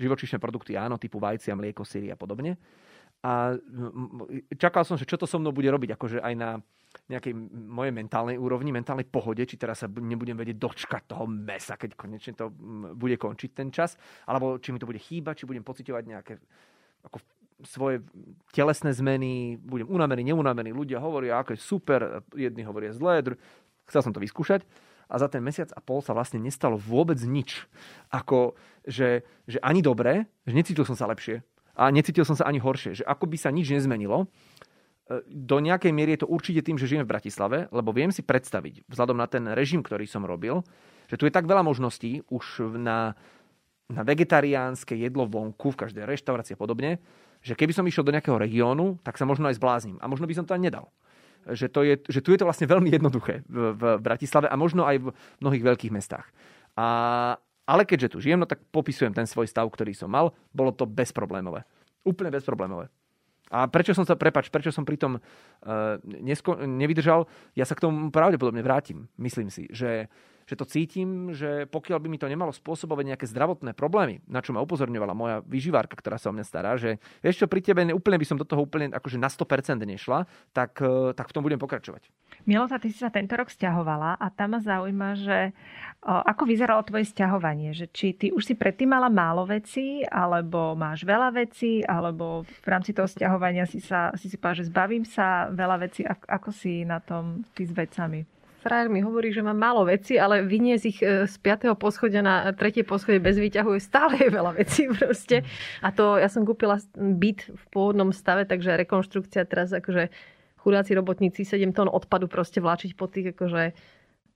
Živočíšne 0.00 0.42
produkty 0.42 0.74
áno, 0.74 0.98
typu 0.98 1.22
vajcia, 1.22 1.54
mlieko, 1.54 1.86
syry 1.86 2.10
a 2.10 2.16
podobne. 2.18 2.58
A 3.20 3.52
čakal 4.56 4.82
som, 4.88 4.96
že 4.96 5.04
čo 5.04 5.20
to 5.20 5.28
so 5.28 5.36
mnou 5.36 5.52
bude 5.52 5.68
robiť, 5.68 5.92
akože 5.92 6.18
aj 6.24 6.34
na 6.34 6.56
nejakej 7.06 7.36
mojej 7.54 7.94
mentálnej 7.94 8.34
úrovni, 8.34 8.74
mentálnej 8.74 9.06
pohode, 9.06 9.46
či 9.46 9.54
teraz 9.54 9.84
sa 9.84 9.86
nebudem 9.86 10.34
vedieť 10.34 10.58
dočkať 10.58 11.02
toho 11.14 11.28
mesa, 11.28 11.78
keď 11.78 11.94
konečne 11.94 12.34
to 12.34 12.50
bude 12.98 13.14
končiť 13.14 13.50
ten 13.54 13.70
čas, 13.70 13.94
alebo 14.26 14.58
či 14.58 14.74
mi 14.74 14.82
to 14.82 14.90
bude 14.90 14.98
chýbať, 14.98 15.44
či 15.44 15.46
budem 15.46 15.62
pocitovať 15.62 16.02
nejaké 16.02 16.34
ako 17.06 17.22
svoje 17.64 18.04
telesné 18.52 18.92
zmeny, 18.92 19.56
budem 19.60 19.88
unavený, 19.88 20.32
neunavený, 20.32 20.70
ľudia 20.72 21.00
hovoria, 21.00 21.40
aké 21.40 21.56
super, 21.56 22.24
jedni 22.32 22.64
hovoria 22.64 22.92
zlé, 22.92 23.22
dru... 23.22 23.34
chcel 23.88 24.00
som 24.04 24.12
to 24.12 24.22
vyskúšať 24.22 24.64
a 25.10 25.14
za 25.18 25.26
ten 25.26 25.42
mesiac 25.42 25.68
a 25.74 25.82
pol 25.82 26.00
sa 26.00 26.14
vlastne 26.14 26.38
nestalo 26.38 26.78
vôbec 26.78 27.18
nič. 27.18 27.66
Ako, 28.14 28.54
že, 28.86 29.26
že 29.50 29.58
ani 29.60 29.82
dobre, 29.82 30.30
že 30.46 30.54
necítil 30.54 30.86
som 30.86 30.94
sa 30.94 31.10
lepšie 31.10 31.42
a 31.74 31.90
necítil 31.90 32.22
som 32.22 32.38
sa 32.38 32.46
ani 32.46 32.62
horšie, 32.62 33.02
že 33.02 33.04
ako 33.04 33.26
by 33.26 33.36
sa 33.36 33.50
nič 33.50 33.74
nezmenilo. 33.74 34.24
E, 34.24 34.26
do 35.26 35.58
nejakej 35.58 35.90
miery 35.90 36.14
je 36.14 36.22
to 36.22 36.30
určite 36.30 36.62
tým, 36.62 36.78
že 36.78 36.86
žijem 36.86 37.02
v 37.02 37.10
Bratislave, 37.10 37.66
lebo 37.74 37.90
viem 37.90 38.14
si 38.14 38.22
predstaviť, 38.22 38.86
vzhľadom 38.86 39.18
na 39.18 39.26
ten 39.26 39.42
režim, 39.50 39.82
ktorý 39.82 40.06
som 40.06 40.22
robil, 40.22 40.62
že 41.10 41.18
tu 41.18 41.26
je 41.26 41.34
tak 41.34 41.50
veľa 41.50 41.66
možností 41.66 42.22
už 42.30 42.78
na, 42.78 43.18
na 43.90 44.06
vegetariánske 44.06 44.94
jedlo 44.94 45.26
vonku, 45.26 45.74
v 45.74 45.80
každej 45.86 46.06
reštaurácii 46.06 46.54
a 46.54 46.60
podobne, 46.60 46.90
že 47.40 47.56
keby 47.56 47.72
som 47.72 47.86
išiel 47.88 48.04
do 48.04 48.12
nejakého 48.12 48.36
regiónu, 48.36 49.00
tak 49.02 49.16
sa 49.16 49.26
možno 49.26 49.48
aj 49.48 49.56
zbláznim. 49.56 49.96
A 49.98 50.06
možno 50.06 50.28
by 50.28 50.34
som 50.36 50.46
to 50.46 50.54
ani 50.54 50.70
nedal. 50.70 50.92
Že, 51.48 51.66
to 51.72 51.80
je, 51.82 51.94
že 52.04 52.20
tu 52.20 52.36
je 52.36 52.38
to 52.38 52.44
vlastne 52.44 52.68
veľmi 52.68 52.92
jednoduché 52.92 53.40
v, 53.48 53.72
v 53.72 53.82
Bratislave 53.96 54.46
a 54.46 54.60
možno 54.60 54.84
aj 54.84 55.00
v 55.00 55.08
mnohých 55.40 55.64
veľkých 55.64 55.92
mestách. 55.92 56.28
A, 56.76 56.86
ale 57.64 57.82
keďže 57.88 58.12
tu 58.12 58.18
žijem, 58.20 58.38
no 58.38 58.44
tak 58.44 58.60
popisujem 58.68 59.16
ten 59.16 59.24
svoj 59.24 59.48
stav, 59.48 59.64
ktorý 59.72 59.96
som 59.96 60.12
mal. 60.12 60.36
Bolo 60.52 60.68
to 60.76 60.84
bezproblémové. 60.84 61.64
Úplne 62.04 62.28
bezproblémové. 62.28 62.92
A 63.50 63.66
prečo 63.66 63.96
som 63.96 64.06
sa, 64.06 64.14
prepač, 64.14 64.46
prečo 64.46 64.70
som 64.70 64.86
pri 64.86 64.94
tom 64.94 65.18
uh, 65.18 65.98
nesko- 66.06 66.60
nevydržal, 66.60 67.26
ja 67.58 67.66
sa 67.66 67.74
k 67.74 67.82
tomu 67.82 68.12
pravdepodobne 68.14 68.62
vrátim. 68.62 69.10
Myslím 69.18 69.50
si, 69.50 69.66
že 69.74 70.06
že 70.50 70.58
to 70.58 70.66
cítim, 70.66 71.30
že 71.30 71.70
pokiaľ 71.70 72.02
by 72.02 72.08
mi 72.10 72.18
to 72.18 72.26
nemalo 72.26 72.50
spôsobovať 72.50 73.14
nejaké 73.14 73.26
zdravotné 73.30 73.70
problémy, 73.70 74.18
na 74.26 74.42
čo 74.42 74.50
ma 74.50 74.58
upozorňovala 74.58 75.14
moja 75.14 75.36
vyživárka, 75.46 75.94
ktorá 75.94 76.18
sa 76.18 76.28
o 76.28 76.34
mňa 76.34 76.42
stará, 76.42 76.74
že 76.74 76.98
vieš 77.22 77.38
čo, 77.38 77.46
pri 77.46 77.62
tebe 77.62 77.86
úplne 77.94 78.18
by 78.18 78.26
som 78.26 78.34
do 78.34 78.42
toho 78.42 78.66
úplne 78.66 78.90
akože 78.90 79.14
na 79.14 79.30
100% 79.30 79.78
nešla, 79.78 80.26
tak, 80.50 80.82
e, 80.82 81.14
tak 81.14 81.30
v 81.30 81.34
tom 81.38 81.46
budem 81.46 81.62
pokračovať. 81.62 82.10
Milota, 82.50 82.82
ty 82.82 82.90
si 82.90 82.98
sa 82.98 83.14
tento 83.14 83.38
rok 83.38 83.46
stiahovala 83.46 84.18
a 84.18 84.26
tam 84.34 84.58
ma 84.58 84.60
zaujíma, 84.64 85.08
že 85.22 85.54
o, 86.02 86.18
ako 86.18 86.42
vyzeralo 86.50 86.82
tvoje 86.82 87.06
stiahovanie? 87.06 87.70
Že 87.70 87.86
či 87.94 88.06
ty 88.18 88.26
už 88.34 88.42
si 88.42 88.54
predtým 88.58 88.90
mala 88.90 89.06
málo 89.06 89.46
vecí, 89.46 90.02
alebo 90.02 90.74
máš 90.74 91.06
veľa 91.06 91.30
vecí, 91.30 91.86
alebo 91.86 92.42
v 92.42 92.66
rámci 92.66 92.90
toho 92.90 93.06
stiahovania 93.06 93.70
si, 93.70 93.78
sa, 93.78 94.10
si 94.18 94.26
si 94.26 94.34
povedala, 94.34 94.66
že 94.66 94.70
zbavím 94.72 95.04
sa 95.06 95.46
veľa 95.52 95.76
vecí. 95.78 96.02
Ako, 96.02 96.26
ako 96.26 96.50
si 96.50 96.82
na 96.82 96.98
tom 96.98 97.46
ty 97.54 97.62
s 97.62 97.70
vecami? 97.70 98.39
Frajer 98.60 98.92
mi 98.92 99.00
hovorí, 99.00 99.32
že 99.32 99.40
mám 99.40 99.56
málo 99.56 99.88
veci, 99.88 100.20
ale 100.20 100.44
vyniesť 100.44 100.84
ich 100.84 101.00
e, 101.00 101.24
z 101.24 101.34
5. 101.40 101.72
poschodia 101.80 102.20
na 102.20 102.52
3. 102.52 102.84
poschodie 102.84 103.18
bez 103.18 103.40
výťahu 103.40 103.74
je 103.74 103.82
stále 103.82 104.20
veľa 104.36 104.52
vecí 104.60 104.86
proste. 104.92 105.42
A 105.80 105.88
to 105.90 106.20
ja 106.20 106.28
som 106.28 106.44
kúpila 106.44 106.76
byt 106.94 107.48
v 107.48 107.64
pôvodnom 107.72 108.12
stave, 108.12 108.44
takže 108.44 108.76
rekonštrukcia 108.76 109.48
teraz 109.48 109.72
akože 109.72 110.12
chudáci 110.60 110.92
robotníci 110.92 111.48
7 111.48 111.72
tón 111.72 111.88
odpadu 111.88 112.28
proste 112.28 112.60
vláčiť 112.60 112.92
po 112.92 113.08
tých 113.08 113.32
akože 113.32 113.72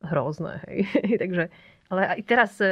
hrozné. 0.09 0.65
Hej. 0.67 0.79
takže, 1.23 1.45
ale 1.93 2.01
aj 2.17 2.21
teraz 2.25 2.51
e, 2.65 2.69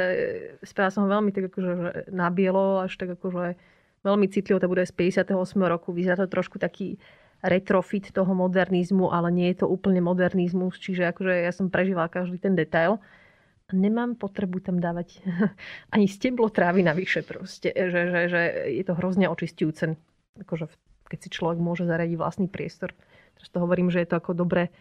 spravila 0.65 0.91
som 0.91 1.05
ho 1.05 1.09
veľmi 1.13 1.29
tak 1.29 1.53
akože 1.53 2.09
nabielo, 2.09 2.81
až 2.81 2.97
tak 2.97 3.13
akože 3.13 3.53
veľmi 4.03 4.27
citlivo, 4.27 4.59
to 4.59 4.67
bude 4.67 4.83
z 4.83 4.91
58. 4.91 5.31
roku, 5.63 5.95
vyzerá 5.95 6.19
to 6.19 6.27
trošku 6.27 6.59
taký 6.59 6.99
retrofit 7.43 8.15
toho 8.15 8.31
modernizmu, 8.31 9.11
ale 9.11 9.27
nie 9.29 9.51
je 9.51 9.63
to 9.63 9.67
úplne 9.67 9.99
modernizmus, 9.99 10.79
čiže 10.79 11.11
akože 11.11 11.43
ja 11.43 11.51
som 11.51 11.67
prežívala 11.67 12.07
každý 12.07 12.39
ten 12.39 12.55
detail. 12.55 13.03
Nemám 13.73 14.15
potrebu 14.15 14.63
tam 14.63 14.79
dávať 14.79 15.19
ani 15.95 16.07
steblo 16.07 16.47
trávy 16.47 16.87
navyše 16.87 17.21
proste, 17.27 17.75
že, 17.75 18.01
že, 18.09 18.19
že 18.31 18.41
je 18.71 18.83
to 18.87 18.95
hrozne 18.95 19.27
očistujúce, 19.27 19.99
akože 20.39 20.71
keď 21.11 21.19
si 21.19 21.29
človek 21.29 21.59
môže 21.59 21.83
zaradiť 21.83 22.15
vlastný 22.15 22.47
priestor. 22.47 22.95
Teraz 23.35 23.49
to 23.51 23.59
hovorím, 23.59 23.91
že 23.91 24.01
je 24.01 24.09
to 24.09 24.23
ako 24.23 24.31
dobre 24.33 24.71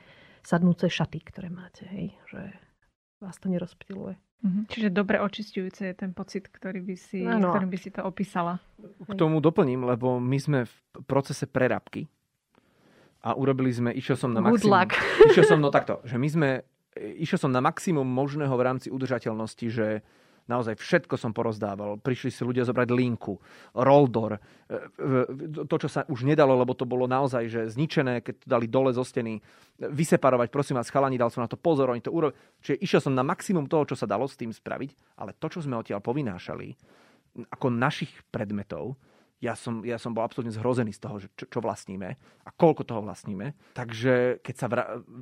sadnúce 0.46 0.86
šaty, 0.86 1.18
ktoré 1.18 1.50
máte, 1.50 1.86
hej, 1.90 2.14
že 2.30 2.40
vás 3.18 3.38
to 3.42 3.50
nerozptiluje. 3.50 4.14
Mhm. 4.42 4.66
Čiže 4.70 4.88
dobre 4.90 5.22
očistujúce 5.22 5.86
je 5.86 5.94
ten 5.94 6.10
pocit, 6.10 6.50
ktorý 6.50 6.82
by 6.82 6.96
si, 6.98 7.22
ano. 7.22 7.54
ktorým 7.54 7.70
by 7.70 7.78
si 7.78 7.90
to 7.94 8.02
opísala. 8.02 8.58
K 8.82 9.14
tomu 9.14 9.38
doplním, 9.38 9.86
lebo 9.86 10.18
my 10.18 10.38
sme 10.38 10.60
v 10.66 10.74
procese 11.06 11.46
prerábky 11.46 12.10
a 13.22 13.38
urobili 13.38 13.70
sme, 13.70 13.94
išiel 13.94 14.18
som 14.18 14.34
na 14.34 14.42
Good 14.42 14.66
maximum. 14.66 14.74
Luck. 14.74 14.90
Išiel 15.30 15.46
som, 15.46 15.58
no 15.62 15.70
takto, 15.70 16.02
že 16.02 16.18
my 16.18 16.28
sme, 16.28 16.48
išiel 16.98 17.38
som 17.38 17.54
na 17.54 17.62
maximum 17.62 18.04
možného 18.04 18.50
v 18.50 18.66
rámci 18.66 18.90
udržateľnosti, 18.90 19.66
že 19.70 20.02
naozaj 20.50 20.74
všetko 20.74 21.14
som 21.14 21.30
porozdával. 21.30 22.02
Prišli 22.02 22.34
si 22.34 22.42
ľudia 22.42 22.66
zobrať 22.66 22.88
linku, 22.90 23.38
roldor, 23.78 24.42
e, 24.66 24.82
to, 25.70 25.76
čo 25.78 25.88
sa 25.88 26.02
už 26.10 26.26
nedalo, 26.26 26.58
lebo 26.58 26.74
to 26.74 26.82
bolo 26.82 27.06
naozaj 27.06 27.46
že 27.46 27.70
zničené, 27.70 28.26
keď 28.26 28.34
to 28.42 28.46
dali 28.50 28.66
dole 28.66 28.90
zo 28.90 29.06
steny, 29.06 29.38
vyseparovať, 29.78 30.50
prosím 30.50 30.82
vás, 30.82 30.90
chalani, 30.90 31.14
dal 31.14 31.30
som 31.30 31.46
na 31.46 31.50
to 31.50 31.58
pozor, 31.58 31.94
oni 31.94 32.02
to 32.02 32.10
urobili. 32.10 32.34
Čiže 32.58 32.82
išiel 32.82 33.00
som 33.06 33.14
na 33.14 33.22
maximum 33.22 33.70
toho, 33.70 33.86
čo 33.86 33.94
sa 33.94 34.10
dalo 34.10 34.26
s 34.26 34.34
tým 34.34 34.50
spraviť, 34.50 35.18
ale 35.22 35.38
to, 35.38 35.46
čo 35.46 35.62
sme 35.62 35.78
odtiaľ 35.78 36.02
povinášali, 36.02 36.74
ako 37.54 37.66
našich 37.70 38.12
predmetov, 38.28 38.98
ja 39.42 39.58
som, 39.58 39.82
ja 39.82 39.98
som 39.98 40.14
bol 40.14 40.22
absolútne 40.22 40.54
zhrozený 40.54 40.94
z 40.94 41.02
toho, 41.02 41.18
že 41.18 41.26
čo, 41.34 41.50
čo 41.50 41.58
vlastníme 41.58 42.14
a 42.46 42.50
koľko 42.54 42.86
toho 42.86 43.02
vlastníme. 43.02 43.74
Takže 43.74 44.38
keď 44.38 44.54
sa 44.54 44.70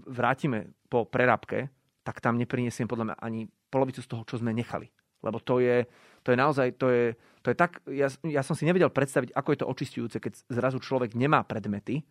vrátime 0.05 0.77
po 0.93 1.09
prerábke, 1.09 1.73
tak 2.05 2.21
tam 2.21 2.37
neprinesiem 2.37 2.85
podľa 2.85 3.13
mňa 3.13 3.17
ani 3.17 3.49
polovicu 3.73 4.05
z 4.05 4.11
toho, 4.13 4.23
čo 4.29 4.37
sme 4.37 4.53
nechali. 4.53 4.93
Lebo 5.25 5.41
to 5.41 5.65
je, 5.65 5.89
to 6.21 6.33
je 6.33 6.37
naozaj, 6.37 6.77
to 6.77 6.93
je, 6.93 7.05
to 7.41 7.53
je 7.53 7.57
tak, 7.57 7.81
ja, 7.89 8.13
ja 8.29 8.45
som 8.45 8.53
si 8.53 8.69
nevedel 8.69 8.93
predstaviť, 8.93 9.33
ako 9.33 9.49
je 9.53 9.59
to 9.65 9.71
očistujúce, 9.73 10.17
keď 10.21 10.33
zrazu 10.53 10.81
človek 10.81 11.17
nemá 11.17 11.41
predmety, 11.45 12.05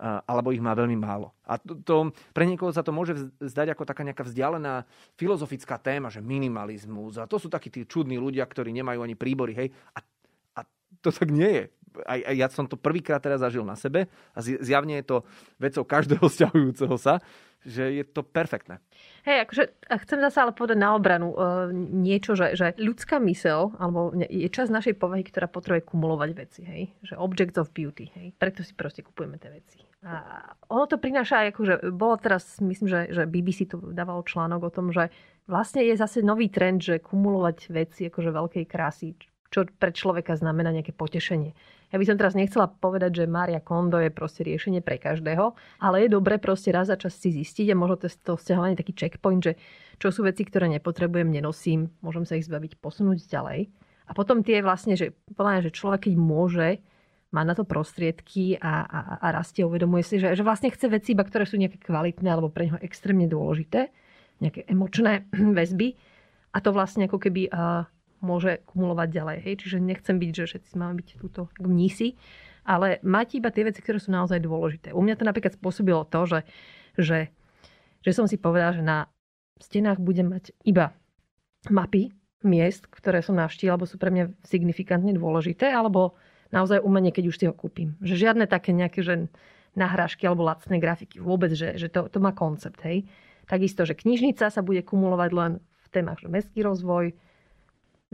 alebo 0.00 0.52
ich 0.52 0.60
má 0.60 0.76
veľmi 0.76 0.96
málo. 0.96 1.32
A 1.48 1.56
to, 1.56 1.80
to, 1.80 1.96
pre 2.36 2.44
niekoho 2.44 2.68
sa 2.68 2.84
to 2.84 2.92
môže 2.92 3.16
zdať 3.40 3.72
ako 3.72 3.88
taká 3.88 4.04
nejaká 4.04 4.28
vzdialená 4.28 4.84
filozofická 5.16 5.80
téma, 5.80 6.12
že 6.12 6.20
minimalizmus. 6.20 7.16
A 7.16 7.24
to 7.24 7.40
sú 7.40 7.48
takí 7.48 7.72
tí 7.72 7.88
čudní 7.88 8.20
ľudia, 8.20 8.44
ktorí 8.44 8.76
nemajú 8.76 9.00
ani 9.00 9.16
príbory. 9.16 9.52
Hej? 9.56 9.68
A, 9.96 10.04
to 11.00 11.10
tak 11.14 11.30
nie 11.30 11.50
je. 11.50 11.64
Aj, 12.04 12.20
aj 12.20 12.36
ja 12.36 12.48
som 12.52 12.68
to 12.68 12.76
prvýkrát 12.76 13.24
teraz 13.24 13.40
zažil 13.40 13.64
na 13.64 13.72
sebe 13.72 14.04
a 14.36 14.38
zjavne 14.44 15.00
je 15.00 15.04
to 15.08 15.16
vecou 15.56 15.80
každého 15.80 16.28
vzťahujúceho 16.32 16.96
sa, 17.00 17.24
že 17.66 17.98
je 17.98 18.04
to 18.06 18.22
perfektné. 18.22 18.78
Hej, 19.26 19.48
akože 19.48 19.64
chcem 20.06 20.18
zase 20.22 20.38
ale 20.38 20.52
povedať 20.54 20.78
na 20.78 20.94
obranu 20.94 21.34
uh, 21.34 21.66
niečo, 21.74 22.38
že, 22.38 22.54
že 22.54 22.78
ľudská 22.78 23.18
mysel, 23.26 23.74
alebo 23.80 24.14
je 24.14 24.46
časť 24.46 24.70
našej 24.70 24.94
povahy, 25.00 25.26
ktorá 25.26 25.50
potrebuje 25.50 25.82
kumulovať 25.88 26.30
veci, 26.36 26.60
hej? 26.62 26.82
Že 27.02 27.18
objects 27.18 27.58
of 27.58 27.74
beauty, 27.74 28.06
hej? 28.14 28.30
Preto 28.38 28.62
si 28.62 28.76
proste 28.76 29.02
kupujeme 29.02 29.40
tie 29.40 29.50
veci. 29.50 29.82
A 30.06 30.54
ono 30.70 30.86
to 30.86 31.02
prináša 31.02 31.42
aj, 31.42 31.46
akože 31.50 31.74
bolo 31.90 32.14
teraz, 32.14 32.62
myslím, 32.62 32.86
že, 32.86 33.00
že 33.10 33.26
BBC 33.26 33.66
to 33.66 33.82
dávalo 33.90 34.22
článok 34.22 34.70
o 34.70 34.70
tom, 34.70 34.94
že 34.94 35.10
vlastne 35.50 35.82
je 35.82 35.98
zase 35.98 36.22
nový 36.22 36.46
trend, 36.46 36.78
že 36.78 37.02
kumulovať 37.02 37.74
veci 37.74 38.06
akože 38.06 38.30
veľkej 38.30 38.64
krásy, 38.70 39.18
čo 39.50 39.66
pre 39.78 39.94
človeka 39.94 40.34
znamená 40.34 40.74
nejaké 40.74 40.90
potešenie. 40.94 41.54
Ja 41.94 42.02
by 42.02 42.04
som 42.06 42.18
teraz 42.18 42.34
nechcela 42.34 42.66
povedať, 42.66 43.22
že 43.22 43.30
Maria 43.30 43.62
Kondo 43.62 44.02
je 44.02 44.10
proste 44.10 44.42
riešenie 44.42 44.82
pre 44.82 44.98
každého, 44.98 45.54
ale 45.78 46.06
je 46.06 46.08
dobre 46.10 46.42
proste 46.42 46.74
raz 46.74 46.90
za 46.90 46.98
čas 46.98 47.14
si 47.14 47.30
zistiť 47.30 47.70
a 47.70 47.78
možno 47.78 48.02
to, 48.02 48.10
to 48.10 48.34
vzťahovanie 48.34 48.74
taký 48.74 48.92
checkpoint, 48.92 49.42
že 49.46 49.52
čo 50.02 50.10
sú 50.10 50.26
veci, 50.26 50.42
ktoré 50.42 50.66
nepotrebujem, 50.66 51.30
nenosím, 51.30 51.94
môžem 52.02 52.26
sa 52.26 52.34
ich 52.34 52.44
zbaviť, 52.50 52.82
posunúť 52.82 53.22
ďalej. 53.30 53.70
A 54.06 54.12
potom 54.14 54.42
tie 54.42 54.62
vlastne, 54.62 54.98
že, 54.98 55.14
že 55.14 55.70
človek 55.70 56.10
keď 56.10 56.14
môže, 56.18 56.68
má 57.34 57.42
na 57.42 57.54
to 57.54 57.66
prostriedky 57.66 58.58
a, 58.58 58.86
a, 58.86 58.98
a 59.22 59.26
rastie, 59.34 59.66
uvedomuje 59.66 60.02
si, 60.06 60.16
že, 60.22 60.34
že 60.34 60.46
vlastne 60.46 60.70
chce 60.70 60.86
veci, 60.90 61.14
iba 61.14 61.26
ktoré 61.26 61.42
sú 61.46 61.58
nejaké 61.58 61.82
kvalitné 61.82 62.28
alebo 62.30 62.50
pre 62.50 62.70
neho 62.70 62.78
extrémne 62.82 63.26
dôležité, 63.26 63.90
nejaké 64.42 64.66
emočné 64.70 65.26
väzby. 65.58 65.94
A 66.54 66.58
to 66.62 66.70
vlastne 66.72 67.04
ako 67.10 67.20
keby 67.20 67.52
uh, 67.52 67.84
môže 68.20 68.62
kumulovať 68.68 69.08
ďalej. 69.10 69.38
Hej? 69.44 69.54
Čiže 69.64 69.76
nechcem 69.82 70.16
byť, 70.16 70.30
že 70.32 70.44
všetci 70.48 70.72
máme 70.76 71.00
byť 71.00 71.08
túto 71.20 71.48
mnísi, 71.60 72.16
ale 72.66 72.98
mať 73.06 73.38
iba 73.38 73.48
tie 73.54 73.66
veci, 73.66 73.80
ktoré 73.80 74.02
sú 74.02 74.10
naozaj 74.10 74.42
dôležité. 74.42 74.90
U 74.90 75.00
mňa 75.00 75.16
to 75.18 75.24
napríklad 75.24 75.54
spôsobilo 75.54 76.02
to, 76.08 76.20
že, 76.26 76.40
že, 76.98 77.18
že 78.02 78.10
som 78.10 78.26
si 78.26 78.36
povedala, 78.36 78.74
že 78.74 78.82
na 78.82 78.98
stenách 79.62 80.02
budem 80.02 80.32
mať 80.34 80.52
iba 80.66 80.92
mapy 81.70 82.12
miest, 82.44 82.86
ktoré 82.90 83.22
som 83.24 83.38
navštívila, 83.38 83.78
alebo 83.78 83.88
sú 83.88 83.96
pre 83.96 84.12
mňa 84.12 84.34
signifikantne 84.46 85.14
dôležité, 85.16 85.72
alebo 85.72 86.14
naozaj 86.54 86.82
umenie, 86.82 87.10
keď 87.10 87.24
už 87.30 87.36
si 87.38 87.44
ho 87.48 87.54
kúpim. 87.54 87.98
Že 88.02 88.28
žiadne 88.28 88.44
také 88.46 88.70
nejaké 88.70 89.02
že 89.02 89.26
nahrážky 89.76 90.24
alebo 90.24 90.46
lacné 90.46 90.80
grafiky. 90.80 91.20
Vôbec, 91.20 91.52
že, 91.52 91.76
že 91.76 91.92
to, 91.92 92.08
to 92.08 92.18
má 92.18 92.32
koncept. 92.32 92.80
Hej. 92.82 93.04
Takisto, 93.44 93.84
že 93.84 93.94
knižnica 93.94 94.48
sa 94.48 94.60
bude 94.64 94.80
kumulovať 94.80 95.30
len 95.36 95.52
v 95.60 95.86
témach, 95.92 96.18
že 96.18 96.32
mestský 96.32 96.64
rozvoj, 96.64 97.12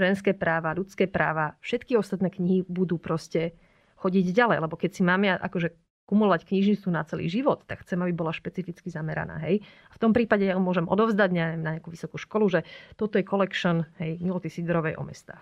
ženské 0.03 0.34
práva, 0.34 0.74
ľudské 0.74 1.07
práva, 1.07 1.55
všetky 1.62 1.94
ostatné 1.94 2.34
knihy 2.34 2.66
budú 2.66 2.98
proste 2.98 3.55
chodiť 4.03 4.34
ďalej. 4.34 4.59
Lebo 4.66 4.74
keď 4.74 4.90
si 4.90 5.03
máme 5.07 5.30
akože 5.38 5.78
kumulovať 6.11 6.44
knižnicu 6.50 6.90
na 6.90 7.07
celý 7.07 7.30
život, 7.30 7.62
tak 7.64 7.86
chcem, 7.86 7.96
aby 8.03 8.12
bola 8.12 8.34
špecificky 8.34 8.90
zameraná. 8.90 9.38
Hej? 9.46 9.62
V 9.94 9.98
tom 10.03 10.11
prípade 10.11 10.44
ja 10.44 10.59
môžem 10.59 10.84
odovzdať 10.84 11.30
na 11.32 11.78
nejakú 11.78 11.88
vysokú 11.88 12.18
školu, 12.18 12.50
že 12.50 12.61
toto 12.98 13.16
je 13.16 13.24
collection 13.24 13.86
hej, 14.03 14.18
Miloty 14.20 14.50
Sidorovej 14.50 14.98
o 14.98 15.07
mestách. 15.07 15.40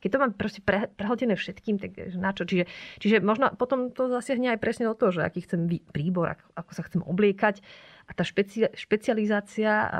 Keď 0.00 0.08
to 0.12 0.18
mám 0.20 0.32
proste 0.36 0.60
pre, 0.60 0.92
prehltené 0.92 1.34
všetkým, 1.34 1.80
tak 1.80 1.96
na 2.14 2.30
čo? 2.36 2.44
Čiže, 2.44 2.68
čiže 3.00 3.16
možno 3.24 3.52
potom 3.56 3.88
to 3.90 4.12
zasiahne 4.12 4.52
aj 4.52 4.60
presne 4.60 4.84
do 4.86 4.94
toho, 4.94 5.10
že 5.10 5.24
aký 5.24 5.42
chcem 5.42 5.66
príbor, 5.90 6.36
ako, 6.36 6.46
ako 6.52 6.70
sa 6.76 6.82
chcem 6.84 7.00
obliekať. 7.00 7.64
A 8.06 8.14
tá 8.14 8.22
špeci, 8.22 8.70
špecializácia, 8.70 9.90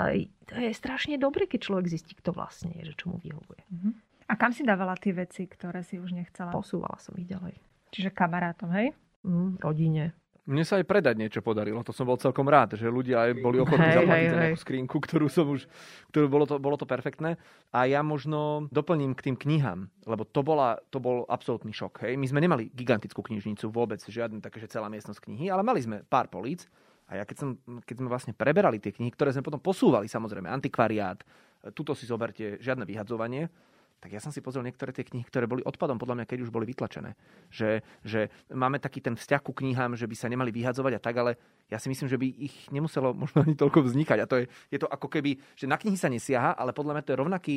to 0.47 0.55
je 0.55 0.71
strašne 0.77 1.19
dobre, 1.19 1.51
keď 1.51 1.61
človek 1.67 1.91
zistí, 1.91 2.15
kto 2.15 2.37
vlastne 2.37 2.71
je, 2.79 2.93
že 2.93 2.95
čo 2.95 3.11
mu 3.11 3.19
vyhovuje. 3.19 3.63
Uh-huh. 3.67 3.93
A 4.27 4.33
kam 4.39 4.55
si 4.55 4.63
dávala 4.63 4.95
tie 4.99 5.15
veci, 5.15 5.47
ktoré 5.47 5.83
si 5.83 5.99
už 5.99 6.15
nechcela? 6.15 6.55
Posúvala 6.55 6.99
som 7.03 7.15
ich 7.19 7.27
ďalej. 7.27 7.59
Čiže 7.91 8.15
kamarátom, 8.15 8.71
hej? 8.75 8.95
Mm, 9.27 9.59
rodine. 9.59 10.15
Mne 10.47 10.63
sa 10.63 10.79
aj 10.79 10.87
predať 10.87 11.19
niečo 11.19 11.43
podarilo. 11.43 11.83
To 11.83 11.91
som 11.91 12.07
bol 12.07 12.15
celkom 12.23 12.47
rád, 12.47 12.79
že 12.79 12.87
ľudia 12.87 13.27
aj 13.27 13.31
boli 13.43 13.59
ochotní 13.59 13.83
hey, 13.83 13.99
zaplatiť 13.99 14.23
hey, 14.23 14.31
za 14.31 14.39
nejakú 14.39 14.61
skrinku, 14.63 14.97
ktorú 15.03 15.27
som 15.27 15.47
už... 15.51 15.67
Ktorú 16.15 16.27
bolo, 16.31 16.47
to, 16.47 16.63
bolo 16.63 16.79
to 16.79 16.87
perfektné. 16.87 17.35
A 17.75 17.91
ja 17.91 18.07
možno 18.07 18.71
doplním 18.71 19.19
k 19.19 19.31
tým 19.31 19.37
knihám, 19.37 19.91
lebo 20.07 20.23
to, 20.23 20.47
bola, 20.47 20.79
to 20.95 21.03
bol 21.03 21.27
absolútny 21.27 21.75
šok. 21.75 22.07
Hej. 22.07 22.15
My 22.15 22.27
sme 22.31 22.41
nemali 22.47 22.71
gigantickú 22.71 23.27
knižnicu, 23.27 23.67
vôbec 23.75 23.99
žiadne 23.99 24.39
také, 24.39 24.63
že 24.63 24.71
celá 24.71 24.87
miestnosť 24.87 25.19
knihy, 25.27 25.51
ale 25.51 25.67
mali 25.67 25.83
sme 25.83 26.07
pár 26.07 26.31
políc 26.31 26.71
a 27.07 27.23
ja 27.23 27.25
keď, 27.27 27.37
som, 27.39 27.49
keď 27.87 27.97
sme 28.03 28.09
vlastne 28.11 28.33
preberali 28.35 28.83
tie 28.83 28.91
knihy, 28.91 29.15
ktoré 29.15 29.31
sme 29.31 29.47
potom 29.47 29.63
posúvali, 29.63 30.11
samozrejme, 30.11 30.51
antikvariát, 30.51 31.23
tuto 31.75 31.95
si 31.95 32.07
zoberte, 32.07 32.59
žiadne 32.59 32.83
vyhadzovanie, 32.83 33.47
tak 33.97 34.13
ja 34.13 34.21
som 34.21 34.29
si 34.29 34.45
pozrel 34.45 34.63
niektoré 34.63 34.93
tie 34.93 35.09
knihy, 35.09 35.25
ktoré 35.25 35.49
boli 35.49 35.65
odpadom, 35.65 35.97
podľa 35.97 36.21
mňa, 36.21 36.29
keď 36.29 36.39
už 36.45 36.53
boli 36.53 36.69
vytlačené. 36.69 37.17
Že, 37.49 37.81
že 38.05 38.29
máme 38.53 38.77
taký 38.77 39.01
ten 39.01 39.17
vzťah 39.17 39.41
ku 39.41 39.57
knihám, 39.57 39.97
že 39.97 40.05
by 40.05 40.15
sa 40.15 40.29
nemali 40.29 40.53
vyhadzovať 40.53 40.93
a 40.95 41.01
tak, 41.01 41.17
ale 41.17 41.41
ja 41.73 41.81
si 41.81 41.89
myslím, 41.89 42.07
že 42.07 42.21
by 42.21 42.29
ich 42.29 42.57
nemuselo 42.69 43.17
možno 43.17 43.43
ani 43.43 43.57
toľko 43.57 43.89
vznikať. 43.89 44.19
A 44.21 44.29
to 44.29 44.45
je, 44.45 44.45
je 44.69 44.79
to 44.79 44.87
ako 44.87 45.09
keby, 45.09 45.41
že 45.57 45.65
na 45.65 45.81
knihy 45.81 45.97
sa 45.97 46.13
nesiaha, 46.13 46.53
ale 46.55 46.77
podľa 46.77 47.01
mňa 47.01 47.05
to 47.09 47.13
je 47.13 47.21
rovnaký 47.25 47.57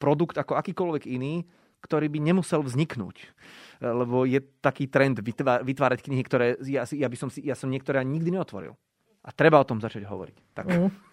produkt 0.00 0.40
ako 0.40 0.56
akýkoľvek 0.56 1.04
iný, 1.12 1.44
ktorý 1.84 2.08
by 2.08 2.18
nemusel 2.20 2.64
vzniknúť. 2.64 3.16
Lebo 3.80 4.24
je 4.24 4.40
taký 4.64 4.88
trend 4.88 5.20
vytvárať 5.64 6.00
knihy, 6.08 6.22
ktoré 6.24 6.56
ja, 6.64 6.88
ja, 6.88 7.08
by 7.08 7.16
som, 7.16 7.28
si, 7.28 7.44
ja 7.44 7.56
som 7.56 7.72
niektoré 7.72 8.00
nikdy 8.04 8.32
neotvoril. 8.32 8.76
A 9.20 9.28
treba 9.36 9.60
o 9.60 9.68
tom 9.68 9.80
začať 9.80 10.08
hovoriť. 10.08 10.36
Tak. 10.56 10.64
Mm. 10.68 11.09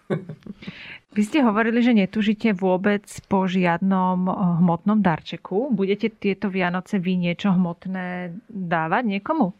Vy 1.16 1.22
ste 1.26 1.44
hovorili, 1.44 1.84
že 1.84 1.92
netužite 1.98 2.56
vôbec 2.56 3.04
po 3.28 3.46
žiadnom 3.46 4.20
eh, 4.28 4.34
hmotnom 4.64 5.00
darčeku. 5.04 5.74
Budete 5.74 6.12
tieto 6.12 6.48
Vianoce 6.48 7.02
vy 7.02 7.20
niečo 7.20 7.52
hmotné 7.52 8.38
dávať 8.48 9.04
niekomu? 9.18 9.54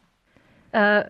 Uh, 0.68 1.08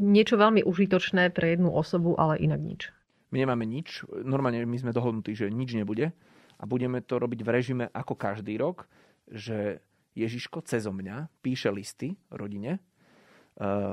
niečo 0.00 0.40
veľmi 0.40 0.64
užitočné 0.64 1.28
pre 1.30 1.54
jednu 1.54 1.68
osobu, 1.68 2.16
ale 2.16 2.40
inak 2.40 2.58
nič. 2.58 2.80
My 3.28 3.44
nemáme 3.44 3.68
nič. 3.68 4.02
Normálne 4.08 4.64
my 4.64 4.78
sme 4.80 4.96
dohodnutí, 4.96 5.36
že 5.36 5.52
nič 5.52 5.76
nebude. 5.76 6.16
A 6.56 6.64
budeme 6.64 7.04
to 7.04 7.20
robiť 7.20 7.44
v 7.44 7.52
režime 7.52 7.84
ako 7.92 8.16
každý 8.16 8.56
rok 8.56 8.88
že 9.30 9.82
Ježiško 10.16 10.64
cezo 10.64 10.94
mňa 10.94 11.28
píše 11.42 11.68
listy 11.68 12.16
rodine, 12.30 12.78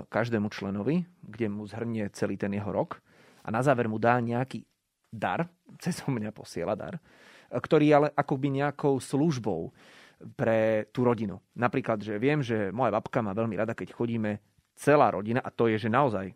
každému 0.10 0.52
členovi, 0.52 1.08
kde 1.24 1.48
mu 1.48 1.64
zhrnie 1.68 2.12
celý 2.12 2.36
ten 2.36 2.52
jeho 2.52 2.72
rok 2.72 3.00
a 3.44 3.52
na 3.52 3.64
záver 3.64 3.88
mu 3.88 4.00
dá 4.00 4.20
nejaký 4.20 4.64
dar, 5.14 5.45
cez 5.84 6.01
mňa 6.01 6.34
posiela 6.34 6.74
dar, 6.74 6.97
ktorý 7.53 7.88
ale 7.93 8.07
akoby 8.18 8.66
nejakou 8.66 8.97
službou 8.97 9.70
pre 10.34 10.88
tú 10.89 11.03
rodinu. 11.05 11.38
Napríklad, 11.53 12.01
že 12.01 12.16
viem, 12.18 12.39
že 12.41 12.72
moja 12.72 12.95
babka 12.95 13.20
má 13.20 13.36
veľmi 13.36 13.59
rada, 13.59 13.76
keď 13.76 13.93
chodíme 13.93 14.39
celá 14.74 15.11
rodina, 15.14 15.43
a 15.43 15.51
to 15.53 15.70
je, 15.70 15.78
že 15.78 15.91
naozaj 15.91 16.34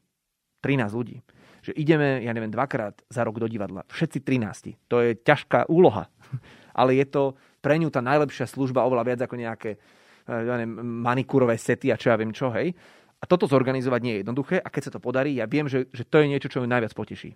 13 0.62 0.92
ľudí. 0.94 1.18
Že 1.64 1.72
ideme, 1.80 2.22
ja 2.22 2.32
neviem, 2.36 2.54
dvakrát 2.54 3.02
za 3.08 3.24
rok 3.24 3.40
do 3.42 3.48
divadla. 3.50 3.88
Všetci 3.88 4.20
13. 4.22 4.92
To 4.92 5.02
je 5.02 5.18
ťažká 5.18 5.72
úloha. 5.72 6.12
Ale 6.80 7.00
je 7.00 7.06
to 7.10 7.24
pre 7.64 7.80
ňu 7.82 7.90
tá 7.90 8.04
najlepšia 8.04 8.46
služba 8.46 8.86
oveľa 8.86 9.04
viac 9.14 9.20
ako 9.26 9.36
nejaké 9.40 9.72
eh, 9.76 10.42
ja 10.46 10.56
neviem, 10.60 10.78
manikúrové 11.02 11.58
sety 11.58 11.90
a 11.90 11.98
čo 11.98 12.14
ja 12.14 12.20
viem 12.20 12.36
čo, 12.36 12.54
hej. 12.54 12.76
A 13.18 13.26
toto 13.26 13.50
zorganizovať 13.50 14.02
nie 14.06 14.14
je 14.14 14.22
jednoduché 14.22 14.62
a 14.62 14.70
keď 14.70 14.82
sa 14.88 14.94
to 14.94 15.02
podarí, 15.02 15.42
ja 15.42 15.50
viem, 15.50 15.66
že, 15.66 15.90
že 15.90 16.06
to 16.06 16.22
je 16.22 16.30
niečo, 16.30 16.54
čo 16.54 16.62
ju 16.62 16.70
najviac 16.70 16.94
poteší. 16.94 17.34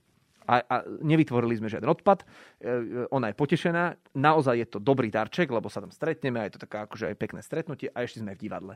A, 0.50 0.66
a 0.66 0.76
nevytvorili 1.06 1.58
sme 1.62 1.70
žiaden 1.70 1.90
odpad, 1.90 2.26
e, 2.26 2.26
ona 3.14 3.30
je 3.30 3.36
potešená, 3.38 4.16
naozaj 4.18 4.56
je 4.58 4.68
to 4.74 4.80
dobrý 4.82 5.14
darček, 5.14 5.54
lebo 5.54 5.70
sa 5.70 5.86
tam 5.86 5.94
stretneme 5.94 6.42
a 6.42 6.48
je 6.50 6.58
to 6.58 6.64
taká 6.66 6.90
akože 6.90 7.14
aj 7.14 7.16
pekné 7.18 7.42
stretnutie 7.46 7.94
a 7.94 8.02
ešte 8.02 8.26
sme 8.26 8.34
v 8.34 8.42
divadle. 8.50 8.74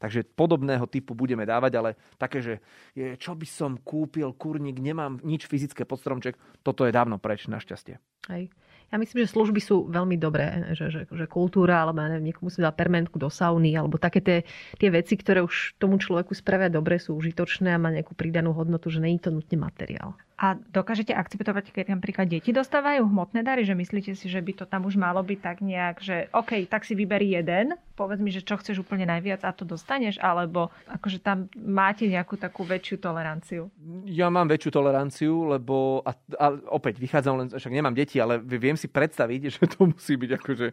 Takže 0.00 0.24
podobného 0.32 0.88
typu 0.88 1.12
budeme 1.12 1.44
dávať, 1.44 1.72
ale 1.76 1.90
také, 2.16 2.40
že 2.40 2.54
je, 2.96 3.20
čo 3.20 3.36
by 3.36 3.44
som 3.44 3.76
kúpil, 3.76 4.32
kurník, 4.32 4.80
nemám 4.80 5.20
nič 5.20 5.44
fyzické 5.44 5.84
pod 5.84 6.00
stromček, 6.00 6.40
toto 6.64 6.88
je 6.88 6.94
dávno 6.94 7.20
preč, 7.20 7.44
našťastie. 7.50 8.00
Hej. 8.32 8.48
Ja 8.90 8.98
myslím, 8.98 9.22
že 9.22 9.30
služby 9.30 9.60
sú 9.62 9.86
veľmi 9.86 10.18
dobré, 10.18 10.74
že, 10.74 10.90
že, 10.90 11.00
že 11.06 11.26
kultúra, 11.30 11.86
alebo 11.86 12.02
neviem, 12.02 12.34
niekomu 12.34 12.50
si 12.50 12.58
dá 12.58 12.74
permentku 12.74 13.22
do 13.22 13.30
sauny, 13.30 13.78
alebo 13.78 14.02
také 14.02 14.18
tie, 14.18 14.38
tie 14.82 14.90
veci, 14.90 15.14
ktoré 15.14 15.46
už 15.46 15.78
tomu 15.78 15.94
človeku 15.94 16.34
spravia 16.34 16.66
dobre, 16.66 16.98
sú 16.98 17.14
užitočné 17.14 17.70
a 17.70 17.78
má 17.78 17.94
nejakú 17.94 18.18
pridanú 18.18 18.50
hodnotu, 18.50 18.90
že 18.90 18.98
není 18.98 19.22
to 19.22 19.30
nutne 19.30 19.62
materiál. 19.62 20.18
A 20.40 20.56
dokážete 20.56 21.12
akceptovať, 21.12 21.68
keď 21.68 22.00
napríklad 22.00 22.24
deti 22.24 22.48
dostávajú 22.48 23.04
hmotné 23.04 23.44
dary, 23.44 23.68
že 23.68 23.76
myslíte 23.76 24.16
si, 24.16 24.24
že 24.24 24.40
by 24.40 24.52
to 24.56 24.64
tam 24.64 24.88
už 24.88 24.96
malo 24.96 25.20
byť 25.20 25.36
tak 25.44 25.60
nejak, 25.60 26.00
že 26.00 26.32
OK, 26.32 26.64
tak 26.64 26.88
si 26.88 26.96
vyberi 26.96 27.36
jeden, 27.36 27.76
povedz 27.92 28.24
mi, 28.24 28.32
že 28.32 28.40
čo 28.40 28.56
chceš 28.56 28.80
úplne 28.80 29.04
najviac 29.04 29.44
a 29.44 29.52
to 29.52 29.68
dostaneš, 29.68 30.16
alebo 30.16 30.72
akože 30.88 31.20
tam 31.20 31.52
máte 31.60 32.08
nejakú 32.08 32.40
takú 32.40 32.64
väčšiu 32.64 32.96
toleranciu? 33.04 33.68
Ja 34.08 34.32
mám 34.32 34.48
väčšiu 34.48 34.72
toleranciu, 34.72 35.52
lebo 35.52 36.00
a, 36.08 36.16
a 36.40 36.56
opäť 36.72 36.96
vychádzam 36.96 37.34
len, 37.36 37.46
však 37.52 37.76
nemám 37.76 37.92
deti, 37.92 38.16
ale 38.16 38.40
viem 38.40 38.80
si 38.80 38.88
predstaviť, 38.88 39.40
že 39.60 39.62
to 39.76 39.92
musí 39.92 40.16
byť 40.16 40.30
akože 40.40 40.66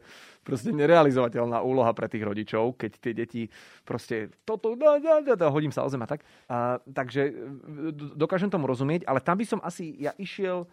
proste 0.47 0.71
nerealizovateľná 0.71 1.59
úloha 1.59 1.91
pre 1.91 2.07
tých 2.07 2.23
rodičov, 2.23 2.79
keď 2.79 2.91
tie 3.03 3.11
deti 3.11 3.41
proste 3.83 4.31
toto, 4.47 4.79
da, 4.79 4.95
da, 4.95 5.19
da, 5.19 5.35
da, 5.35 5.47
hodím 5.51 5.75
sa 5.75 5.83
o 5.83 5.91
zem 5.91 5.99
a 5.99 6.07
tak. 6.07 6.23
A, 6.47 6.79
takže 6.87 7.35
dokážem 8.15 8.47
tomu 8.47 8.71
rozumieť, 8.71 9.03
ale 9.03 9.19
tam 9.19 9.35
by 9.35 9.43
som 9.43 9.56
asi 9.63 9.93
ja 9.97 10.13
išiel 10.17 10.67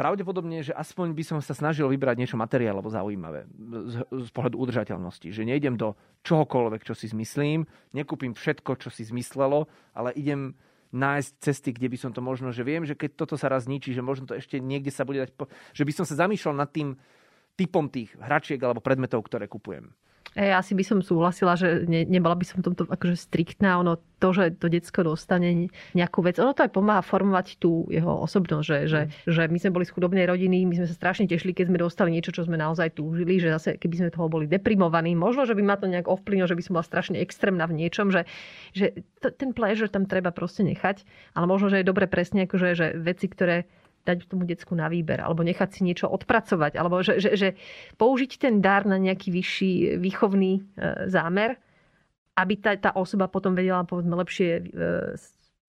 pravdepodobne, 0.00 0.64
že 0.64 0.72
aspoň 0.72 1.12
by 1.12 1.24
som 1.28 1.38
sa 1.44 1.52
snažil 1.52 1.84
vybrať 1.92 2.16
niečo 2.16 2.40
materiálovo 2.40 2.88
zaujímavé 2.88 3.44
z, 3.84 4.00
z 4.08 4.30
pohľadu 4.32 4.56
udržateľnosti. 4.56 5.28
Že 5.28 5.44
nejdem 5.44 5.76
do 5.76 5.92
čohokoľvek, 6.24 6.88
čo 6.88 6.96
si 6.96 7.12
zmyslím, 7.12 7.68
nekúpim 7.92 8.32
všetko, 8.32 8.80
čo 8.80 8.88
si 8.88 9.04
zmyslelo, 9.04 9.68
ale 9.92 10.16
idem 10.16 10.56
nájsť 10.90 11.30
cesty, 11.38 11.70
kde 11.76 11.92
by 11.92 11.98
som 12.00 12.10
to 12.16 12.24
možno, 12.24 12.50
že 12.50 12.64
viem, 12.64 12.82
že 12.88 12.96
keď 12.96 13.10
toto 13.14 13.36
sa 13.36 13.52
raz 13.52 13.68
zničí, 13.68 13.92
že 13.92 14.02
možno 14.02 14.26
to 14.26 14.34
ešte 14.34 14.58
niekde 14.58 14.90
sa 14.90 15.04
bude 15.04 15.22
dať... 15.22 15.30
Po... 15.36 15.46
Že 15.76 15.84
by 15.86 15.92
som 15.92 16.04
sa 16.08 16.18
zamýšľal 16.26 16.56
nad 16.56 16.72
tým 16.72 16.96
typom 17.54 17.86
tých 17.92 18.16
hračiek 18.16 18.58
alebo 18.58 18.80
predmetov, 18.80 19.22
ktoré 19.28 19.46
kupujem. 19.46 19.92
Ja 20.38 20.62
si 20.62 20.78
by 20.78 20.84
som 20.86 20.98
súhlasila, 21.02 21.58
že 21.58 21.82
ne, 21.90 22.06
nebola 22.06 22.38
by 22.38 22.46
som 22.46 22.62
tomto 22.62 22.86
akože 22.86 23.18
striktná. 23.18 23.82
Ono 23.82 23.98
to, 24.22 24.30
že 24.30 24.54
to 24.62 24.70
detsko 24.70 25.02
dostane 25.02 25.72
nejakú 25.96 26.22
vec, 26.22 26.38
ono 26.38 26.54
to 26.54 26.62
aj 26.62 26.70
pomáha 26.70 27.02
formovať 27.02 27.58
tú 27.58 27.88
jeho 27.90 28.20
osobnosť, 28.28 28.62
že, 28.62 28.78
že, 28.86 29.00
mm. 29.08 29.10
že 29.26 29.42
my 29.48 29.58
sme 29.58 29.74
boli 29.74 29.84
z 29.88 29.94
chudobnej 29.96 30.28
rodiny, 30.28 30.68
my 30.68 30.76
sme 30.76 30.86
sa 30.86 30.94
strašne 30.94 31.26
tešili, 31.26 31.56
keď 31.56 31.72
sme 31.72 31.82
dostali 31.82 32.14
niečo, 32.14 32.30
čo 32.30 32.44
sme 32.44 32.60
naozaj 32.60 32.94
túžili, 32.94 33.40
že 33.40 33.50
zase 33.50 33.80
keby 33.80 34.06
sme 34.06 34.14
toho 34.14 34.28
boli 34.28 34.44
deprimovaní, 34.46 35.16
možno, 35.16 35.48
že 35.48 35.56
by 35.56 35.64
ma 35.64 35.80
to 35.80 35.88
nejak 35.88 36.06
ovplyvnilo, 36.06 36.46
že 36.46 36.54
by 36.54 36.62
som 36.62 36.72
bola 36.76 36.86
strašne 36.86 37.16
extrémna 37.18 37.64
v 37.64 37.80
niečom, 37.80 38.12
že, 38.12 38.28
že 38.76 39.02
to, 39.24 39.32
ten 39.32 39.56
pleasure 39.56 39.88
tam 39.88 40.04
treba 40.04 40.30
proste 40.30 40.62
nechať, 40.62 41.02
ale 41.32 41.48
možno, 41.48 41.72
že 41.72 41.80
je 41.80 41.88
dobre 41.88 42.04
presne 42.06 42.44
akože, 42.44 42.68
že 42.76 42.86
veci, 43.00 43.26
ktoré 43.26 43.66
dať 44.04 44.26
tomu 44.28 44.48
decku 44.48 44.72
na 44.72 44.88
výber, 44.88 45.20
alebo 45.20 45.44
nechať 45.44 45.76
si 45.76 45.80
niečo 45.84 46.08
odpracovať, 46.08 46.76
alebo 46.80 47.04
že, 47.04 47.20
že, 47.20 47.30
že 47.36 47.48
použiť 48.00 48.40
ten 48.40 48.64
dar 48.64 48.88
na 48.88 48.96
nejaký 48.96 49.28
vyšší 49.28 50.00
výchovný 50.00 50.52
e, 50.56 50.62
zámer, 51.12 51.60
aby 52.36 52.54
tá, 52.56 52.72
tá 52.80 52.90
osoba 52.96 53.28
potom 53.28 53.52
vedela 53.52 53.84
povedzme 53.84 54.16
lepšie 54.16 54.50
e, 54.56 54.62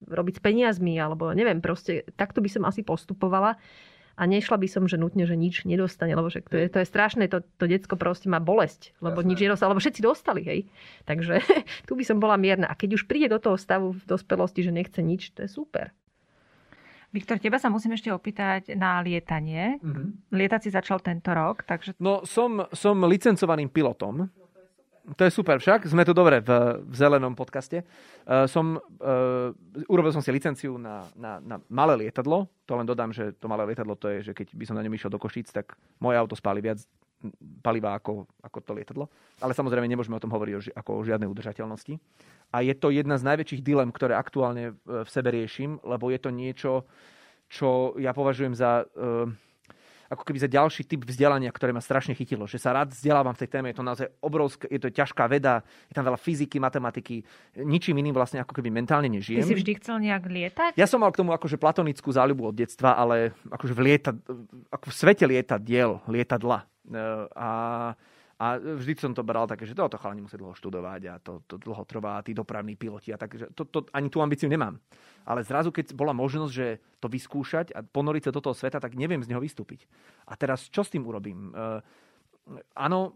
robiť 0.08 0.34
s 0.38 0.42
peniazmi, 0.42 0.96
alebo 0.96 1.30
neviem, 1.36 1.60
proste 1.60 2.08
takto 2.16 2.40
by 2.40 2.50
som 2.50 2.62
asi 2.64 2.82
postupovala 2.82 3.60
a 4.16 4.22
nešla 4.28 4.60
by 4.60 4.68
som, 4.68 4.84
že 4.84 5.00
nutne, 5.00 5.24
že 5.24 5.36
nič 5.38 5.64
nedostane, 5.64 6.12
lebo 6.12 6.28
že 6.28 6.44
to 6.44 6.56
je, 6.60 6.68
to 6.68 6.78
je 6.84 6.86
strašné, 6.88 7.32
to, 7.32 7.40
to 7.56 7.64
decko 7.64 7.96
proste 7.96 8.28
má 8.28 8.42
bolesť, 8.42 8.92
lebo 9.00 9.24
Jasné. 9.24 9.28
nič 9.28 9.38
nedostalo, 9.40 9.70
lebo 9.72 9.82
všetci 9.82 10.00
dostali, 10.04 10.42
hej. 10.44 10.60
Takže 11.08 11.40
tu 11.88 11.92
by 11.96 12.04
som 12.04 12.20
bola 12.20 12.36
mierna. 12.36 12.68
A 12.68 12.76
keď 12.76 13.00
už 13.00 13.08
príde 13.08 13.32
do 13.32 13.40
toho 13.40 13.56
stavu 13.56 13.96
v 13.96 14.04
dospelosti, 14.04 14.60
že 14.64 14.72
nechce 14.74 15.00
nič, 15.00 15.32
to 15.32 15.44
je 15.44 15.50
super. 15.50 15.96
Viktor, 17.12 17.36
teba 17.36 17.60
sa 17.60 17.68
musím 17.68 17.92
ešte 17.92 18.08
opýtať 18.08 18.72
na 18.72 19.04
lietanie. 19.04 19.76
Mm-hmm. 19.84 20.32
Lietať 20.32 20.60
si 20.64 20.70
začal 20.72 21.04
tento 21.04 21.28
rok, 21.36 21.60
takže... 21.68 21.92
No, 22.00 22.24
som, 22.24 22.64
som 22.72 22.96
licencovaným 23.04 23.68
pilotom. 23.68 24.32
To 25.02 25.22
je 25.26 25.34
super 25.34 25.58
však, 25.58 25.90
sme 25.90 26.06
tu 26.06 26.14
dobre 26.14 26.40
v, 26.40 26.50
v 26.78 26.94
zelenom 26.94 27.34
podcaste. 27.34 27.82
Uh, 28.22 28.46
som, 28.46 28.78
uh, 29.02 29.50
urobil 29.90 30.14
som 30.14 30.22
si 30.22 30.30
licenciu 30.30 30.78
na, 30.78 31.04
na, 31.18 31.42
na 31.42 31.58
malé 31.68 32.06
lietadlo. 32.06 32.48
To 32.70 32.78
len 32.78 32.86
dodám, 32.86 33.10
že 33.12 33.34
to 33.36 33.50
malé 33.50 33.66
lietadlo 33.66 33.98
to 33.98 34.08
je, 34.08 34.30
že 34.30 34.32
keď 34.32 34.54
by 34.54 34.64
som 34.64 34.78
na 34.78 34.84
ňom 34.86 34.94
išiel 34.94 35.10
do 35.10 35.18
Košíc, 35.18 35.50
tak 35.50 35.74
moje 35.98 36.16
auto 36.16 36.38
spáli 36.38 36.64
viac 36.64 36.80
paliva 37.62 37.94
ako, 37.96 38.26
ako 38.42 38.58
to 38.62 38.72
lietadlo. 38.74 39.04
Ale 39.38 39.54
samozrejme 39.54 39.86
nemôžeme 39.86 40.18
o 40.18 40.22
tom 40.22 40.34
hovoriť 40.34 40.54
o, 40.54 40.60
ako 40.74 40.90
o 40.98 41.04
žiadnej 41.06 41.30
udržateľnosti. 41.30 41.96
A 42.52 42.60
je 42.60 42.74
to 42.76 42.92
jedna 42.92 43.16
z 43.16 43.26
najväčších 43.26 43.64
dilem, 43.64 43.94
ktoré 43.94 44.18
aktuálne 44.18 44.76
v 44.84 45.08
sebe 45.08 45.32
riešim, 45.32 45.80
lebo 45.86 46.12
je 46.12 46.20
to 46.20 46.30
niečo, 46.34 46.72
čo 47.48 47.96
ja 47.96 48.12
považujem 48.12 48.52
za... 48.52 48.84
Uh, 48.92 49.32
ako 50.12 50.28
keby 50.28 50.44
za 50.44 50.52
ďalší 50.52 50.84
typ 50.84 51.08
vzdelania, 51.08 51.48
ktoré 51.48 51.72
ma 51.72 51.80
strašne 51.80 52.12
chytilo. 52.12 52.44
Že 52.44 52.60
sa 52.60 52.76
rád 52.76 52.92
vzdelávam 52.92 53.32
v 53.32 53.40
tej 53.40 53.48
téme, 53.48 53.72
je 53.72 53.80
to 53.80 53.88
naozaj 53.88 54.06
obrovské, 54.20 54.68
je 54.68 54.76
to 54.76 54.92
ťažká 54.92 55.24
veda, 55.24 55.64
je 55.88 55.96
tam 55.96 56.04
veľa 56.04 56.20
fyziky, 56.20 56.60
matematiky, 56.60 57.24
ničím 57.64 57.96
iným 57.96 58.12
vlastne 58.12 58.44
ako 58.44 58.52
keby 58.60 58.68
mentálne 58.68 59.08
nežijem. 59.08 59.40
Ty 59.40 59.48
si 59.48 59.56
vždy 59.56 59.72
chcel 59.80 59.96
nejak 60.04 60.28
lietať? 60.28 60.72
Ja 60.76 60.84
som 60.84 61.00
mal 61.00 61.08
k 61.16 61.24
tomu 61.24 61.32
akože 61.32 61.56
platonickú 61.56 62.12
záľubu 62.12 62.52
od 62.52 62.56
detstva, 62.60 62.92
ale 62.92 63.32
akože 63.48 63.72
v, 63.72 63.80
lieta, 63.88 64.12
ako 64.68 64.92
v 64.92 64.94
svete 65.00 65.24
lietadiel, 65.24 66.04
lietadla. 66.04 66.68
A 67.36 67.50
a 68.42 68.58
vždy 68.58 68.98
som 68.98 69.14
to 69.14 69.22
bral 69.22 69.46
také, 69.46 69.62
že 69.62 69.78
to 69.78 69.86
chalani 70.02 70.26
musí 70.26 70.34
dlho 70.34 70.50
študovať 70.58 71.02
a 71.06 71.14
to, 71.22 71.46
to 71.46 71.62
dlho 71.62 71.86
trvá, 71.86 72.18
tí 72.26 72.34
dopravní 72.34 72.74
piloti 72.74 73.14
a 73.14 73.18
tak, 73.20 73.38
že 73.38 73.46
to, 73.54 73.62
to, 73.70 73.86
ani 73.94 74.10
tú 74.10 74.18
ambíciu 74.18 74.50
nemám. 74.50 74.82
Ale 75.22 75.46
zrazu, 75.46 75.70
keď 75.70 75.94
bola 75.94 76.10
možnosť, 76.10 76.50
že 76.50 76.82
to 76.98 77.06
vyskúšať 77.06 77.70
a 77.70 77.86
ponoriť 77.86 78.26
sa 78.26 78.34
do 78.34 78.42
toho 78.42 78.50
sveta, 78.50 78.82
tak 78.82 78.98
neviem 78.98 79.22
z 79.22 79.30
neho 79.30 79.38
vystúpiť. 79.38 79.86
A 80.26 80.34
teraz 80.34 80.66
čo 80.66 80.82
s 80.82 80.90
tým 80.90 81.06
urobím? 81.06 81.54
Uh, 81.54 81.78
áno, 82.74 83.14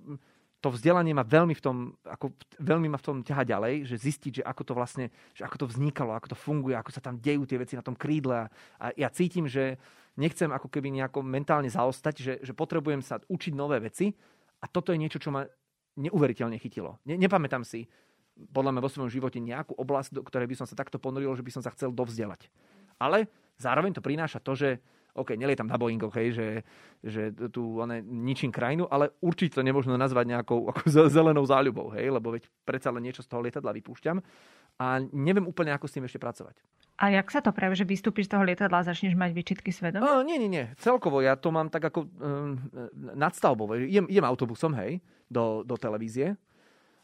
to 0.63 0.71
vzdelanie 0.71 1.11
ma 1.11 1.27
veľmi 1.27 1.59
v 1.59 1.63
tom, 1.65 1.77
ako, 2.07 2.31
veľmi 2.63 2.87
ma 2.87 2.99
v 3.03 3.07
tom 3.11 3.19
ťaha 3.27 3.43
ďalej, 3.51 3.75
že 3.83 3.99
zistiť, 3.99 4.33
že 4.39 4.43
ako 4.47 4.63
to 4.63 4.73
vlastne, 4.79 5.11
že 5.35 5.43
ako 5.43 5.67
to 5.67 5.71
vznikalo, 5.75 6.15
ako 6.15 6.33
to 6.33 6.39
funguje, 6.39 6.79
ako 6.79 6.95
sa 6.95 7.03
tam 7.03 7.19
dejú 7.19 7.43
tie 7.51 7.59
veci 7.59 7.75
na 7.75 7.83
tom 7.83 7.99
krídle. 7.99 8.47
A 8.79 8.85
ja 8.95 9.11
cítim, 9.11 9.51
že 9.51 9.75
nechcem 10.17 10.49
ako 10.49 10.73
keby 10.73 10.93
nejako 10.97 11.21
mentálne 11.23 11.69
zaostať, 11.69 12.15
že, 12.17 12.35
že 12.41 12.53
potrebujem 12.57 13.01
sa 13.05 13.21
učiť 13.29 13.53
nové 13.53 13.81
veci, 13.81 14.13
a 14.61 14.67
toto 14.67 14.93
je 14.93 15.01
niečo, 15.01 15.21
čo 15.21 15.33
ma 15.33 15.45
neuveriteľne 15.97 16.57
chytilo. 16.61 17.01
Ne, 17.09 17.17
nepamätám 17.21 17.65
si, 17.65 17.89
podľa 18.53 18.77
mňa 18.77 18.85
vo 18.85 18.93
svojom 18.93 19.11
živote 19.13 19.41
nejakú 19.41 19.73
oblasť, 19.77 20.13
do 20.13 20.23
ktorej 20.25 20.49
by 20.53 20.57
som 20.61 20.67
sa 20.69 20.77
takto 20.77 21.01
ponoril, 21.01 21.33
že 21.37 21.45
by 21.45 21.53
som 21.53 21.63
sa 21.65 21.73
chcel 21.73 21.89
dovzdelať. 21.93 22.53
Ale 23.01 23.29
zároveň 23.57 23.97
to 23.97 24.05
prináša 24.05 24.41
to, 24.41 24.53
že 24.53 24.69
OK, 25.17 25.33
nelietam 25.33 25.65
na 25.65 25.81
Boeingoch, 25.81 26.13
hej, 26.21 26.37
že, 26.37 26.49
že 27.01 27.23
tu 27.49 27.81
one, 27.81 28.05
ničím 28.05 28.53
krajinu, 28.53 28.85
ale 28.93 29.17
určite 29.25 29.57
to 29.57 29.65
nemôžno 29.65 29.97
nazvať 29.97 30.29
nejakou 30.29 30.69
ako 30.69 30.81
zelenou 31.17 31.41
záľubou, 31.49 31.97
hej, 31.97 32.13
lebo 32.13 32.37
veď 32.37 32.45
predsa 32.69 32.93
len 32.93 33.09
niečo 33.09 33.25
z 33.25 33.33
toho 33.33 33.41
lietadla 33.41 33.73
vypúšťam 33.73 34.21
a 34.77 35.01
neviem 35.17 35.49
úplne, 35.49 35.73
ako 35.73 35.89
s 35.89 35.97
tým 35.97 36.05
ešte 36.05 36.21
pracovať. 36.21 36.61
A 36.97 37.13
jak 37.13 37.29
sa 37.29 37.45
to 37.45 37.53
práve, 37.53 37.77
že 37.77 37.85
vystúpiš 37.85 38.25
z 38.25 38.33
toho 38.33 38.45
lietadla 38.49 38.81
a 38.81 38.89
začneš 38.89 39.13
mať 39.13 39.37
výčitky 39.37 39.69
svedomia? 39.69 40.25
Nie, 40.25 40.41
nie, 40.41 40.49
nie. 40.49 40.65
Celkovo 40.81 41.21
ja 41.21 41.37
to 41.37 41.53
mám 41.53 41.69
tak 41.69 41.93
ako 41.93 42.09
um, 42.09 42.57
nadstavbové. 43.13 43.85
Idem, 43.85 44.09
idem 44.09 44.25
autobusom, 44.25 44.73
hej, 44.81 45.05
do, 45.29 45.61
do 45.61 45.77
televízie 45.77 46.41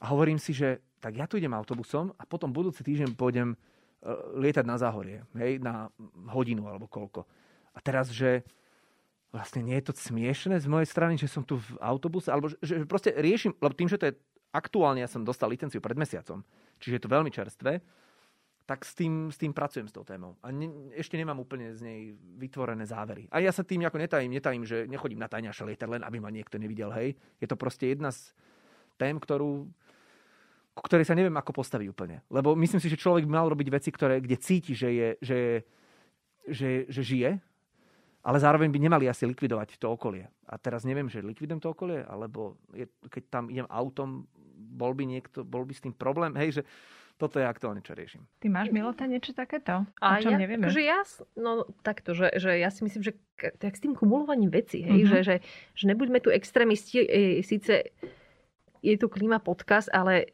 a 0.01 0.05
hovorím 0.09 0.41
si, 0.41 0.57
že 0.57 0.81
tak 0.97 1.21
ja 1.21 1.29
tu 1.29 1.37
idem 1.37 1.53
autobusom 1.53 2.17
a 2.17 2.25
potom 2.25 2.49
budúci 2.49 2.81
týždeň 2.81 3.13
pôjdem 3.13 3.53
uh, 3.53 4.33
lietať 4.41 4.65
na 4.65 4.81
záhorie, 4.81 5.29
hej, 5.37 5.61
na 5.61 5.93
hodinu 6.33 6.65
alebo 6.73 6.89
koľko. 6.89 7.29
A 7.77 7.79
teraz, 7.85 8.09
že 8.09 8.49
vlastne 9.29 9.61
nie 9.61 9.77
je 9.77 9.93
to 9.93 9.95
smiešné 9.97 10.57
z 10.57 10.69
mojej 10.73 10.89
strany, 10.89 11.21
že 11.21 11.29
som 11.29 11.45
tu 11.45 11.61
v 11.61 11.77
autobuse, 11.85 12.33
alebo 12.33 12.49
že, 12.49 12.57
že 12.65 12.89
proste 12.89 13.13
riešim, 13.13 13.53
lebo 13.61 13.77
tým, 13.77 13.93
že 13.93 14.01
to 14.01 14.09
je 14.09 14.17
aktuálne, 14.53 15.01
ja 15.01 15.09
som 15.09 15.25
dostal 15.25 15.49
licenciu 15.49 15.81
pred 15.81 15.97
mesiacom, 15.97 16.45
čiže 16.81 16.97
je 16.97 17.03
to 17.05 17.13
veľmi 17.13 17.33
čerstvé, 17.33 17.81
tak 18.63 18.87
s 18.87 18.95
tým, 18.95 19.29
s 19.29 19.37
tým 19.37 19.51
pracujem 19.51 19.91
s 19.91 19.95
tou 19.95 20.07
témou. 20.07 20.39
A 20.43 20.55
ne, 20.55 20.95
ešte 20.95 21.19
nemám 21.19 21.39
úplne 21.43 21.75
z 21.75 21.81
nej 21.83 22.01
vytvorené 22.39 22.87
závery. 22.87 23.27
A 23.29 23.43
ja 23.43 23.51
sa 23.51 23.67
tým 23.67 23.83
nejako 23.83 23.99
netajím, 23.99 24.31
netajím, 24.31 24.65
že 24.65 24.87
nechodím 24.87 25.19
na 25.19 25.29
tajňaša 25.29 25.67
lietať 25.67 25.89
len, 25.91 26.03
aby 26.07 26.19
ma 26.23 26.31
niekto 26.31 26.57
nevidel, 26.63 26.95
hej. 26.95 27.19
Je 27.43 27.47
to 27.51 27.59
proste 27.59 27.91
jedna 27.91 28.15
z 28.15 28.31
tém, 28.95 29.19
ktorú, 29.19 29.67
ktorej 30.79 31.05
sa 31.05 31.19
neviem, 31.19 31.35
ako 31.35 31.53
postaviť 31.53 31.89
úplne. 31.91 32.23
Lebo 32.31 32.55
myslím 32.55 32.81
si, 32.81 32.89
že 32.89 33.01
človek 33.01 33.27
by 33.27 33.33
mal 33.35 33.51
robiť 33.51 33.69
veci, 33.69 33.91
ktoré, 33.91 34.23
kde 34.23 34.37
cíti, 34.39 34.73
že, 34.79 34.89
je, 34.95 35.09
že, 35.19 35.41
že, 36.47 36.71
že 36.87 37.03
žije, 37.03 37.31
ale 38.23 38.39
zároveň 38.39 38.71
by 38.71 38.79
nemali 38.79 39.11
asi 39.11 39.27
likvidovať 39.27 39.83
to 39.83 39.91
okolie. 39.91 40.31
A 40.47 40.55
teraz 40.55 40.87
neviem, 40.87 41.11
že 41.11 41.19
likvidujem 41.19 41.59
to 41.59 41.75
okolie, 41.75 42.07
alebo 42.07 42.55
je, 42.71 42.87
keď 43.11 43.23
tam 43.27 43.45
idem 43.51 43.67
autom, 43.67 44.31
bol 44.55 44.95
by 44.95 45.03
niekto, 45.03 45.43
bol 45.43 45.67
by 45.67 45.75
s 45.75 45.83
tým 45.83 45.93
problém, 45.93 46.31
hej, 46.39 46.61
že 46.61 46.65
toto 47.23 47.39
je 47.39 47.47
aktuálne, 47.47 47.87
čo 47.87 47.95
riešim. 47.95 48.27
Ty 48.43 48.51
máš, 48.51 48.75
Milota, 48.75 49.07
niečo 49.07 49.31
takéto? 49.31 49.87
A 50.03 50.19
čo 50.19 50.35
ja, 50.35 50.39
nevieme? 50.43 50.67
Akože 50.67 50.83
ja, 50.83 51.07
no 51.39 51.71
takto, 51.87 52.19
že, 52.19 52.35
že 52.35 52.59
ja 52.59 52.75
si 52.75 52.83
myslím, 52.83 53.07
že 53.07 53.15
tak 53.63 53.79
s 53.79 53.83
tým 53.87 53.95
kumulovaním 53.95 54.51
veci, 54.51 54.83
hej, 54.83 55.07
mm-hmm. 55.07 55.13
že, 55.15 55.19
že, 55.23 55.37
že 55.79 55.85
nebuďme 55.87 56.19
tu 56.19 56.35
extrémisti, 56.35 56.99
e, 56.99 57.47
síce 57.47 57.95
je 58.83 58.95
tu 58.99 59.07
klíma 59.07 59.39
podcast, 59.39 59.87
ale 59.95 60.27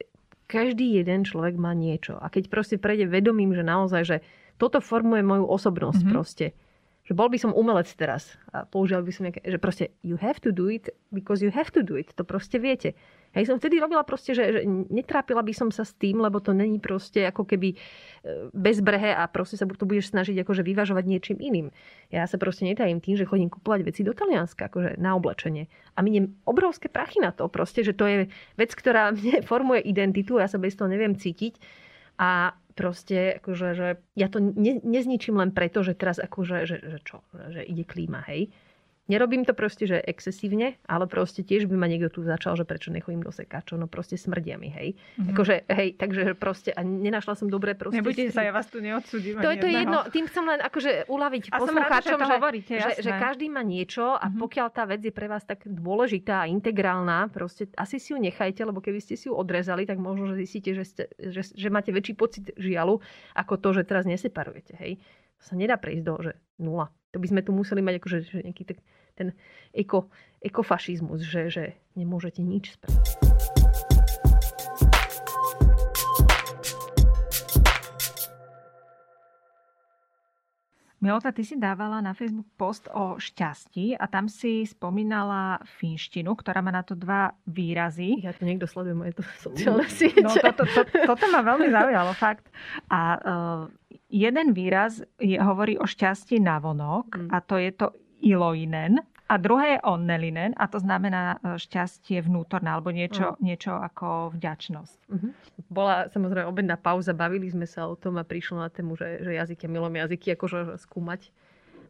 každý 0.49 0.97
jeden 0.97 1.29
človek 1.29 1.53
má 1.61 1.77
niečo. 1.77 2.17
A 2.17 2.33
keď 2.33 2.49
proste 2.49 2.81
prejde 2.81 3.05
vedomím, 3.05 3.53
že 3.53 3.61
naozaj, 3.61 4.01
že 4.01 4.17
toto 4.57 4.81
formuje 4.81 5.21
moju 5.21 5.45
osobnosť 5.45 6.01
mm-hmm. 6.01 6.15
proste, 6.17 6.57
že 7.05 7.13
bol 7.13 7.29
by 7.29 7.37
som 7.37 7.53
umelec 7.53 7.89
teraz 7.93 8.33
a 8.49 8.65
použil 8.65 9.05
by 9.05 9.11
som 9.13 9.29
nejaké, 9.29 9.45
že 9.45 9.61
proste 9.61 9.93
you 10.01 10.17
have 10.17 10.41
to 10.41 10.49
do 10.49 10.69
it 10.69 10.89
because 11.13 11.45
you 11.45 11.53
have 11.53 11.69
to 11.69 11.85
do 11.85 11.97
it. 11.97 12.09
To 12.17 12.25
proste 12.25 12.57
viete. 12.57 12.97
Hej, 13.29 13.45
som 13.45 13.61
vtedy 13.61 13.77
robila 13.77 14.01
proste, 14.01 14.33
že, 14.33 14.41
že 14.49 14.61
netrápila 14.65 15.45
by 15.45 15.53
som 15.53 15.69
sa 15.69 15.85
s 15.85 15.93
tým, 15.93 16.17
lebo 16.17 16.41
to 16.41 16.49
není 16.49 16.81
proste 16.81 17.29
ako 17.29 17.45
keby 17.45 17.73
e, 17.73 17.77
bezbrehe 18.57 19.13
a 19.13 19.29
proste 19.29 19.53
sa 19.53 19.69
to 19.69 19.85
budeš 19.85 20.09
snažiť 20.09 20.41
akože 20.41 20.65
vyvažovať 20.65 21.05
niečím 21.05 21.37
iným. 21.37 21.69
Ja 22.09 22.25
sa 22.25 22.41
proste 22.41 22.65
netajím 22.65 22.97
tým, 22.97 23.21
že 23.21 23.29
chodím 23.29 23.53
kupovať 23.53 23.85
veci 23.85 24.01
do 24.01 24.17
Talianska, 24.17 24.73
akože 24.73 24.97
na 24.97 25.13
oblečenie. 25.13 25.69
A 25.93 26.01
miniem 26.01 26.41
obrovské 26.49 26.89
prachy 26.89 27.21
na 27.21 27.29
to 27.29 27.45
proste, 27.53 27.85
že 27.85 27.93
to 27.93 28.09
je 28.09 28.17
vec, 28.57 28.71
ktorá 28.73 29.13
mne 29.17 29.45
formuje 29.45 29.85
identitu, 29.85 30.41
ja 30.41 30.49
sa 30.49 30.57
bez 30.57 30.73
toho 30.73 30.89
neviem 30.89 31.13
cítiť. 31.13 31.61
A 32.19 32.57
proste, 32.73 33.37
akože, 33.43 33.67
že 33.77 33.87
ja 34.17 34.27
to 34.31 34.41
ne, 34.41 34.81
nezničím 34.81 35.37
len 35.37 35.53
preto, 35.53 35.85
že 35.85 35.93
teraz 35.93 36.17
akože, 36.17 36.65
že, 36.65 36.77
že 36.81 36.99
čo, 37.05 37.21
že 37.53 37.61
ide 37.61 37.85
klíma, 37.85 38.25
hej. 38.25 38.49
Nerobím 39.09 39.41
to 39.41 39.57
proste, 39.57 39.89
že 39.89 39.97
excesívne, 40.05 40.77
ale 40.85 41.09
proste 41.09 41.41
tiež 41.41 41.65
by 41.65 41.73
ma 41.73 41.89
niekto 41.89 42.13
tu 42.13 42.21
začal, 42.21 42.53
že 42.53 42.61
prečo 42.61 42.93
nechodím 42.93 43.25
do 43.25 43.33
sekáčov, 43.33 43.81
no 43.81 43.89
proste 43.89 44.21
smrdia 44.21 44.61
mi, 44.61 44.69
hej. 44.69 44.93
Mm-hmm. 44.93 45.29
Akože, 45.33 45.55
hej, 45.65 45.89
takže 45.97 46.21
proste, 46.37 46.69
a 46.77 46.85
nenašla 46.85 47.33
som 47.33 47.49
dobré 47.49 47.73
proste... 47.73 48.05
Nebudete 48.05 48.29
sa, 48.29 48.45
ja 48.45 48.53
vás 48.53 48.69
tu 48.69 48.77
neodsudím. 48.77 49.41
To, 49.41 49.49
to 49.49 49.65
je 49.65 49.81
jedno, 49.81 50.05
tým 50.13 50.29
chcem 50.29 50.45
len 50.45 50.61
akože 50.61 51.09
uľaviť 51.09 51.43
a 51.49 51.57
poslucháčom, 51.57 52.19
že, 52.21 52.33
hovoríte, 52.37 52.73
že, 52.77 52.91
že, 53.01 53.11
každý 53.17 53.49
má 53.49 53.65
niečo 53.65 54.13
a 54.13 54.29
mm-hmm. 54.29 54.41
pokiaľ 54.45 54.67
tá 54.69 54.85
vec 54.85 55.01
je 55.01 55.09
pre 55.09 55.25
vás 55.25 55.41
tak 55.41 55.65
dôležitá 55.65 56.45
a 56.45 56.49
integrálna, 56.53 57.33
proste 57.33 57.65
asi 57.73 57.97
si 57.97 58.13
ju 58.13 58.21
nechajte, 58.21 58.61
lebo 58.61 58.77
keby 58.77 59.01
ste 59.01 59.17
si 59.17 59.25
ju 59.25 59.33
odrezali, 59.33 59.89
tak 59.89 59.97
možno, 59.97 60.29
že 60.29 60.45
zistíte, 60.45 60.77
že, 60.77 60.85
ste, 60.85 61.03
že, 61.17 61.41
že 61.49 61.67
máte 61.73 61.89
väčší 61.89 62.13
pocit 62.13 62.53
žialu, 62.61 63.01
ako 63.33 63.57
to, 63.57 63.73
že 63.73 63.89
teraz 63.89 64.05
neseparujete, 64.05 64.77
hej. 64.77 65.01
To 65.41 65.43
sa 65.49 65.55
nedá 65.57 65.81
prejsť 65.81 66.03
do, 66.05 66.13
že 66.21 66.31
nula. 66.61 66.91
To 67.15 67.17
by 67.17 67.27
sme 67.31 67.41
tu 67.41 67.55
museli 67.55 67.81
mať 67.81 67.95
akože 68.03 68.17
že 68.21 68.39
nejaký 68.45 68.63
tak 68.69 68.77
ten 69.19 69.35
eko, 69.75 70.07
ekofašizmus, 70.39 71.27
že, 71.27 71.51
že 71.51 71.63
nemôžete 71.99 72.39
nič 72.39 72.79
spraviť. 72.79 73.19
Milota, 80.99 81.31
ty 81.31 81.47
si 81.47 81.55
dávala 81.55 82.03
na 82.03 82.11
Facebook 82.11 82.51
post 82.59 82.91
o 82.91 83.15
šťastí 83.15 83.95
a 83.95 84.03
tam 84.11 84.27
si 84.27 84.67
spomínala 84.67 85.63
finštinu, 85.79 86.35
ktorá 86.35 86.59
má 86.59 86.75
na 86.75 86.83
to 86.83 86.91
dva 86.91 87.31
výrazy. 87.47 88.19
Ja 88.19 88.35
to 88.35 88.43
niekto 88.43 88.67
sleduje 88.67 88.99
moje 88.99 89.15
to 89.15 89.23
sociálne 89.39 89.87
siete. 89.87 90.19
No, 90.19 90.35
to, 90.35 90.51
to, 90.59 90.63
to, 90.67 90.81
toto 91.07 91.25
ma 91.31 91.39
veľmi 91.39 91.71
zaujalo, 91.71 92.11
fakt. 92.19 92.51
A 92.91 92.99
uh, 93.15 93.63
jeden 94.11 94.51
výraz 94.51 94.99
je, 95.23 95.39
hovorí 95.39 95.79
o 95.79 95.87
šťastí 95.87 96.43
na 96.43 96.59
vonok 96.59 97.15
mm. 97.15 97.29
a 97.31 97.37
to 97.47 97.55
je 97.55 97.71
to 97.71 97.95
iloinen. 98.19 98.99
A 99.29 99.37
druhé 99.37 99.77
je 99.77 99.85
onnelinen 99.85 100.57
a 100.57 100.65
to 100.65 100.81
znamená 100.81 101.37
e, 101.37 101.61
šťastie 101.61 102.17
vnútorné 102.25 102.73
alebo 102.73 102.89
niečo, 102.89 103.37
mm. 103.37 103.45
niečo 103.45 103.77
ako 103.77 104.33
vďačnosť. 104.33 104.99
Mm-hmm. 105.05 105.31
Bola 105.69 106.09
samozrejme 106.09 106.49
obedná 106.49 106.81
pauza, 106.81 107.13
bavili 107.13 107.45
sme 107.45 107.69
sa 107.69 107.85
o 107.85 107.93
tom 107.93 108.17
a 108.17 108.25
prišlo 108.25 108.57
na 108.57 108.73
tému, 108.73 108.97
že, 108.97 109.21
že 109.21 109.37
jazyky, 109.37 109.69
milom 109.69 109.93
jazyky, 109.93 110.33
akože 110.33 110.81
skúmať. 110.81 111.29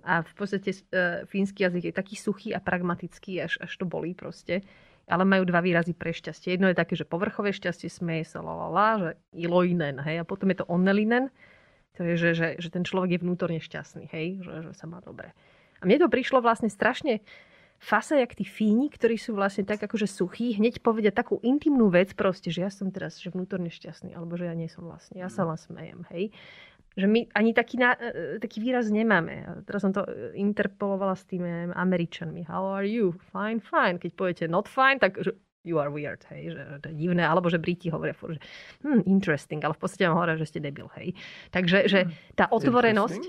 A 0.04 0.28
v 0.28 0.34
podstate 0.36 0.76
e, 0.76 1.24
fínsky 1.32 1.64
jazyk 1.64 1.84
je 1.88 1.94
taký 1.96 2.20
suchý 2.20 2.52
a 2.52 2.60
pragmatický, 2.60 3.40
až, 3.40 3.56
až 3.64 3.72
to 3.72 3.88
bolí 3.88 4.12
proste. 4.12 4.60
Ale 5.08 5.24
majú 5.24 5.48
dva 5.48 5.64
výrazy 5.64 5.96
pre 5.96 6.12
šťastie. 6.12 6.60
Jedno 6.60 6.68
je 6.68 6.76
také, 6.76 7.00
že 7.00 7.08
povrchové 7.08 7.56
šťastie, 7.56 7.88
smeje 7.88 8.36
sa 8.36 8.44
la, 8.44 8.52
la, 8.52 8.68
la, 8.68 8.90
že 9.00 9.12
iloinen, 9.32 10.04
hej, 10.04 10.22
a 10.22 10.28
potom 10.28 10.52
je 10.52 10.60
to 10.60 10.68
onnelinen, 10.68 11.32
to 11.96 12.04
je, 12.04 12.16
že, 12.16 12.30
že, 12.36 12.48
že 12.60 12.70
ten 12.70 12.84
človek 12.84 13.16
je 13.18 13.24
vnútorne 13.24 13.60
šťastný, 13.60 14.08
hej, 14.12 14.44
že, 14.44 14.70
že 14.70 14.72
sa 14.76 14.86
má 14.86 15.02
dobre. 15.02 15.34
A 15.80 15.84
mne 15.88 16.04
to 16.04 16.12
prišlo 16.12 16.44
vlastne 16.44 16.68
strašne 16.68 17.24
fasa, 17.80 18.20
jak 18.20 18.36
tí 18.36 18.44
fíni, 18.44 18.92
ktorí 18.92 19.16
sú 19.16 19.34
vlastne 19.34 19.64
tak 19.64 19.80
akože 19.80 20.06
suchí, 20.06 20.60
hneď 20.60 20.84
povedia 20.84 21.16
takú 21.16 21.40
intimnú 21.40 21.88
vec 21.88 22.12
proste, 22.12 22.52
že 22.52 22.68
ja 22.68 22.72
som 22.72 22.92
teraz 22.92 23.18
že 23.18 23.32
vnútorne 23.32 23.72
šťastný, 23.72 24.14
alebo 24.14 24.36
že 24.36 24.52
ja 24.52 24.56
nie 24.56 24.68
som 24.68 24.84
vlastne, 24.84 25.24
ja 25.24 25.32
sa 25.32 25.48
len 25.48 25.56
smejem, 25.56 26.04
hej. 26.12 26.36
Že 27.00 27.08
my 27.08 27.20
ani 27.32 27.56
taký, 27.56 27.80
na, 27.80 27.96
e, 27.96 28.12
e, 28.12 28.24
taký 28.44 28.60
výraz 28.60 28.92
nemáme. 28.92 29.46
A 29.46 29.52
teraz 29.64 29.88
som 29.88 29.96
to 29.96 30.04
e, 30.04 30.36
interpolovala 30.36 31.16
s 31.16 31.24
tými 31.24 31.72
Američanmi. 31.72 32.44
How 32.50 32.76
are 32.76 32.84
you? 32.84 33.16
Fine, 33.32 33.64
fine. 33.64 34.02
Keď 34.02 34.12
poviete 34.18 34.44
not 34.52 34.68
fine, 34.68 35.00
tak 35.00 35.16
že 35.22 35.32
you 35.64 35.80
are 35.80 35.94
weird, 35.94 36.24
hej, 36.34 36.56
že 36.56 36.62
to 36.84 36.92
je 36.92 36.96
divné, 36.96 37.24
alebo 37.24 37.48
že 37.48 37.62
Briti 37.62 37.94
hovoria 37.94 38.16
furt, 38.16 38.40
že 38.40 38.44
hmm, 38.84 39.06
interesting, 39.06 39.62
ale 39.64 39.76
v 39.76 39.82
podstate 39.86 40.08
vám 40.08 40.18
hovoria, 40.18 40.40
že 40.40 40.50
ste 40.50 40.60
debil, 40.60 40.88
hej. 41.00 41.16
Takže 41.54 41.78
že 41.88 42.00
hmm. 42.08 42.36
tá 42.36 42.50
otvorenosť, 42.52 43.24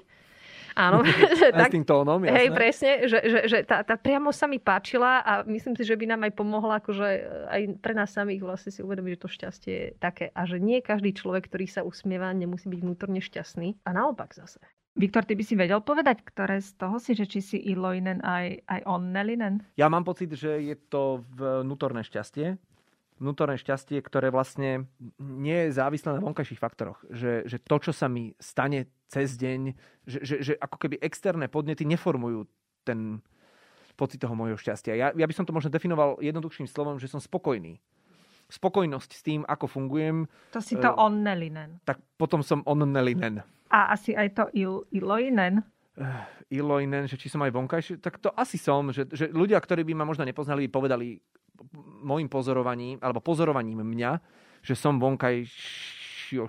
Áno. 0.76 1.02
tak, 1.56 1.70
s 1.70 1.74
tým 1.74 1.86
tónom, 1.86 2.20
jasné. 2.22 2.36
Hej, 2.36 2.48
presne, 2.54 2.90
že, 3.06 3.18
že, 3.26 3.38
že 3.46 3.58
tá, 3.64 3.82
tá 3.82 3.94
priamo 3.98 4.30
sa 4.30 4.46
mi 4.46 4.58
páčila 4.58 5.22
a 5.22 5.32
myslím 5.46 5.74
si, 5.74 5.82
že 5.86 5.96
by 5.96 6.04
nám 6.10 6.20
aj 6.28 6.32
pomohla, 6.36 6.78
akože 6.82 7.06
aj 7.50 7.60
pre 7.82 7.94
nás 7.94 8.10
samých 8.10 8.42
vlastne 8.44 8.70
si 8.70 8.80
uvedomiť, 8.84 9.12
že 9.16 9.22
to 9.22 9.28
šťastie 9.28 9.74
je 9.74 9.88
také 9.98 10.30
a 10.34 10.42
že 10.46 10.62
nie 10.62 10.78
každý 10.82 11.14
človek, 11.14 11.50
ktorý 11.50 11.66
sa 11.66 11.82
usmieva, 11.82 12.30
nemusí 12.34 12.66
byť 12.70 12.80
vnútorne 12.80 13.20
šťastný 13.22 13.82
a 13.86 13.90
naopak 13.90 14.34
zase. 14.34 14.60
Viktor, 14.98 15.22
ty 15.22 15.38
by 15.38 15.44
si 15.46 15.54
vedel 15.54 15.78
povedať, 15.86 16.18
ktoré 16.26 16.58
z 16.58 16.74
toho 16.74 16.98
si, 16.98 17.14
že 17.14 17.24
či 17.30 17.38
si 17.38 17.58
Iloinen 17.62 18.18
aj, 18.26 18.66
aj 18.66 18.80
Onnelinen? 18.90 19.62
Ja 19.78 19.86
mám 19.86 20.02
pocit, 20.02 20.34
že 20.34 20.58
je 20.58 20.74
to 20.90 21.22
vnútorné 21.30 22.02
šťastie, 22.02 22.58
vnútorné 23.20 23.60
šťastie, 23.60 24.00
ktoré 24.00 24.32
vlastne 24.32 24.88
nie 25.20 25.68
je 25.68 25.76
závislé 25.76 26.16
na 26.16 26.24
vonkajších 26.24 26.58
faktoroch. 26.58 26.98
Že, 27.12 27.44
že 27.44 27.56
to, 27.60 27.76
čo 27.78 27.92
sa 27.92 28.08
mi 28.08 28.32
stane 28.40 28.88
cez 29.12 29.36
deň, 29.36 29.76
že, 30.08 30.18
že, 30.24 30.36
že 30.40 30.52
ako 30.56 30.76
keby 30.80 30.96
externé 31.04 31.46
podnety 31.52 31.84
neformujú 31.84 32.48
ten 32.82 33.20
pocit 34.00 34.16
toho 34.16 34.32
môjho 34.32 34.56
šťastia. 34.56 34.96
Ja, 34.96 35.12
ja 35.12 35.26
by 35.28 35.34
som 35.36 35.44
to 35.44 35.52
možno 35.52 35.68
definoval 35.68 36.16
jednoduchším 36.24 36.64
slovom, 36.64 36.96
že 36.96 37.12
som 37.12 37.20
spokojný. 37.20 37.76
Spokojnosť 38.48 39.10
s 39.12 39.22
tým, 39.22 39.40
ako 39.44 39.68
fungujem. 39.68 40.24
To 40.56 40.64
si 40.64 40.80
to 40.80 40.88
uh, 40.88 41.06
onnelinen. 41.06 41.84
Tak 41.84 42.00
potom 42.16 42.40
som 42.40 42.64
onnelinen. 42.64 43.44
A 43.68 43.92
asi 43.94 44.16
aj 44.16 44.28
to 44.34 44.44
il, 44.56 44.82
iloinen? 44.90 45.62
Uh, 45.94 46.24
iloinen, 46.50 47.06
že 47.06 47.20
či 47.20 47.30
som 47.30 47.44
aj 47.44 47.54
vonkajší, 47.54 48.02
tak 48.02 48.18
to 48.18 48.32
asi 48.34 48.58
som. 48.58 48.90
Že, 48.90 49.12
že 49.12 49.24
ľudia, 49.30 49.60
ktorí 49.60 49.86
by 49.86 49.94
ma 49.94 50.08
možno 50.08 50.26
nepoznali, 50.26 50.66
povedali, 50.66 51.20
môjim 52.00 52.26
pozorovaním, 52.26 52.96
alebo 53.04 53.20
pozorovaním 53.20 53.84
mňa, 53.84 54.12
že 54.60 54.74
som 54.76 55.00
vonkajšie 55.00 56.40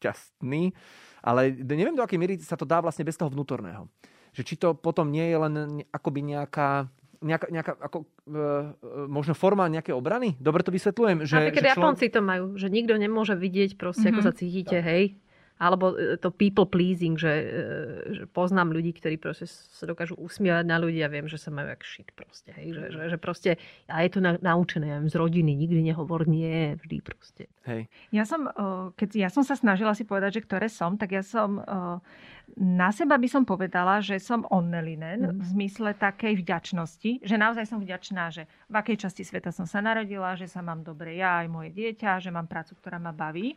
šťastný, 0.00 0.72
ale 1.20 1.52
neviem, 1.52 1.96
do 1.96 2.04
akej 2.04 2.16
miery 2.16 2.34
sa 2.40 2.56
to 2.56 2.64
dá 2.64 2.80
vlastne 2.80 3.04
bez 3.04 3.16
toho 3.16 3.28
vnútorného. 3.28 3.88
Že 4.32 4.42
či 4.46 4.54
to 4.56 4.72
potom 4.72 5.12
nie 5.12 5.28
je 5.28 5.36
len 5.36 5.54
akoby 5.92 6.24
nejaká 6.24 6.88
nejaká, 7.20 7.46
nejaká 7.52 7.72
ako, 7.76 7.98
e, 8.00 8.36
e, 8.80 9.04
možno 9.04 9.36
forma 9.36 9.68
nejaké 9.68 9.92
obrany? 9.92 10.40
Dobre 10.40 10.64
to 10.64 10.72
vysvetľujem? 10.72 11.28
Že, 11.28 11.36
Napríklad 11.36 11.64
že 11.64 11.72
Japonci 11.76 12.06
to 12.08 12.20
majú, 12.24 12.56
že 12.56 12.72
nikto 12.72 12.96
nemôže 12.96 13.36
vidieť 13.36 13.76
proste, 13.76 14.08
mm-hmm. 14.08 14.16
ako 14.16 14.24
sa 14.24 14.32
cítite, 14.32 14.80
hej. 14.80 15.20
Alebo 15.60 15.92
e, 15.92 16.16
to 16.16 16.32
people 16.32 16.64
pleasing, 16.64 17.20
že, 17.20 17.28
e, 17.28 17.46
že 18.16 18.24
poznám 18.32 18.72
ľudí, 18.72 18.96
ktorí 18.96 19.20
proste 19.20 19.44
sa 19.44 19.84
dokážu 19.84 20.16
usmievať 20.16 20.64
na 20.64 20.80
ľudí 20.80 21.04
a 21.04 21.12
viem, 21.12 21.28
že 21.28 21.36
sa 21.36 21.52
majú 21.52 21.68
jak 21.68 21.84
shit 21.84 22.08
proste. 22.16 22.50
Hej? 22.56 22.72
Že, 22.72 22.84
že, 22.96 23.00
že 23.12 23.18
proste, 23.20 23.50
a 23.84 24.00
je 24.00 24.10
to 24.10 24.24
na, 24.24 24.40
naučené, 24.40 24.88
ja 24.88 24.96
viem, 24.96 25.12
z 25.12 25.16
rodiny, 25.20 25.52
nikdy 25.52 25.84
nehovor 25.84 26.24
nie, 26.24 26.80
vždy 26.80 26.96
proste. 27.04 27.44
Hej. 27.68 27.92
Ja 28.08 28.24
som, 28.24 28.48
keď 28.96 29.08
ja 29.14 29.28
som 29.28 29.44
sa 29.44 29.52
snažila 29.52 29.92
si 29.92 30.08
povedať, 30.08 30.40
že 30.40 30.44
ktoré 30.48 30.72
som, 30.72 30.96
tak 30.96 31.12
ja 31.12 31.20
som 31.20 31.60
na 32.56 32.90
seba 32.90 33.14
by 33.14 33.28
som 33.30 33.42
povedala, 33.46 34.02
že 34.02 34.18
som 34.18 34.42
onnelinen 34.50 35.22
mm. 35.22 35.32
v 35.38 35.42
zmysle 35.54 35.94
takej 35.94 36.42
vďačnosti, 36.42 37.22
že 37.22 37.36
naozaj 37.38 37.68
som 37.68 37.78
vďačná, 37.78 38.32
že 38.34 38.50
v 38.66 38.74
akej 38.74 39.06
časti 39.06 39.22
sveta 39.22 39.54
som 39.54 39.68
sa 39.68 39.78
narodila, 39.84 40.34
že 40.34 40.50
sa 40.50 40.64
mám 40.64 40.82
dobre 40.82 41.20
ja 41.20 41.44
aj 41.44 41.48
moje 41.50 41.70
dieťa, 41.76 42.18
že 42.18 42.34
mám 42.34 42.50
prácu, 42.50 42.74
ktorá 42.78 42.98
ma 42.98 43.14
baví 43.14 43.54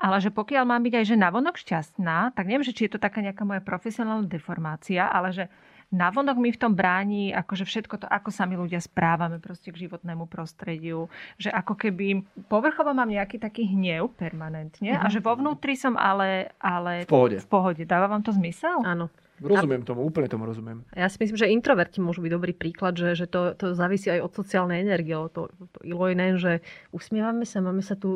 ale 0.00 0.16
že 0.24 0.32
pokiaľ 0.32 0.64
mám 0.64 0.80
byť 0.80 0.94
aj 0.96 1.04
že 1.04 1.16
navonok 1.20 1.60
šťastná, 1.60 2.32
tak 2.32 2.48
neviem, 2.48 2.64
že 2.64 2.72
či 2.72 2.88
je 2.88 2.96
to 2.96 3.00
taká 3.00 3.20
nejaká 3.20 3.44
moja 3.44 3.60
profesionálna 3.60 4.24
deformácia, 4.24 5.04
ale 5.04 5.36
že 5.36 5.44
navonok 5.92 6.38
mi 6.38 6.50
v 6.54 6.60
tom 6.60 6.72
bráni 6.72 7.34
akože 7.34 7.66
všetko 7.66 7.94
to, 8.00 8.06
ako 8.06 8.30
sa 8.30 8.46
my 8.46 8.56
ľudia 8.56 8.80
správame 8.80 9.42
proste 9.42 9.74
k 9.74 9.86
životnému 9.86 10.24
prostrediu. 10.30 11.10
Že 11.36 11.50
ako 11.52 11.74
keby 11.76 12.06
povrchovo 12.46 12.94
mám 12.96 13.10
nejaký 13.10 13.42
taký 13.42 13.68
hnev 13.68 14.14
permanentne 14.16 14.96
mm-hmm. 14.96 15.04
a 15.04 15.12
že 15.12 15.20
vo 15.20 15.34
vnútri 15.36 15.74
som 15.74 15.98
ale, 15.98 16.54
ale 16.62 17.04
v 17.04 17.10
pohode. 17.10 17.36
v 17.42 17.48
pohode. 17.50 17.82
Dáva 17.84 18.08
vám 18.08 18.22
to 18.22 18.32
zmysel? 18.32 18.80
Áno. 18.86 19.10
Rozumiem 19.40 19.82
tomu, 19.82 20.04
úplne 20.04 20.28
tomu 20.28 20.44
rozumiem. 20.44 20.84
Ja 20.92 21.08
si 21.08 21.16
myslím, 21.16 21.38
že 21.40 21.48
introverti 21.48 22.04
môžu 22.04 22.20
byť 22.20 22.32
dobrý 22.32 22.52
príklad, 22.52 22.94
že, 23.00 23.16
že 23.16 23.26
to, 23.26 23.56
to 23.56 23.72
závisí 23.72 24.12
aj 24.12 24.20
od 24.20 24.32
sociálnej 24.36 24.84
energie. 24.84 25.16
To, 25.16 25.48
to 25.48 25.80
ilojné, 25.80 26.36
že 26.36 26.60
usmievame 26.92 27.48
sa, 27.48 27.64
máme 27.64 27.80
sa 27.80 27.96
tu 27.96 28.10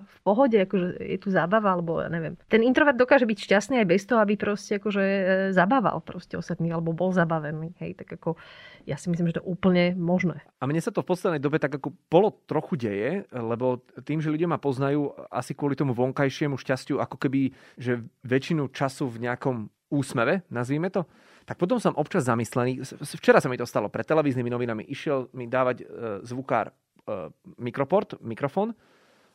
v 0.00 0.18
pohode, 0.24 0.56
akože 0.56 0.96
je 0.98 1.18
tu 1.20 1.28
zábava, 1.28 1.76
alebo 1.76 2.00
ja 2.00 2.08
neviem. 2.08 2.40
Ten 2.48 2.64
introvert 2.64 2.96
dokáže 2.96 3.28
byť 3.28 3.38
šťastný 3.44 3.84
aj 3.84 3.88
bez 3.88 4.02
toho, 4.08 4.24
aby 4.24 4.40
proste 4.40 4.80
akože 4.80 5.04
e, 5.04 5.22
zabával 5.52 6.00
proste 6.00 6.40
ostatný, 6.40 6.72
alebo 6.72 6.96
bol 6.96 7.12
zabavený. 7.12 7.76
Hej, 7.78 8.00
tak 8.00 8.16
ako 8.16 8.40
ja 8.88 8.96
si 8.96 9.12
myslím, 9.12 9.28
že 9.28 9.38
to 9.38 9.42
je 9.44 9.50
úplne 9.52 9.92
možné. 9.94 10.40
A 10.60 10.64
mne 10.64 10.80
sa 10.80 10.92
to 10.92 11.04
v 11.04 11.10
poslednej 11.12 11.42
dobe 11.42 11.60
tak 11.60 11.76
ako 11.76 11.92
polo 12.08 12.32
trochu 12.48 12.80
deje, 12.80 13.28
lebo 13.30 13.84
tým, 14.02 14.24
že 14.24 14.32
ľudia 14.32 14.48
ma 14.48 14.56
poznajú 14.56 15.12
asi 15.28 15.52
kvôli 15.52 15.76
tomu 15.76 15.92
vonkajšiemu 15.92 16.56
šťastiu, 16.56 16.96
ako 16.98 17.16
keby, 17.20 17.52
že 17.76 18.00
väčšinu 18.24 18.72
času 18.72 19.06
v 19.12 19.28
nejakom 19.28 19.68
úsmeve, 19.90 20.46
nazvime 20.48 20.88
to, 20.88 21.04
tak 21.44 21.58
potom 21.58 21.82
som 21.82 21.96
občas 21.98 22.24
zamyslený. 22.30 22.86
Včera 23.18 23.42
sa 23.42 23.50
mi 23.50 23.58
to 23.58 23.66
stalo 23.66 23.90
pred 23.90 24.06
televíznymi 24.06 24.50
novinami. 24.50 24.82
Išiel 24.86 25.34
mi 25.34 25.50
dávať 25.50 25.82
e, 25.82 25.84
zvukár 26.22 26.70
e, 26.70 26.74
mikroport, 27.58 28.22
mikrofón 28.22 28.70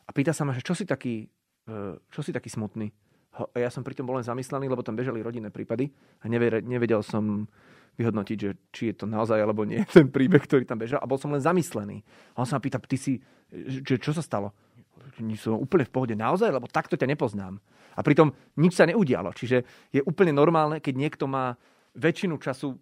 a 0.08 0.10
pýta 0.16 0.32
sa 0.32 0.48
ma, 0.48 0.56
že 0.56 0.64
čo 0.64 0.72
si 0.72 0.88
taký, 0.88 1.28
e, 1.68 1.76
čo 2.08 2.20
si 2.24 2.32
taký 2.32 2.48
smutný. 2.48 2.88
A 3.36 3.60
ja 3.60 3.68
som 3.68 3.84
pritom 3.84 4.08
bol 4.08 4.16
len 4.16 4.24
zamyslený, 4.24 4.64
lebo 4.64 4.80
tam 4.80 4.96
bežali 4.96 5.20
rodinné 5.20 5.52
prípady 5.52 5.92
a 6.24 6.32
nevedel 6.32 7.04
som 7.04 7.44
vyhodnotiť, 8.00 8.38
že 8.40 8.50
či 8.72 8.82
je 8.92 9.04
to 9.04 9.04
naozaj 9.04 9.36
alebo 9.36 9.68
nie 9.68 9.84
ten 9.96 10.08
príbeh, 10.08 10.40
ktorý 10.40 10.64
tam 10.64 10.80
bežal. 10.80 11.04
A 11.04 11.08
bol 11.08 11.20
som 11.20 11.32
len 11.32 11.44
zamyslený. 11.44 12.00
A 12.32 12.44
on 12.44 12.48
sa 12.48 12.56
ma 12.56 12.64
pýta, 12.64 12.80
ty 12.80 12.96
si, 12.96 13.20
že 13.52 14.00
čo 14.00 14.16
sa 14.16 14.24
stalo? 14.24 14.56
Som 15.40 15.60
úplne 15.60 15.84
v 15.88 15.92
pohode 15.92 16.14
naozaj, 16.16 16.52
lebo 16.52 16.68
takto 16.68 16.96
ťa 16.98 17.08
nepoznám. 17.08 17.56
A 17.96 18.00
pritom 18.04 18.32
nič 18.60 18.76
sa 18.76 18.84
neudialo. 18.84 19.32
Čiže 19.32 19.64
je 19.92 20.00
úplne 20.04 20.36
normálne, 20.36 20.80
keď 20.84 20.94
niekto 20.96 21.24
má 21.24 21.56
väčšinu 21.96 22.36
času 22.36 22.76
e, 22.76 22.78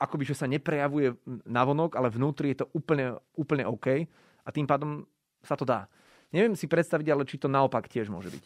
akoby, 0.00 0.24
že 0.24 0.38
sa 0.40 0.48
neprejavuje 0.48 1.12
navonok, 1.44 2.00
ale 2.00 2.08
vnútri 2.08 2.56
je 2.56 2.64
to 2.64 2.66
úplne, 2.72 3.20
úplne 3.36 3.68
OK 3.68 4.08
a 4.44 4.48
tým 4.48 4.64
pádom 4.64 5.04
sa 5.44 5.60
to 5.60 5.68
dá. 5.68 5.84
Neviem 6.32 6.56
si 6.56 6.64
predstaviť, 6.64 7.06
ale 7.12 7.28
či 7.28 7.36
to 7.36 7.52
naopak 7.52 7.84
tiež 7.84 8.08
môže 8.08 8.32
byť. 8.32 8.44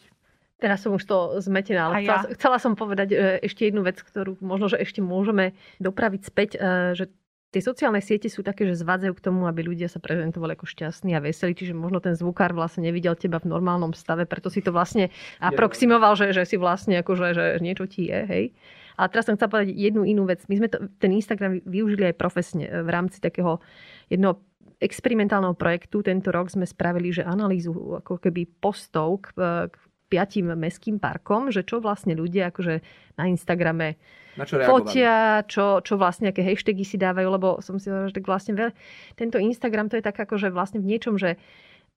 Teraz 0.55 0.87
som 0.87 0.95
už 0.95 1.03
to 1.03 1.17
zmetená, 1.43 1.91
ale 1.91 2.07
chcela, 2.07 2.21
ja. 2.27 2.31
chcela 2.35 2.57
som 2.59 2.73
povedať 2.79 3.11
e, 3.11 3.15
ešte 3.43 3.67
jednu 3.67 3.83
vec, 3.83 3.99
ktorú 3.99 4.39
možno, 4.39 4.71
že 4.71 4.79
ešte 4.79 5.03
môžeme 5.03 5.51
dopraviť 5.83 6.21
späť, 6.23 6.49
e, 6.55 6.59
že 6.95 7.11
tie 7.55 7.63
sociálne 7.63 8.03
siete 8.03 8.27
sú 8.27 8.43
také, 8.43 8.67
že 8.67 8.83
zvádzajú 8.83 9.13
k 9.15 9.23
tomu, 9.23 9.47
aby 9.47 9.63
ľudia 9.63 9.87
sa 9.87 10.03
prezentovali 10.03 10.59
ako 10.59 10.67
šťastní 10.67 11.15
a 11.15 11.23
veselí, 11.23 11.55
čiže 11.55 11.71
možno 11.71 12.03
ten 12.03 12.11
zvukár 12.11 12.51
vlastne 12.51 12.83
nevidel 12.83 13.15
teba 13.15 13.39
v 13.39 13.47
normálnom 13.47 13.95
stave, 13.95 14.27
preto 14.27 14.51
si 14.51 14.59
to 14.59 14.75
vlastne 14.75 15.07
aproximoval, 15.39 16.19
že, 16.19 16.35
že 16.35 16.43
si 16.43 16.59
vlastne 16.59 16.99
akože, 16.99 17.31
že 17.31 17.45
niečo 17.63 17.87
ti 17.87 18.11
je, 18.11 18.19
hej. 18.27 18.45
A 18.99 19.07
teraz 19.07 19.31
som 19.31 19.39
chcela 19.39 19.51
povedať 19.51 19.71
jednu 19.71 20.03
inú 20.03 20.27
vec. 20.27 20.43
My 20.51 20.59
sme 20.59 20.67
to, 20.67 20.91
ten 20.99 21.15
Instagram 21.15 21.63
využili 21.63 22.11
aj 22.11 22.19
profesne 22.19 22.67
v 22.67 22.89
rámci 22.91 23.19
takého 23.23 23.63
jedného 24.11 24.39
experimentálneho 24.79 25.55
projektu. 25.55 26.03
Tento 26.03 26.31
rok 26.31 26.51
sme 26.51 26.67
spravili, 26.67 27.11
že 27.11 27.23
analýzu 27.23 27.71
ako 28.03 28.19
keby 28.19 28.47
postov 28.59 29.23
k, 29.23 29.35
k 29.71 29.75
piatim 30.05 30.53
mestským 30.53 31.01
parkom, 31.01 31.49
že 31.49 31.65
čo 31.65 31.81
vlastne 31.81 32.13
ľudia 32.13 32.53
akože 32.53 32.81
na 33.17 33.23
Instagrame 33.29 33.97
na 34.35 34.43
čo 34.43 34.59
fotia, 34.61 35.47
čo, 35.47 35.79
čo 35.81 35.95
vlastne 35.95 36.29
aké 36.29 36.43
hashtagy 36.43 36.83
si 36.83 36.99
dávajú, 36.99 37.27
lebo 37.31 37.47
som 37.63 37.79
si 37.79 37.87
hovorila, 37.87 38.11
že 38.11 38.17
tak 38.19 38.27
vlastne 38.27 38.53
veľ, 38.53 38.69
tento 39.15 39.37
Instagram 39.39 39.87
to 39.87 39.97
je 39.97 40.03
tak 40.03 40.19
akože 40.19 40.51
vlastne 40.51 40.83
v 40.83 40.89
niečom, 40.91 41.15
že 41.15 41.39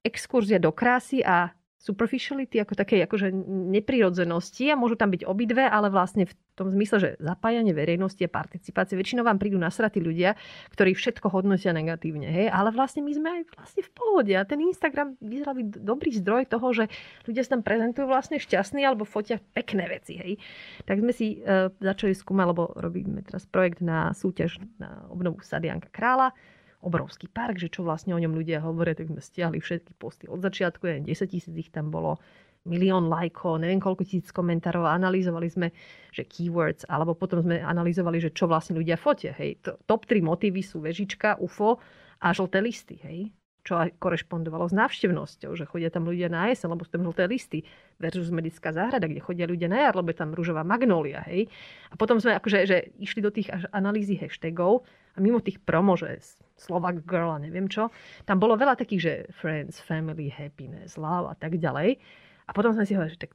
exkurzia 0.01 0.57
do 0.63 0.71
krásy 0.71 1.19
a 1.19 1.51
superficiality, 1.79 2.59
ako 2.59 2.75
také 2.75 2.99
akože 3.07 3.31
neprirodzenosti 3.71 4.67
a 4.67 4.75
môžu 4.75 4.99
tam 4.99 5.15
byť 5.15 5.23
obidve, 5.23 5.63
ale 5.63 5.87
vlastne 5.87 6.27
v 6.27 6.35
tom 6.59 6.67
zmysle, 6.67 6.97
že 6.99 7.09
zapájanie 7.23 7.71
verejnosti 7.71 8.19
a 8.19 8.27
participácie, 8.27 8.99
väčšinou 8.99 9.23
vám 9.23 9.39
prídu 9.39 9.55
nasratí 9.55 10.03
ľudia, 10.03 10.35
ktorí 10.75 10.91
všetko 10.91 11.31
hodnotia 11.31 11.71
negatívne, 11.71 12.27
hej, 12.27 12.51
ale 12.51 12.75
vlastne 12.75 12.99
my 12.99 13.15
sme 13.15 13.29
aj 13.31 13.41
vlastne 13.55 13.81
v 13.87 13.91
pohode 13.95 14.33
a 14.35 14.43
ten 14.43 14.59
Instagram 14.59 15.15
vyzeral 15.23 15.55
byť 15.55 15.67
dobrý 15.79 16.11
zdroj 16.19 16.51
toho, 16.51 16.67
že 16.75 16.83
ľudia 17.23 17.47
sa 17.47 17.55
tam 17.55 17.63
prezentujú 17.63 18.11
vlastne 18.11 18.43
šťastní 18.43 18.83
alebo 18.83 19.07
fotia 19.07 19.39
pekné 19.55 19.87
veci, 19.87 20.19
hej. 20.19 20.35
Tak 20.83 20.99
sme 20.99 21.15
si 21.15 21.39
uh, 21.39 21.71
začali 21.79 22.11
skúmať, 22.11 22.45
lebo 22.51 22.75
robíme 22.75 23.23
teraz 23.23 23.47
projekt 23.47 23.79
na 23.79 24.11
súťaž 24.11 24.59
na 24.83 25.07
obnovu 25.07 25.39
Sadianka 25.39 25.87
Krála, 25.95 26.35
obrovský 26.79 27.27
park, 27.27 27.59
že 27.59 27.67
čo 27.67 27.83
vlastne 27.83 28.15
o 28.15 28.19
ňom 28.19 28.31
ľudia 28.31 28.63
hovoria, 28.63 28.95
tak 28.95 29.11
sme 29.11 29.19
stiahli 29.19 29.59
všetky 29.59 29.95
posty 29.99 30.25
od 30.31 30.39
začiatku, 30.39 30.87
je 30.87 31.11
10 31.11 31.33
tisíc 31.33 31.53
ich 31.55 31.71
tam 31.71 31.91
bolo, 31.91 32.19
milión 32.67 33.07
lajkov, 33.07 33.63
neviem 33.63 33.79
koľko 33.79 34.03
tisíc 34.03 34.35
komentárov 34.35 34.83
a 34.83 34.99
analyzovali 34.99 35.47
sme, 35.47 35.67
že 36.11 36.27
keywords, 36.27 36.83
alebo 36.91 37.15
potom 37.15 37.39
sme 37.39 37.63
analyzovali, 37.63 38.19
že 38.19 38.35
čo 38.35 38.51
vlastne 38.51 38.75
ľudia 38.75 38.99
fotia. 38.99 39.31
Hej. 39.39 39.63
Top 39.87 40.03
3 40.03 40.19
motívy 40.19 40.59
sú 40.59 40.83
vežička, 40.83 41.39
UFO 41.39 41.79
a 42.19 42.27
žlté 42.35 42.59
listy. 42.59 42.99
Hej 42.99 43.31
čo 43.69 43.77
aj 43.77 44.01
korešpondovalo 44.01 44.65
s 44.65 44.73
návštevnosťou, 44.73 45.53
že 45.53 45.69
chodia 45.69 45.93
tam 45.93 46.09
ľudia 46.09 46.25
na 46.25 46.49
jeseň, 46.49 46.73
lebo 46.73 46.81
sú 46.87 46.91
tam 46.95 47.05
žlté 47.05 47.29
listy, 47.29 47.59
versus 48.01 48.33
medická 48.33 48.73
záhrada, 48.73 49.05
kde 49.05 49.21
chodia 49.21 49.45
ľudia 49.45 49.69
na 49.69 49.85
jar, 49.85 49.93
lebo 49.93 50.09
je 50.09 50.17
tam 50.17 50.33
rúžová 50.33 50.65
magnólia, 50.65 51.21
hej. 51.29 51.51
A 51.91 51.99
potom 51.99 52.17
sme 52.17 52.33
akože 52.33 52.65
že 52.65 52.77
išli 52.97 53.21
do 53.21 53.29
tých 53.29 53.51
analýzy 53.69 54.17
hashtagov 54.17 54.87
mimo 55.19 55.39
tých 55.43 55.59
promo, 55.61 55.95
že 55.99 56.19
Slovak 56.59 57.03
girl 57.07 57.35
a 57.35 57.39
neviem 57.39 57.67
čo, 57.71 57.91
tam 58.27 58.39
bolo 58.39 58.59
veľa 58.59 58.75
takých, 58.75 59.01
že 59.01 59.13
friends, 59.31 59.79
family, 59.79 60.27
happiness, 60.27 60.99
love 60.99 61.31
a 61.31 61.35
tak 61.35 61.55
ďalej. 61.55 61.99
A 62.47 62.51
potom 62.51 62.73
sme 62.73 62.83
si 62.83 62.97
hovorili, 62.97 63.15
že 63.15 63.29
tak 63.29 63.31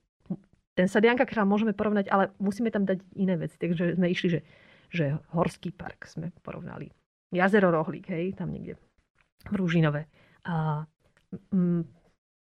ten 0.74 0.90
Sadianka 0.90 1.22
král 1.24 1.46
môžeme 1.46 1.70
porovnať, 1.70 2.10
ale 2.10 2.34
musíme 2.42 2.68
tam 2.74 2.82
dať 2.82 2.98
iné 3.14 3.38
veci. 3.38 3.54
Takže 3.56 3.94
sme 3.94 4.10
išli, 4.10 4.28
že, 4.28 4.40
že 4.90 5.04
Horský 5.30 5.70
park 5.70 6.10
sme 6.10 6.34
porovnali. 6.42 6.90
Jazero 7.30 7.70
Rohlík, 7.70 8.10
hej, 8.10 8.34
tam 8.34 8.50
niekde 8.50 8.74
v 9.50 9.54
Rúžinové 9.54 10.10
a 10.44 10.84
mm, 11.52 11.82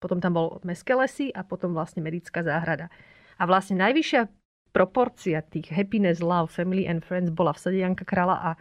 potom 0.03 0.19
tam 0.19 0.35
bol 0.35 0.47
Mestské 0.67 0.93
lesy 0.93 1.31
a 1.31 1.47
potom 1.47 1.71
vlastne 1.71 2.03
Medická 2.03 2.43
záhrada. 2.43 2.91
A 3.39 3.47
vlastne 3.47 3.79
najvyššia 3.79 4.27
proporcia 4.75 5.45
tých 5.45 5.71
happiness, 5.71 6.19
love, 6.19 6.51
family 6.51 6.83
and 6.89 7.05
friends 7.05 7.31
bola 7.31 7.55
v 7.55 7.61
sade 7.61 7.79
Krála 8.03 8.35
a, 8.35 8.51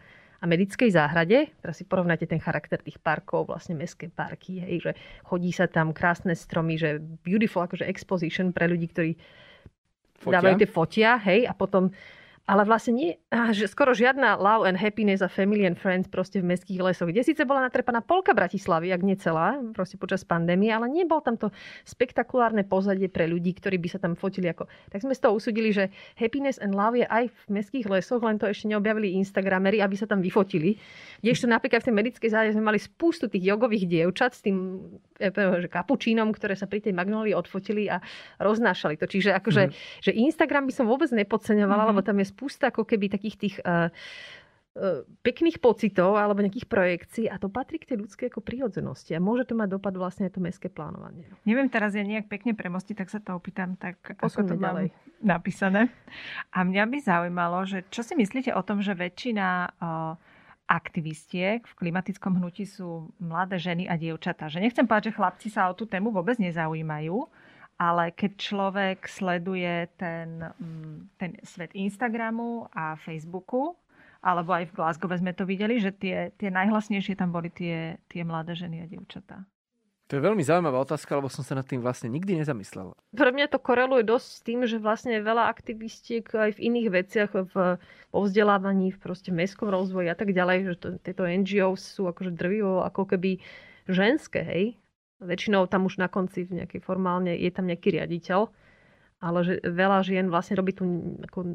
a 0.42 0.44
Medickej 0.50 0.90
záhrade. 0.90 1.54
Teraz 1.62 1.78
si 1.78 1.86
porovnáte 1.86 2.26
ten 2.26 2.42
charakter 2.42 2.82
tých 2.82 2.98
parkov, 2.98 3.46
vlastne 3.46 3.78
mestské 3.78 4.10
parky, 4.10 4.58
hej, 4.58 4.90
že 4.90 4.92
chodí 5.22 5.54
sa 5.54 5.70
tam 5.70 5.94
krásne 5.94 6.34
stromy, 6.34 6.74
že 6.74 6.98
beautiful 7.22 7.62
akože 7.62 7.86
exposition 7.86 8.50
pre 8.50 8.66
ľudí, 8.66 8.90
ktorí 8.90 9.14
fotia. 10.18 10.34
dávajú 10.34 10.54
tie 10.58 10.70
fotia, 10.70 11.10
hej, 11.22 11.46
a 11.46 11.54
potom 11.54 11.94
ale 12.42 12.66
vlastne 12.66 12.92
nie, 12.98 13.10
že 13.54 13.70
skoro 13.70 13.94
žiadna 13.94 14.34
love 14.34 14.66
and 14.66 14.74
happiness 14.74 15.22
a 15.22 15.30
family 15.30 15.62
and 15.62 15.78
friends 15.78 16.10
proste 16.10 16.42
v 16.42 16.50
mestských 16.50 16.82
lesoch, 16.82 17.06
kde 17.06 17.22
síce 17.22 17.46
bola 17.46 17.62
natrepaná 17.62 18.02
polka 18.02 18.34
Bratislavy, 18.34 18.90
ak 18.90 19.02
nie 19.06 19.14
celá, 19.14 19.62
proste 19.70 19.94
počas 19.94 20.26
pandémie, 20.26 20.74
ale 20.74 20.90
nebol 20.90 21.22
tam 21.22 21.38
to 21.38 21.54
spektakulárne 21.86 22.66
pozadie 22.66 23.06
pre 23.06 23.30
ľudí, 23.30 23.54
ktorí 23.54 23.78
by 23.78 23.88
sa 23.94 24.02
tam 24.02 24.18
fotili 24.18 24.50
ako... 24.50 24.66
Tak 24.90 25.06
sme 25.06 25.14
z 25.14 25.22
toho 25.22 25.38
usudili, 25.38 25.70
že 25.70 25.94
happiness 26.18 26.58
and 26.58 26.74
love 26.74 26.98
je 26.98 27.06
aj 27.06 27.30
v 27.30 27.42
mestských 27.62 27.86
lesoch, 27.86 28.18
len 28.26 28.42
to 28.42 28.50
ešte 28.50 28.66
neobjavili 28.66 29.14
Instagramery, 29.22 29.78
aby 29.78 29.94
sa 29.94 30.10
tam 30.10 30.18
vyfotili. 30.18 30.82
Kdežto 31.22 31.46
napríklad 31.46 31.86
v 31.86 31.94
tej 31.94 31.96
medickej 31.96 32.30
záde 32.34 32.50
sme 32.58 32.66
mali 32.66 32.82
spustu 32.82 33.30
tých 33.30 33.54
jogových 33.54 33.86
dievčat 33.86 34.34
s 34.34 34.42
tým 34.42 34.82
že 35.30 35.70
kapučínom, 35.70 36.34
ktoré 36.34 36.58
sa 36.58 36.66
pri 36.66 36.82
tej 36.82 36.90
magnolii 36.96 37.30
odfotili 37.30 37.86
a 37.86 38.02
roznášali 38.42 38.98
to. 38.98 39.06
Čiže 39.06 39.30
akože, 39.38 39.70
mm. 39.70 39.72
že 40.02 40.10
Instagram 40.10 40.66
by 40.66 40.72
som 40.74 40.90
vôbec 40.90 41.14
nepodceňovala, 41.14 41.86
mm. 41.86 41.88
lebo 41.94 42.00
tam 42.02 42.18
je 42.18 42.31
spústa 42.32 42.72
ako 42.72 42.88
keby 42.88 43.12
takých 43.12 43.36
tých 43.36 43.56
uh, 43.60 43.92
pekných 45.20 45.60
pocitov 45.60 46.16
alebo 46.16 46.40
nejakých 46.40 46.64
projekcií 46.64 47.26
a 47.28 47.36
to 47.36 47.52
patrí 47.52 47.76
k 47.76 47.92
tej 47.92 48.08
ľudskej 48.08 48.32
ako 48.32 48.40
prírodzenosti 48.40 49.12
a 49.12 49.20
môže 49.20 49.44
to 49.44 49.52
mať 49.52 49.68
dopad 49.76 49.92
vlastne 49.92 50.24
aj 50.24 50.32
to 50.32 50.40
mestské 50.40 50.72
plánovanie. 50.72 51.28
Neviem 51.44 51.68
teraz 51.68 51.92
ja 51.92 52.00
nejak 52.00 52.32
pekne 52.32 52.56
premostiť, 52.56 52.96
tak 52.96 53.12
sa 53.12 53.20
to 53.20 53.36
opýtam, 53.36 53.76
tak 53.76 54.00
ako 54.00 54.32
to 54.32 54.56
ďalej. 54.56 54.88
napísané. 55.20 55.92
A 56.56 56.64
mňa 56.64 56.88
by 56.88 56.98
zaujímalo, 57.04 57.68
že 57.68 57.84
čo 57.92 58.00
si 58.00 58.16
myslíte 58.16 58.56
o 58.56 58.64
tom, 58.64 58.80
že 58.80 58.96
väčšina 58.96 59.76
uh, 59.76 60.16
aktivistiek 60.72 61.68
v 61.68 61.74
klimatickom 61.76 62.40
hnutí 62.40 62.64
sú 62.64 63.12
mladé 63.20 63.60
ženy 63.60 63.84
a 63.92 64.00
dievčatá. 64.00 64.48
Že 64.48 64.64
nechcem 64.64 64.88
povedať, 64.88 65.12
že 65.12 65.16
chlapci 65.20 65.48
sa 65.52 65.68
o 65.68 65.76
tú 65.76 65.84
tému 65.84 66.08
vôbec 66.08 66.40
nezaujímajú, 66.40 67.28
ale 67.78 68.14
keď 68.14 68.32
človek 68.38 68.98
sleduje 69.08 69.88
ten, 69.96 70.40
mm, 70.40 70.98
ten 71.18 71.30
svet 71.42 71.72
Instagramu 71.74 72.68
a 72.72 72.96
Facebooku, 72.98 73.76
alebo 74.22 74.54
aj 74.54 74.70
v 74.70 74.76
Glasgow 74.78 75.10
sme 75.10 75.34
to 75.34 75.42
videli, 75.42 75.82
že 75.82 75.90
tie, 75.90 76.30
tie 76.38 76.48
najhlasnejšie 76.48 77.18
tam 77.18 77.34
boli 77.34 77.50
tie, 77.50 77.98
tie 78.06 78.22
mladé 78.22 78.54
ženy 78.54 78.84
a 78.84 78.86
dievčatá. 78.86 79.42
To 80.12 80.20
je 80.20 80.28
veľmi 80.28 80.44
zaujímavá 80.44 80.76
otázka, 80.84 81.16
lebo 81.16 81.32
som 81.32 81.40
sa 81.40 81.56
nad 81.56 81.64
tým 81.64 81.80
vlastne 81.80 82.12
nikdy 82.12 82.36
nezamyslel. 82.36 82.92
Pre 83.16 83.30
mňa 83.32 83.48
to 83.48 83.56
koreluje 83.56 84.04
dosť 84.04 84.28
s 84.28 84.40
tým, 84.44 84.60
že 84.68 84.76
vlastne 84.76 85.16
veľa 85.24 85.48
aktivistiek 85.48 86.28
aj 86.28 86.60
v 86.60 86.62
iných 86.68 86.88
veciach, 86.92 87.30
v, 87.32 87.54
vo 88.12 88.20
vzdelávaní, 88.20 88.92
v 88.92 89.00
proste 89.00 89.32
mestskom 89.32 89.72
rozvoji 89.72 90.12
a 90.12 90.16
tak 90.18 90.36
ďalej, 90.36 90.58
že 90.68 90.74
to, 90.76 90.88
tieto 91.00 91.24
NGOs 91.24 91.96
sú 91.96 92.12
akože 92.12 92.28
drvivo 92.36 92.84
ako 92.84 93.08
keby 93.08 93.40
ženské, 93.88 94.44
hej. 94.44 94.64
Väčšinou 95.22 95.70
tam 95.70 95.86
už 95.86 96.02
na 96.02 96.10
konci 96.10 96.44
v 96.44 96.62
nejakej 96.62 96.82
formálne 96.82 97.32
je 97.32 97.50
tam 97.54 97.70
nejaký 97.70 97.94
riaditeľ, 97.94 98.50
ale 99.22 99.38
že 99.46 99.54
veľa 99.62 100.02
žien 100.02 100.26
vlastne 100.26 100.58
robí 100.58 100.74
tú, 100.74 100.84
ako, 101.22 101.54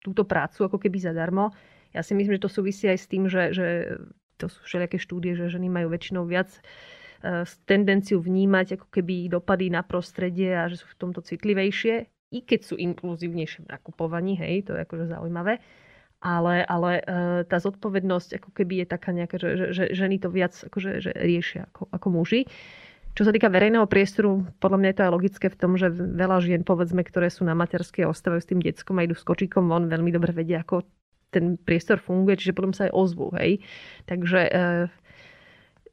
túto 0.00 0.24
prácu 0.24 0.64
ako 0.64 0.80
keby 0.80 0.98
zadarmo. 0.98 1.52
Ja 1.92 2.00
si 2.00 2.16
myslím, 2.16 2.40
že 2.40 2.44
to 2.48 2.50
súvisí 2.50 2.88
aj 2.88 2.98
s 2.98 3.06
tým, 3.06 3.28
že, 3.28 3.52
že 3.52 3.66
to 4.40 4.48
sú 4.48 4.58
všelijaké 4.64 4.96
štúdie, 4.96 5.36
že 5.36 5.52
ženy 5.52 5.68
majú 5.68 5.92
väčšinou 5.92 6.24
viac 6.24 6.50
uh, 7.22 7.44
tendenciu 7.68 8.18
vnímať 8.18 8.80
ako 8.80 8.88
keby 8.88 9.28
dopady 9.28 9.68
na 9.68 9.84
prostredie 9.84 10.56
a 10.56 10.66
že 10.72 10.80
sú 10.80 10.88
v 10.88 10.98
tomto 10.98 11.20
citlivejšie, 11.20 11.94
i 12.32 12.38
keď 12.40 12.60
sú 12.64 12.74
inkluzívnejšie 12.80 13.68
v 13.68 13.70
nakupovaní, 13.70 14.40
hej, 14.40 14.64
to 14.66 14.72
je 14.72 14.82
akože 14.88 15.12
zaujímavé. 15.12 15.60
Ale, 16.22 16.62
ale 16.64 16.90
uh, 17.02 17.42
tá 17.44 17.58
zodpovednosť 17.58 18.38
ako 18.40 18.50
keby 18.54 18.82
je 18.82 18.86
taká 18.86 19.10
nejaká, 19.10 19.36
že, 19.42 19.48
že, 19.58 19.66
že 19.74 19.84
ženy 19.90 20.22
to 20.22 20.30
viac 20.30 20.54
akože, 20.54 21.02
že 21.02 21.10
riešia 21.18 21.66
ako, 21.74 21.90
ako 21.90 22.08
muži. 22.14 22.40
Čo 23.12 23.28
sa 23.28 23.32
týka 23.36 23.52
verejného 23.52 23.84
priestoru, 23.84 24.48
podľa 24.56 24.78
mňa 24.80 24.88
je 24.88 24.96
to 24.96 25.04
aj 25.04 25.12
logické 25.12 25.46
v 25.52 25.58
tom, 25.60 25.76
že 25.76 25.92
veľa 25.92 26.40
žien, 26.40 26.64
povedzme, 26.64 27.04
ktoré 27.04 27.28
sú 27.28 27.44
na 27.44 27.52
materskej 27.52 28.08
ostávajú 28.08 28.40
s 28.40 28.48
tým 28.48 28.60
detskom 28.64 28.96
a 28.96 29.04
idú 29.04 29.12
s 29.12 29.24
kočíkom 29.28 29.68
von, 29.68 29.92
veľmi 29.92 30.08
dobre 30.08 30.32
vedia, 30.32 30.64
ako 30.64 30.88
ten 31.28 31.60
priestor 31.60 32.00
funguje, 32.00 32.40
čiže 32.40 32.56
potom 32.56 32.72
sa 32.72 32.88
aj 32.88 32.92
ozvú. 32.96 33.28
Hej? 33.36 33.60
Takže 34.08 34.40
eh, 34.48 34.88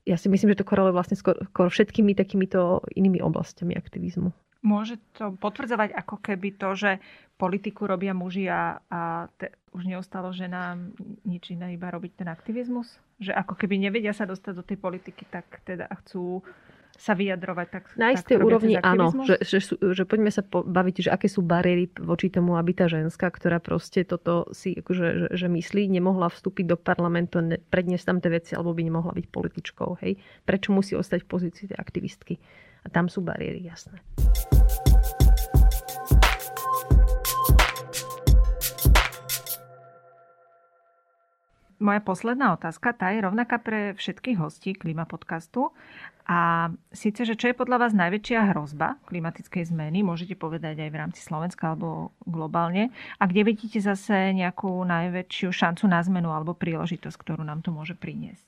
ja 0.07 0.15
si 0.15 0.31
myslím, 0.31 0.55
že 0.55 0.63
to 0.63 0.67
koreluje 0.67 0.95
vlastne 0.95 1.19
skoro, 1.19 1.43
skoro 1.51 1.67
všetkými 1.67 2.15
takýmito 2.15 2.87
inými 2.95 3.19
oblastiami 3.19 3.75
aktivizmu. 3.75 4.31
Môže 4.59 4.99
to 5.15 5.31
potvrdzovať 5.39 5.95
ako 5.95 6.19
keby 6.19 6.55
to, 6.59 6.75
že 6.75 6.91
politiku 7.39 7.87
robia 7.87 8.11
muži 8.11 8.51
a, 8.51 8.83
a 8.91 9.31
te, 9.39 9.55
už 9.71 9.87
neostalo 9.87 10.35
ženám 10.35 10.91
nič 11.23 11.55
iné, 11.55 11.79
iba 11.79 11.87
robiť 11.87 12.19
ten 12.19 12.27
aktivizmus? 12.27 12.99
Že 13.23 13.39
ako 13.39 13.55
keby 13.55 13.79
nevedia 13.79 14.11
sa 14.11 14.27
dostať 14.27 14.53
do 14.55 14.63
tej 14.67 14.75
politiky, 14.83 15.23
tak 15.31 15.63
teda 15.63 15.87
chcú 16.03 16.43
sa 16.99 17.15
vyjadrovať 17.15 17.67
tak 17.71 17.83
Na 17.95 18.11
istej 18.11 18.43
úrovni 18.43 18.75
áno, 18.75 19.15
že, 19.23 19.39
že, 19.39 19.63
že 19.71 20.03
poďme 20.03 20.35
sa 20.35 20.43
baviť, 20.43 21.07
že 21.07 21.09
aké 21.15 21.31
sú 21.31 21.39
bariéry 21.39 21.87
voči 21.95 22.27
tomu, 22.27 22.59
aby 22.59 22.75
tá 22.75 22.91
ženská, 22.91 23.31
ktorá 23.31 23.63
proste 23.63 24.03
toto 24.03 24.51
si 24.51 24.75
akože, 24.75 25.07
že, 25.15 25.27
že 25.31 25.47
myslí, 25.47 25.87
nemohla 25.87 26.27
vstúpiť 26.27 26.75
do 26.75 26.77
parlamentu, 26.77 27.39
ne, 27.39 27.55
predniesť 27.71 28.05
tam 28.05 28.17
tie 28.19 28.35
veci, 28.35 28.51
alebo 28.59 28.75
by 28.75 28.83
nemohla 28.83 29.15
byť 29.15 29.25
političkou. 29.31 30.03
Hej? 30.03 30.19
Prečo 30.43 30.75
musí 30.75 30.99
ostať 30.99 31.23
v 31.23 31.29
pozícii 31.31 31.65
tej 31.71 31.79
aktivistky? 31.79 32.35
A 32.83 32.91
tam 32.91 33.07
sú 33.07 33.23
bariéry, 33.23 33.63
jasné. 33.63 34.03
Moja 41.79 42.03
posledná 42.03 42.53
otázka, 42.53 42.91
tá 42.93 43.11
je 43.15 43.23
rovnaká 43.23 43.57
pre 43.57 43.95
všetkých 43.95 44.37
hostí 44.37 44.75
Klima 44.75 45.07
podcastu. 45.07 45.71
A 46.29 46.69
síce, 46.93 47.25
že 47.25 47.33
čo 47.33 47.49
je 47.49 47.57
podľa 47.57 47.89
vás 47.89 47.93
najväčšia 47.97 48.53
hrozba 48.53 49.01
klimatickej 49.09 49.73
zmeny, 49.73 50.05
môžete 50.05 50.37
povedať 50.37 50.77
aj 50.77 50.89
v 50.93 50.99
rámci 51.01 51.25
Slovenska 51.25 51.73
alebo 51.73 52.13
globálne. 52.21 52.93
A 53.17 53.25
kde 53.25 53.49
vidíte 53.49 53.81
zase 53.81 54.29
nejakú 54.37 54.69
najväčšiu 54.85 55.49
šancu 55.49 55.89
na 55.89 56.05
zmenu 56.05 56.29
alebo 56.29 56.53
príležitosť, 56.53 57.17
ktorú 57.17 57.41
nám 57.41 57.65
to 57.65 57.73
môže 57.73 57.97
priniesť? 57.97 58.45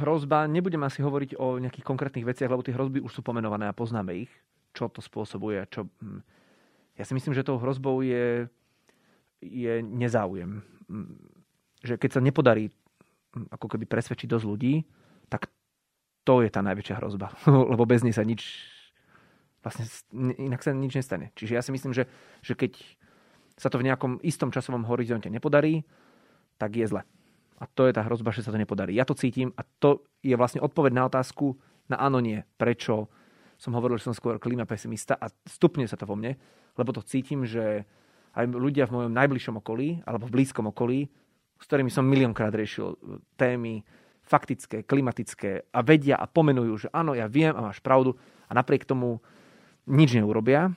Hrozba, 0.00 0.48
nebudem 0.48 0.80
asi 0.88 1.04
hovoriť 1.04 1.36
o 1.36 1.60
nejakých 1.60 1.84
konkrétnych 1.84 2.24
veciach, 2.24 2.48
lebo 2.48 2.64
tie 2.64 2.72
hrozby 2.72 3.04
už 3.04 3.12
sú 3.12 3.20
pomenované 3.20 3.68
a 3.68 3.76
poznáme 3.76 4.16
ich, 4.16 4.32
čo 4.72 4.88
to 4.88 5.04
spôsobuje. 5.04 5.68
Čo... 5.68 5.92
Hm. 6.00 6.24
Ja 6.96 7.04
si 7.04 7.12
myslím, 7.12 7.36
že 7.36 7.44
tou 7.44 7.60
hrozbou 7.60 8.00
je, 8.00 8.48
je 9.44 9.84
nezáujem 9.84 10.64
že 11.82 11.98
keď 11.98 12.18
sa 12.18 12.20
nepodarí 12.22 12.70
hm, 13.34 13.52
ako 13.52 13.66
keby 13.76 13.84
presvedčiť 13.86 14.30
dosť 14.30 14.46
ľudí, 14.46 14.74
tak 15.28 15.50
to 16.22 16.40
je 16.40 16.50
tá 16.50 16.62
najväčšia 16.62 16.98
hrozba. 17.02 17.34
Lebo 17.72 17.82
bez 17.84 18.06
nej 18.06 18.14
sa 18.14 18.22
nič 18.22 18.46
vlastne 19.62 19.86
inak 20.42 20.60
sa 20.62 20.74
nič 20.74 20.92
nestane. 20.98 21.30
Čiže 21.38 21.54
ja 21.54 21.62
si 21.62 21.70
myslím, 21.70 21.94
že, 21.94 22.10
že 22.42 22.58
keď 22.58 22.82
sa 23.54 23.70
to 23.70 23.78
v 23.78 23.86
nejakom 23.86 24.18
istom 24.26 24.50
časovom 24.50 24.82
horizonte 24.90 25.30
nepodarí, 25.30 25.86
tak 26.58 26.74
je 26.74 26.86
zle. 26.90 27.06
A 27.62 27.64
to 27.70 27.86
je 27.86 27.94
tá 27.94 28.02
hrozba, 28.02 28.34
že 28.34 28.42
sa 28.42 28.50
to 28.50 28.58
nepodarí. 28.58 28.98
Ja 28.98 29.06
to 29.06 29.14
cítim 29.14 29.54
a 29.54 29.62
to 29.78 30.02
je 30.18 30.34
vlastne 30.34 30.58
odpoveď 30.58 30.92
na 30.98 31.06
otázku 31.06 31.54
na 31.86 31.98
áno, 31.98 32.18
nie. 32.18 32.42
Prečo 32.58 33.06
som 33.54 33.78
hovoril, 33.78 34.02
že 34.02 34.10
som 34.10 34.16
skôr 34.18 34.42
klíma 34.42 34.66
pesimista 34.66 35.14
a 35.14 35.30
stupne 35.46 35.86
sa 35.86 35.94
to 35.94 36.10
vo 36.10 36.18
mne, 36.18 36.34
lebo 36.74 36.90
to 36.90 37.06
cítim, 37.06 37.46
že 37.46 37.86
aj 38.34 38.50
ľudia 38.50 38.90
v 38.90 38.94
mojom 38.98 39.12
najbližšom 39.14 39.62
okolí 39.62 40.02
alebo 40.02 40.26
v 40.26 40.34
blízkom 40.40 40.66
okolí 40.74 41.06
s 41.62 41.70
ktorými 41.70 41.94
som 41.94 42.02
miliónkrát 42.02 42.50
riešil 42.50 42.86
e, 42.90 42.96
témy 43.38 43.86
faktické, 44.26 44.82
klimatické 44.82 45.70
a 45.70 45.80
vedia 45.86 46.18
a 46.18 46.26
pomenujú, 46.26 46.86
že 46.86 46.88
áno, 46.90 47.14
ja 47.14 47.30
viem 47.30 47.54
a 47.54 47.62
máš 47.62 47.78
pravdu 47.78 48.18
a 48.50 48.52
napriek 48.54 48.82
tomu 48.82 49.22
nič 49.86 50.18
neurobia, 50.18 50.70
e, 50.70 50.72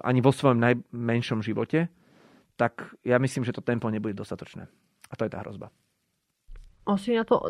ani 0.00 0.24
vo 0.24 0.32
svojom 0.32 0.56
najmenšom 0.56 1.44
živote, 1.44 1.92
tak 2.56 2.96
ja 3.04 3.20
myslím, 3.20 3.44
že 3.44 3.52
to 3.52 3.60
tempo 3.60 3.92
nebude 3.92 4.16
dostatočné. 4.16 4.64
A 5.10 5.12
to 5.12 5.28
je 5.28 5.32
tá 5.32 5.44
hrozba. 5.44 5.68
Asi 6.84 7.16
na 7.16 7.24
to 7.24 7.40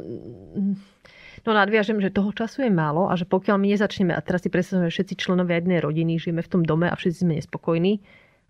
no 1.42 1.50
nadviažem, 1.50 1.98
že 1.98 2.14
toho 2.14 2.30
času 2.30 2.66
je 2.66 2.72
málo 2.72 3.10
a 3.10 3.18
že 3.18 3.26
pokiaľ 3.26 3.58
my 3.58 3.66
nezačneme, 3.74 4.14
a 4.14 4.22
teraz 4.22 4.46
si 4.46 4.50
predstavujeme, 4.50 4.90
že 4.90 4.94
všetci 5.02 5.14
členovia 5.18 5.58
jednej 5.58 5.82
rodiny 5.82 6.22
žijeme 6.22 6.42
v 6.42 6.50
tom 6.50 6.62
dome 6.62 6.86
a 6.86 6.94
všetci 6.94 7.26
sme 7.26 7.38
nespokojní, 7.42 7.98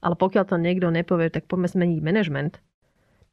ale 0.05 0.15
pokiaľ 0.21 0.45
to 0.45 0.61
niekto 0.61 0.93
nepovie, 0.93 1.33
tak 1.33 1.49
poďme 1.49 1.73
zmeniť 1.73 1.99
management, 2.05 2.61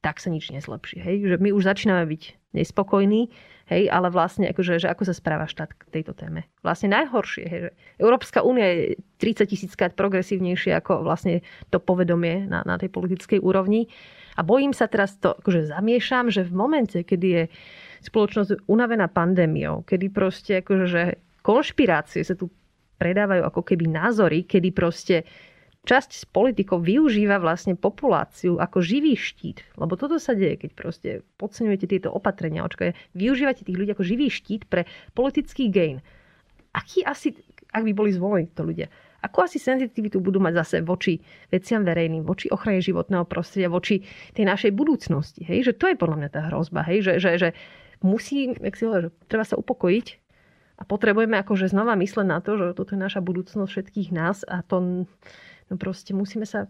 tak 0.02 0.18
sa 0.18 0.34
nič 0.34 0.50
nezlepší. 0.50 0.98
Hej? 0.98 1.16
Že 1.30 1.38
my 1.38 1.50
už 1.54 1.64
začíname 1.64 2.04
byť 2.10 2.24
nespokojní, 2.58 3.30
hej? 3.70 3.88
ale 3.88 4.10
vlastne 4.10 4.50
akože, 4.50 4.82
že 4.82 4.88
ako 4.90 5.08
sa 5.08 5.14
správa 5.14 5.46
štát 5.46 5.72
k 5.78 5.82
tejto 5.94 6.18
téme. 6.18 6.50
Vlastne 6.66 6.92
najhoršie, 6.92 7.46
hej? 7.46 7.60
že 7.64 7.72
Európska 8.02 8.42
únia 8.42 8.66
je 8.66 9.00
30 9.22 9.46
tisíc 9.46 9.72
krát 9.78 9.94
progresívnejšie 9.94 10.74
ako 10.74 11.06
vlastne 11.06 11.46
to 11.70 11.78
povedomie 11.78 12.50
na, 12.50 12.66
na 12.66 12.76
tej 12.82 12.90
politickej 12.90 13.40
úrovni. 13.40 13.88
A 14.36 14.42
bojím 14.42 14.74
sa 14.74 14.90
teraz 14.90 15.16
to, 15.22 15.38
akože 15.38 15.70
zamiešam, 15.70 16.34
že 16.34 16.44
v 16.44 16.54
momente, 16.54 16.98
kedy 17.06 17.28
je 17.30 17.44
spoločnosť 18.02 18.66
unavená 18.66 19.06
pandémiou, 19.06 19.86
kedy 19.86 20.10
proste 20.10 20.66
akože, 20.66 20.86
že 20.90 21.04
konšpirácie 21.46 22.26
sa 22.26 22.34
tu 22.34 22.50
predávajú 22.98 23.42
ako 23.46 23.62
keby 23.66 23.90
názory, 23.90 24.46
kedy 24.46 24.70
proste 24.74 25.26
časť 25.82 26.12
z 26.14 26.24
politikov 26.30 26.86
využíva 26.86 27.42
vlastne 27.42 27.74
populáciu 27.74 28.62
ako 28.62 28.86
živý 28.86 29.18
štít. 29.18 29.66
Lebo 29.82 29.98
toto 29.98 30.22
sa 30.22 30.38
deje, 30.38 30.62
keď 30.68 30.72
proste 30.78 31.10
podceňujete 31.42 31.86
tieto 31.90 32.10
opatrenia. 32.14 32.66
Očkaj, 32.66 32.94
využívate 33.18 33.66
tých 33.66 33.78
ľudí 33.78 33.92
ako 33.98 34.06
živý 34.06 34.30
štít 34.30 34.70
pre 34.70 34.86
politický 35.18 35.74
gain. 35.74 36.06
Aký 36.72 37.02
asi, 37.02 37.34
ak 37.74 37.82
by 37.82 37.92
boli 37.98 38.14
zvolení 38.14 38.48
to 38.54 38.62
ľudia, 38.62 38.88
akú 39.22 39.42
asi 39.42 39.58
senzitivitu 39.62 40.22
budú 40.22 40.42
mať 40.42 40.54
zase 40.66 40.76
voči 40.86 41.22
veciam 41.50 41.86
verejným, 41.86 42.26
voči 42.26 42.50
ochrane 42.50 42.82
životného 42.82 43.26
prostredia, 43.26 43.70
voči 43.70 44.06
tej 44.34 44.46
našej 44.50 44.72
budúcnosti. 44.74 45.46
Hej? 45.46 45.72
Že 45.72 45.74
to 45.78 45.86
je 45.94 45.96
podľa 45.98 46.18
mňa 46.26 46.30
tá 46.30 46.42
hrozba. 46.50 46.86
Hej? 46.86 47.06
Že, 47.06 47.14
že, 47.22 47.32
že 47.38 47.50
musí, 48.06 48.54
jak 48.54 48.76
si 48.78 48.86
hovorí, 48.86 49.10
že 49.10 49.12
treba 49.30 49.46
sa 49.46 49.58
upokojiť 49.58 50.08
a 50.82 50.84
potrebujeme 50.86 51.38
akože 51.38 51.70
znova 51.70 51.94
mysleť 51.94 52.28
na 52.28 52.42
to, 52.42 52.58
že 52.58 52.74
toto 52.74 52.98
je 52.98 53.00
naša 53.02 53.22
budúcnosť 53.22 53.70
všetkých 53.70 54.10
nás 54.10 54.42
a 54.50 54.66
to 54.66 55.06
No 55.72 55.80
proste 55.80 56.12
musíme 56.12 56.44
sa... 56.44 56.68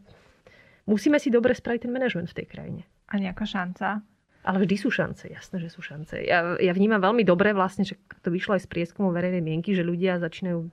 Musíme 0.85 1.17
si 1.17 1.33
dobre 1.33 1.57
spraviť 1.57 1.89
ten 1.89 1.93
manažment 1.93 2.29
v 2.29 2.37
tej 2.41 2.47
krajine. 2.49 2.83
A 3.09 3.17
nejaká 3.17 3.45
šanca? 3.45 4.05
Ale 4.41 4.57
vždy 4.65 4.75
sú 4.77 4.89
šance, 4.89 5.29
jasné, 5.29 5.61
že 5.61 5.69
sú 5.69 5.85
šance. 5.85 6.17
Ja, 6.17 6.57
ja 6.57 6.73
vnímam 6.73 6.97
veľmi 6.97 7.21
dobre 7.21 7.53
vlastne, 7.53 7.85
že 7.85 8.01
to 8.25 8.33
vyšlo 8.33 8.57
aj 8.57 8.65
z 8.65 8.71
prieskumu 8.73 9.13
verejnej 9.13 9.45
mienky, 9.45 9.77
že 9.77 9.85
ľudia 9.85 10.17
začínajú 10.17 10.65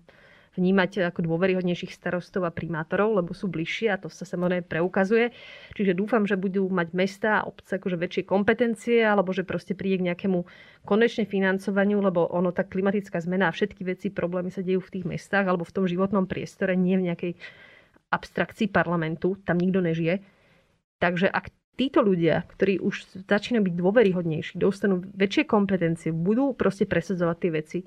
vnímať 0.56 1.12
ako 1.12 1.22
dôveryhodnejších 1.28 1.94
starostov 1.94 2.42
a 2.42 2.50
primátorov, 2.50 3.14
lebo 3.20 3.30
sú 3.30 3.46
bližšie 3.46 3.94
a 3.94 4.00
to 4.00 4.10
sa 4.10 4.26
samozrejme 4.26 4.66
preukazuje. 4.66 5.30
Čiže 5.78 5.94
dúfam, 5.94 6.26
že 6.26 6.34
budú 6.34 6.66
mať 6.66 6.88
mesta 6.96 7.30
a 7.38 7.46
obce 7.46 7.78
akože 7.78 7.94
väčšie 7.94 8.22
kompetencie 8.26 9.04
alebo 9.06 9.30
že 9.30 9.46
proste 9.46 9.78
príde 9.78 10.02
k 10.02 10.06
nejakému 10.10 10.42
konečne 10.82 11.28
financovaniu, 11.28 12.02
lebo 12.02 12.26
ono 12.26 12.50
tá 12.50 12.66
klimatická 12.66 13.22
zmena 13.22 13.52
a 13.52 13.54
všetky 13.54 13.86
veci, 13.86 14.10
problémy 14.10 14.50
sa 14.50 14.64
dejú 14.64 14.82
v 14.82 14.98
tých 14.98 15.04
mestách 15.06 15.46
alebo 15.46 15.62
v 15.62 15.74
tom 15.78 15.84
životnom 15.86 16.26
priestore, 16.26 16.74
nie 16.74 16.98
v 16.98 17.12
nejakej 17.12 17.32
abstrakcii 18.08 18.72
parlamentu, 18.72 19.36
tam 19.44 19.60
nikto 19.60 19.84
nežije. 19.84 20.24
Takže 20.98 21.28
ak 21.30 21.52
títo 21.78 22.02
ľudia, 22.02 22.42
ktorí 22.50 22.82
už 22.82 23.22
začínajú 23.30 23.62
byť 23.70 23.74
dôveryhodnejší, 23.78 24.58
dostanú 24.58 25.06
väčšie 25.14 25.46
kompetencie, 25.46 26.10
budú 26.10 26.50
proste 26.58 26.90
presadzovať 26.90 27.36
tie 27.38 27.50
veci, 27.54 27.78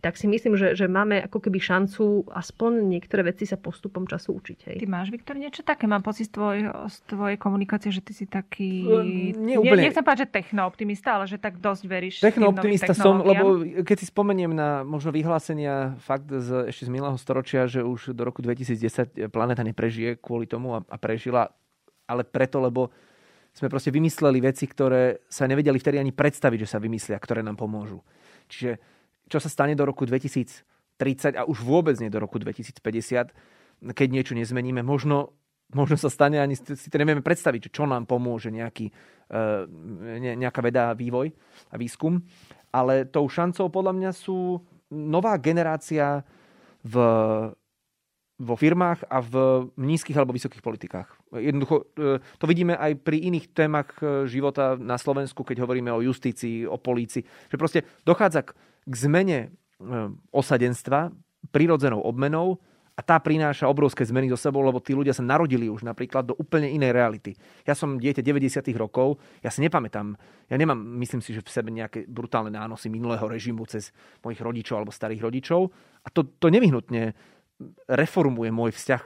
tak 0.00 0.16
si 0.16 0.24
myslím, 0.24 0.56
že, 0.56 0.72
že 0.72 0.88
máme 0.88 1.20
ako 1.28 1.44
keby 1.44 1.60
šancu 1.60 2.24
aspoň 2.32 2.88
niektoré 2.88 3.20
veci 3.28 3.44
sa 3.44 3.60
postupom 3.60 4.08
času 4.08 4.32
učiť. 4.40 4.58
Hej. 4.72 4.76
Ty 4.80 4.86
máš, 4.88 5.12
Viktor, 5.12 5.36
niečo 5.36 5.60
také? 5.60 5.84
Mám 5.84 6.00
pocit 6.00 6.32
z, 6.32 6.40
tvoj, 6.40 6.56
z 6.88 6.96
tvojej 7.04 7.36
komunikácie, 7.36 7.92
že 7.92 8.00
ty 8.00 8.16
si 8.16 8.24
taký... 8.24 8.88
Nie, 9.36 9.60
úplne. 9.60 9.84
Nechcem 9.84 10.00
povedať, 10.00 10.24
že 10.24 10.28
technooptimista, 10.32 11.20
ale 11.20 11.28
že 11.28 11.36
tak 11.36 11.60
dosť 11.60 11.82
veríš 11.84 12.14
Technooptimista 12.24 12.96
som, 12.96 13.20
lebo 13.20 13.60
keď 13.84 13.96
si 14.00 14.06
spomeniem 14.08 14.56
na 14.56 14.82
možno 14.82 15.12
vyhlásenia 15.12 16.00
fakt 16.00 16.32
z, 16.32 16.72
ešte 16.72 16.88
z 16.88 16.90
minulého 16.90 17.20
storočia, 17.20 17.68
že 17.68 17.84
už 17.84 18.16
do 18.16 18.22
roku 18.24 18.40
2010 18.40 19.28
planéta 19.28 19.60
neprežije 19.60 20.16
kvôli 20.16 20.48
tomu 20.48 20.74
a, 20.76 20.80
a 20.80 20.96
prežila, 20.96 21.52
ale 22.08 22.24
preto, 22.24 22.56
lebo 22.58 22.88
sme 23.50 23.68
proste 23.68 23.90
vymysleli 23.90 24.38
veci, 24.40 24.64
ktoré 24.64 25.26
sa 25.26 25.44
nevedeli 25.44 25.76
vtedy 25.76 25.98
ani 25.98 26.14
predstaviť, 26.14 26.58
že 26.64 26.70
sa 26.70 26.78
vymyslia, 26.78 27.18
ktoré 27.18 27.42
nám 27.42 27.58
pomôžu. 27.58 28.00
Čiže 28.46 28.78
čo 29.30 29.38
sa 29.38 29.46
stane 29.46 29.78
do 29.78 29.86
roku 29.86 30.02
2030 30.02 31.38
a 31.38 31.46
už 31.46 31.62
vôbec 31.62 31.94
nie 32.02 32.10
do 32.10 32.18
roku 32.18 32.42
2050, 32.42 32.82
keď 33.94 34.08
niečo 34.10 34.34
nezmeníme. 34.34 34.82
Možno, 34.82 35.38
možno 35.70 35.94
sa 35.94 36.10
stane, 36.10 36.42
ani 36.42 36.58
si 36.58 36.90
to 36.90 36.98
nevieme 36.98 37.22
predstaviť, 37.22 37.70
čo 37.70 37.86
nám 37.86 38.10
pomôže 38.10 38.50
nejaký, 38.50 38.90
e, 39.30 40.34
nejaká 40.34 40.60
veda, 40.60 40.92
vývoj 40.98 41.30
a 41.70 41.78
výskum. 41.78 42.18
Ale 42.74 43.06
tou 43.06 43.30
šancou 43.30 43.70
podľa 43.70 43.94
mňa 43.94 44.10
sú 44.10 44.58
nová 44.90 45.38
generácia 45.38 46.26
v, 46.82 46.94
vo 48.40 48.54
firmách 48.56 49.06
a 49.06 49.22
v 49.22 49.34
nízkych 49.78 50.16
alebo 50.18 50.34
vysokých 50.34 50.64
politikách. 50.64 51.08
Jednoducho, 51.38 51.86
e, 51.94 52.18
to 52.18 52.44
vidíme 52.50 52.74
aj 52.74 52.98
pri 53.04 53.22
iných 53.30 53.54
témach 53.54 53.94
e, 54.02 54.26
života 54.26 54.74
na 54.74 54.98
Slovensku, 54.98 55.46
keď 55.46 55.62
hovoríme 55.62 55.94
o 55.94 56.02
justícii, 56.02 56.66
o 56.66 56.80
polícii, 56.80 57.22
že 57.22 57.56
proste 57.60 57.86
dochádza 58.02 58.50
k 58.50 58.56
k 58.86 58.94
zmene 58.94 59.38
e, 59.40 59.48
osadenstva 60.32 61.12
prirodzenou 61.50 62.04
obmenou 62.04 62.60
a 62.96 63.00
tá 63.00 63.16
prináša 63.16 63.64
obrovské 63.64 64.04
zmeny 64.04 64.28
so 64.28 64.36
sebou, 64.36 64.60
lebo 64.60 64.76
tí 64.76 64.92
ľudia 64.92 65.16
sa 65.16 65.24
narodili 65.24 65.72
už 65.72 65.88
napríklad 65.88 66.28
do 66.28 66.34
úplne 66.36 66.68
inej 66.68 66.92
reality. 66.92 67.32
Ja 67.64 67.72
som 67.72 67.96
dieťa 67.96 68.20
90. 68.20 68.60
rokov, 68.76 69.16
ja 69.40 69.48
si 69.48 69.64
nepamätám, 69.64 70.12
ja 70.52 70.56
nemám, 70.60 70.76
myslím 71.00 71.24
si, 71.24 71.32
že 71.32 71.40
v 71.40 71.48
sebe 71.48 71.72
nejaké 71.72 72.04
brutálne 72.04 72.52
nánosy 72.52 72.92
minulého 72.92 73.24
režimu 73.24 73.64
cez 73.64 73.88
mojich 74.20 74.44
rodičov 74.44 74.84
alebo 74.84 74.92
starých 74.92 75.24
rodičov 75.24 75.72
a 76.04 76.08
to, 76.12 76.28
to 76.36 76.52
nevyhnutne 76.52 77.16
reformuje 77.88 78.52
môj 78.52 78.76
vzťah 78.76 79.02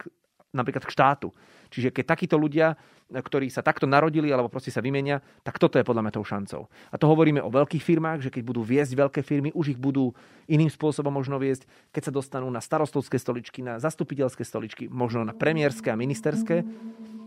napríklad 0.54 0.86
k 0.86 0.94
štátu. 0.94 1.28
Čiže 1.74 1.90
keď 1.90 2.04
takíto 2.14 2.38
ľudia 2.38 2.78
ktorí 3.12 3.52
sa 3.52 3.60
takto 3.60 3.84
narodili 3.84 4.32
alebo 4.32 4.48
proste 4.48 4.72
sa 4.72 4.80
vymenia, 4.80 5.20
tak 5.44 5.60
toto 5.60 5.76
je 5.76 5.84
podľa 5.84 6.08
mňa 6.08 6.12
tou 6.16 6.24
šancou. 6.24 6.62
A 6.88 6.96
to 6.96 7.04
hovoríme 7.04 7.38
o 7.44 7.52
veľkých 7.52 7.84
firmách, 7.84 8.24
že 8.24 8.32
keď 8.32 8.42
budú 8.42 8.64
viesť 8.64 8.96
veľké 8.96 9.20
firmy, 9.20 9.52
už 9.52 9.76
ich 9.76 9.80
budú 9.80 10.16
iným 10.48 10.72
spôsobom 10.72 11.12
možno 11.12 11.36
viesť, 11.36 11.68
keď 11.92 12.10
sa 12.10 12.12
dostanú 12.14 12.48
na 12.48 12.64
starostovské 12.64 13.20
stoličky, 13.20 13.60
na 13.60 13.76
zastupiteľské 13.76 14.42
stoličky, 14.42 14.88
možno 14.88 15.20
na 15.22 15.36
premiérske 15.36 15.92
a 15.92 16.00
ministerské, 16.00 16.64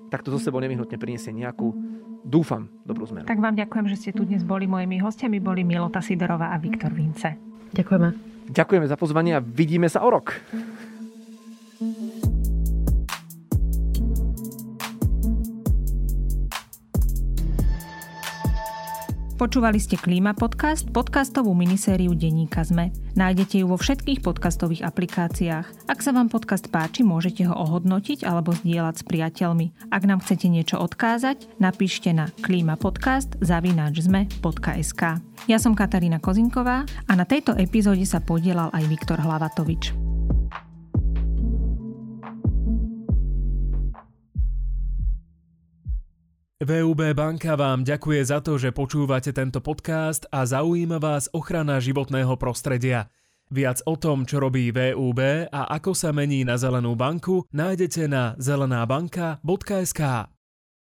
tak 0.09 0.23
to 0.25 0.33
zo 0.33 0.39
sebou 0.39 0.63
nevyhnutne 0.63 0.97
priniesie 0.97 1.35
nejakú, 1.35 1.75
dúfam, 2.25 2.71
dobrú 2.87 3.05
zmenu. 3.11 3.27
Tak 3.27 3.43
vám 3.43 3.55
ďakujem, 3.59 3.85
že 3.91 3.95
ste 3.99 4.11
tu 4.15 4.25
dnes 4.25 4.41
boli. 4.41 4.65
Mojimi 4.65 4.97
hostiami 5.03 5.37
boli 5.37 5.61
Milota 5.67 5.99
Sidorová 5.99 6.55
a 6.55 6.57
Viktor 6.57 6.95
Vince. 6.95 7.37
Ďakujeme. 7.75 8.09
Ďakujeme 8.47 8.87
za 8.87 8.95
pozvanie 8.95 9.35
a 9.35 9.43
vidíme 9.43 9.91
sa 9.91 9.99
o 10.01 10.09
rok. 10.09 10.39
Počúvali 19.38 19.77
ste 19.77 20.01
Klíma 20.01 20.33
podcast, 20.33 20.89
podcastovú 20.89 21.53
minisériu 21.53 22.17
denníka 22.17 22.65
ZME. 22.65 22.89
Nájdete 23.13 23.61
ju 23.61 23.69
vo 23.69 23.77
všetkých 23.77 24.25
podcastových 24.25 24.81
aplikáciách. 24.81 25.85
Ak 25.85 26.01
sa 26.01 26.09
vám 26.09 26.25
podcast 26.25 26.65
páči, 26.73 27.05
môžete 27.05 27.45
ho 27.45 27.53
ohodnotiť 27.53 28.25
alebo 28.25 28.57
zdieľať 28.57 28.95
s 28.97 29.05
priateľmi. 29.05 29.93
Ak 29.93 30.09
nám 30.09 30.25
chcete 30.25 30.49
niečo 30.49 30.81
odkázať, 30.81 31.53
napíšte 31.61 32.17
na 32.17 32.33
klimatpodcast.zme.sk 32.41 35.01
Ja 35.45 35.57
som 35.61 35.77
Katarína 35.77 36.17
Kozinková 36.17 36.89
a 37.05 37.13
na 37.13 37.29
tejto 37.29 37.53
epizóde 37.61 38.09
sa 38.09 38.17
podielal 38.17 38.73
aj 38.73 38.89
Viktor 38.89 39.21
Hlavatovič. 39.21 40.06
VUB 46.57 47.13
banka 47.13 47.53
vám 47.53 47.85
ďakuje 47.85 48.33
za 48.33 48.41
to, 48.41 48.57
že 48.57 48.73
počúvate 48.73 49.29
tento 49.29 49.61
podcast 49.61 50.25
a 50.33 50.41
zaujíma 50.41 50.97
vás 50.97 51.29
ochrana 51.29 51.77
životného 51.77 52.33
prostredia. 52.33 53.13
Viac 53.53 53.85
o 53.85 53.93
tom, 53.93 54.25
čo 54.25 54.41
robí 54.41 54.73
VUB 54.73 55.21
a 55.53 55.61
ako 55.69 55.93
sa 55.93 56.09
mení 56.09 56.41
na 56.41 56.57
zelenú 56.57 56.97
banku, 56.97 57.45
nájdete 57.53 58.09
na 58.09 58.33
zelenábanka.sk. 58.41 60.01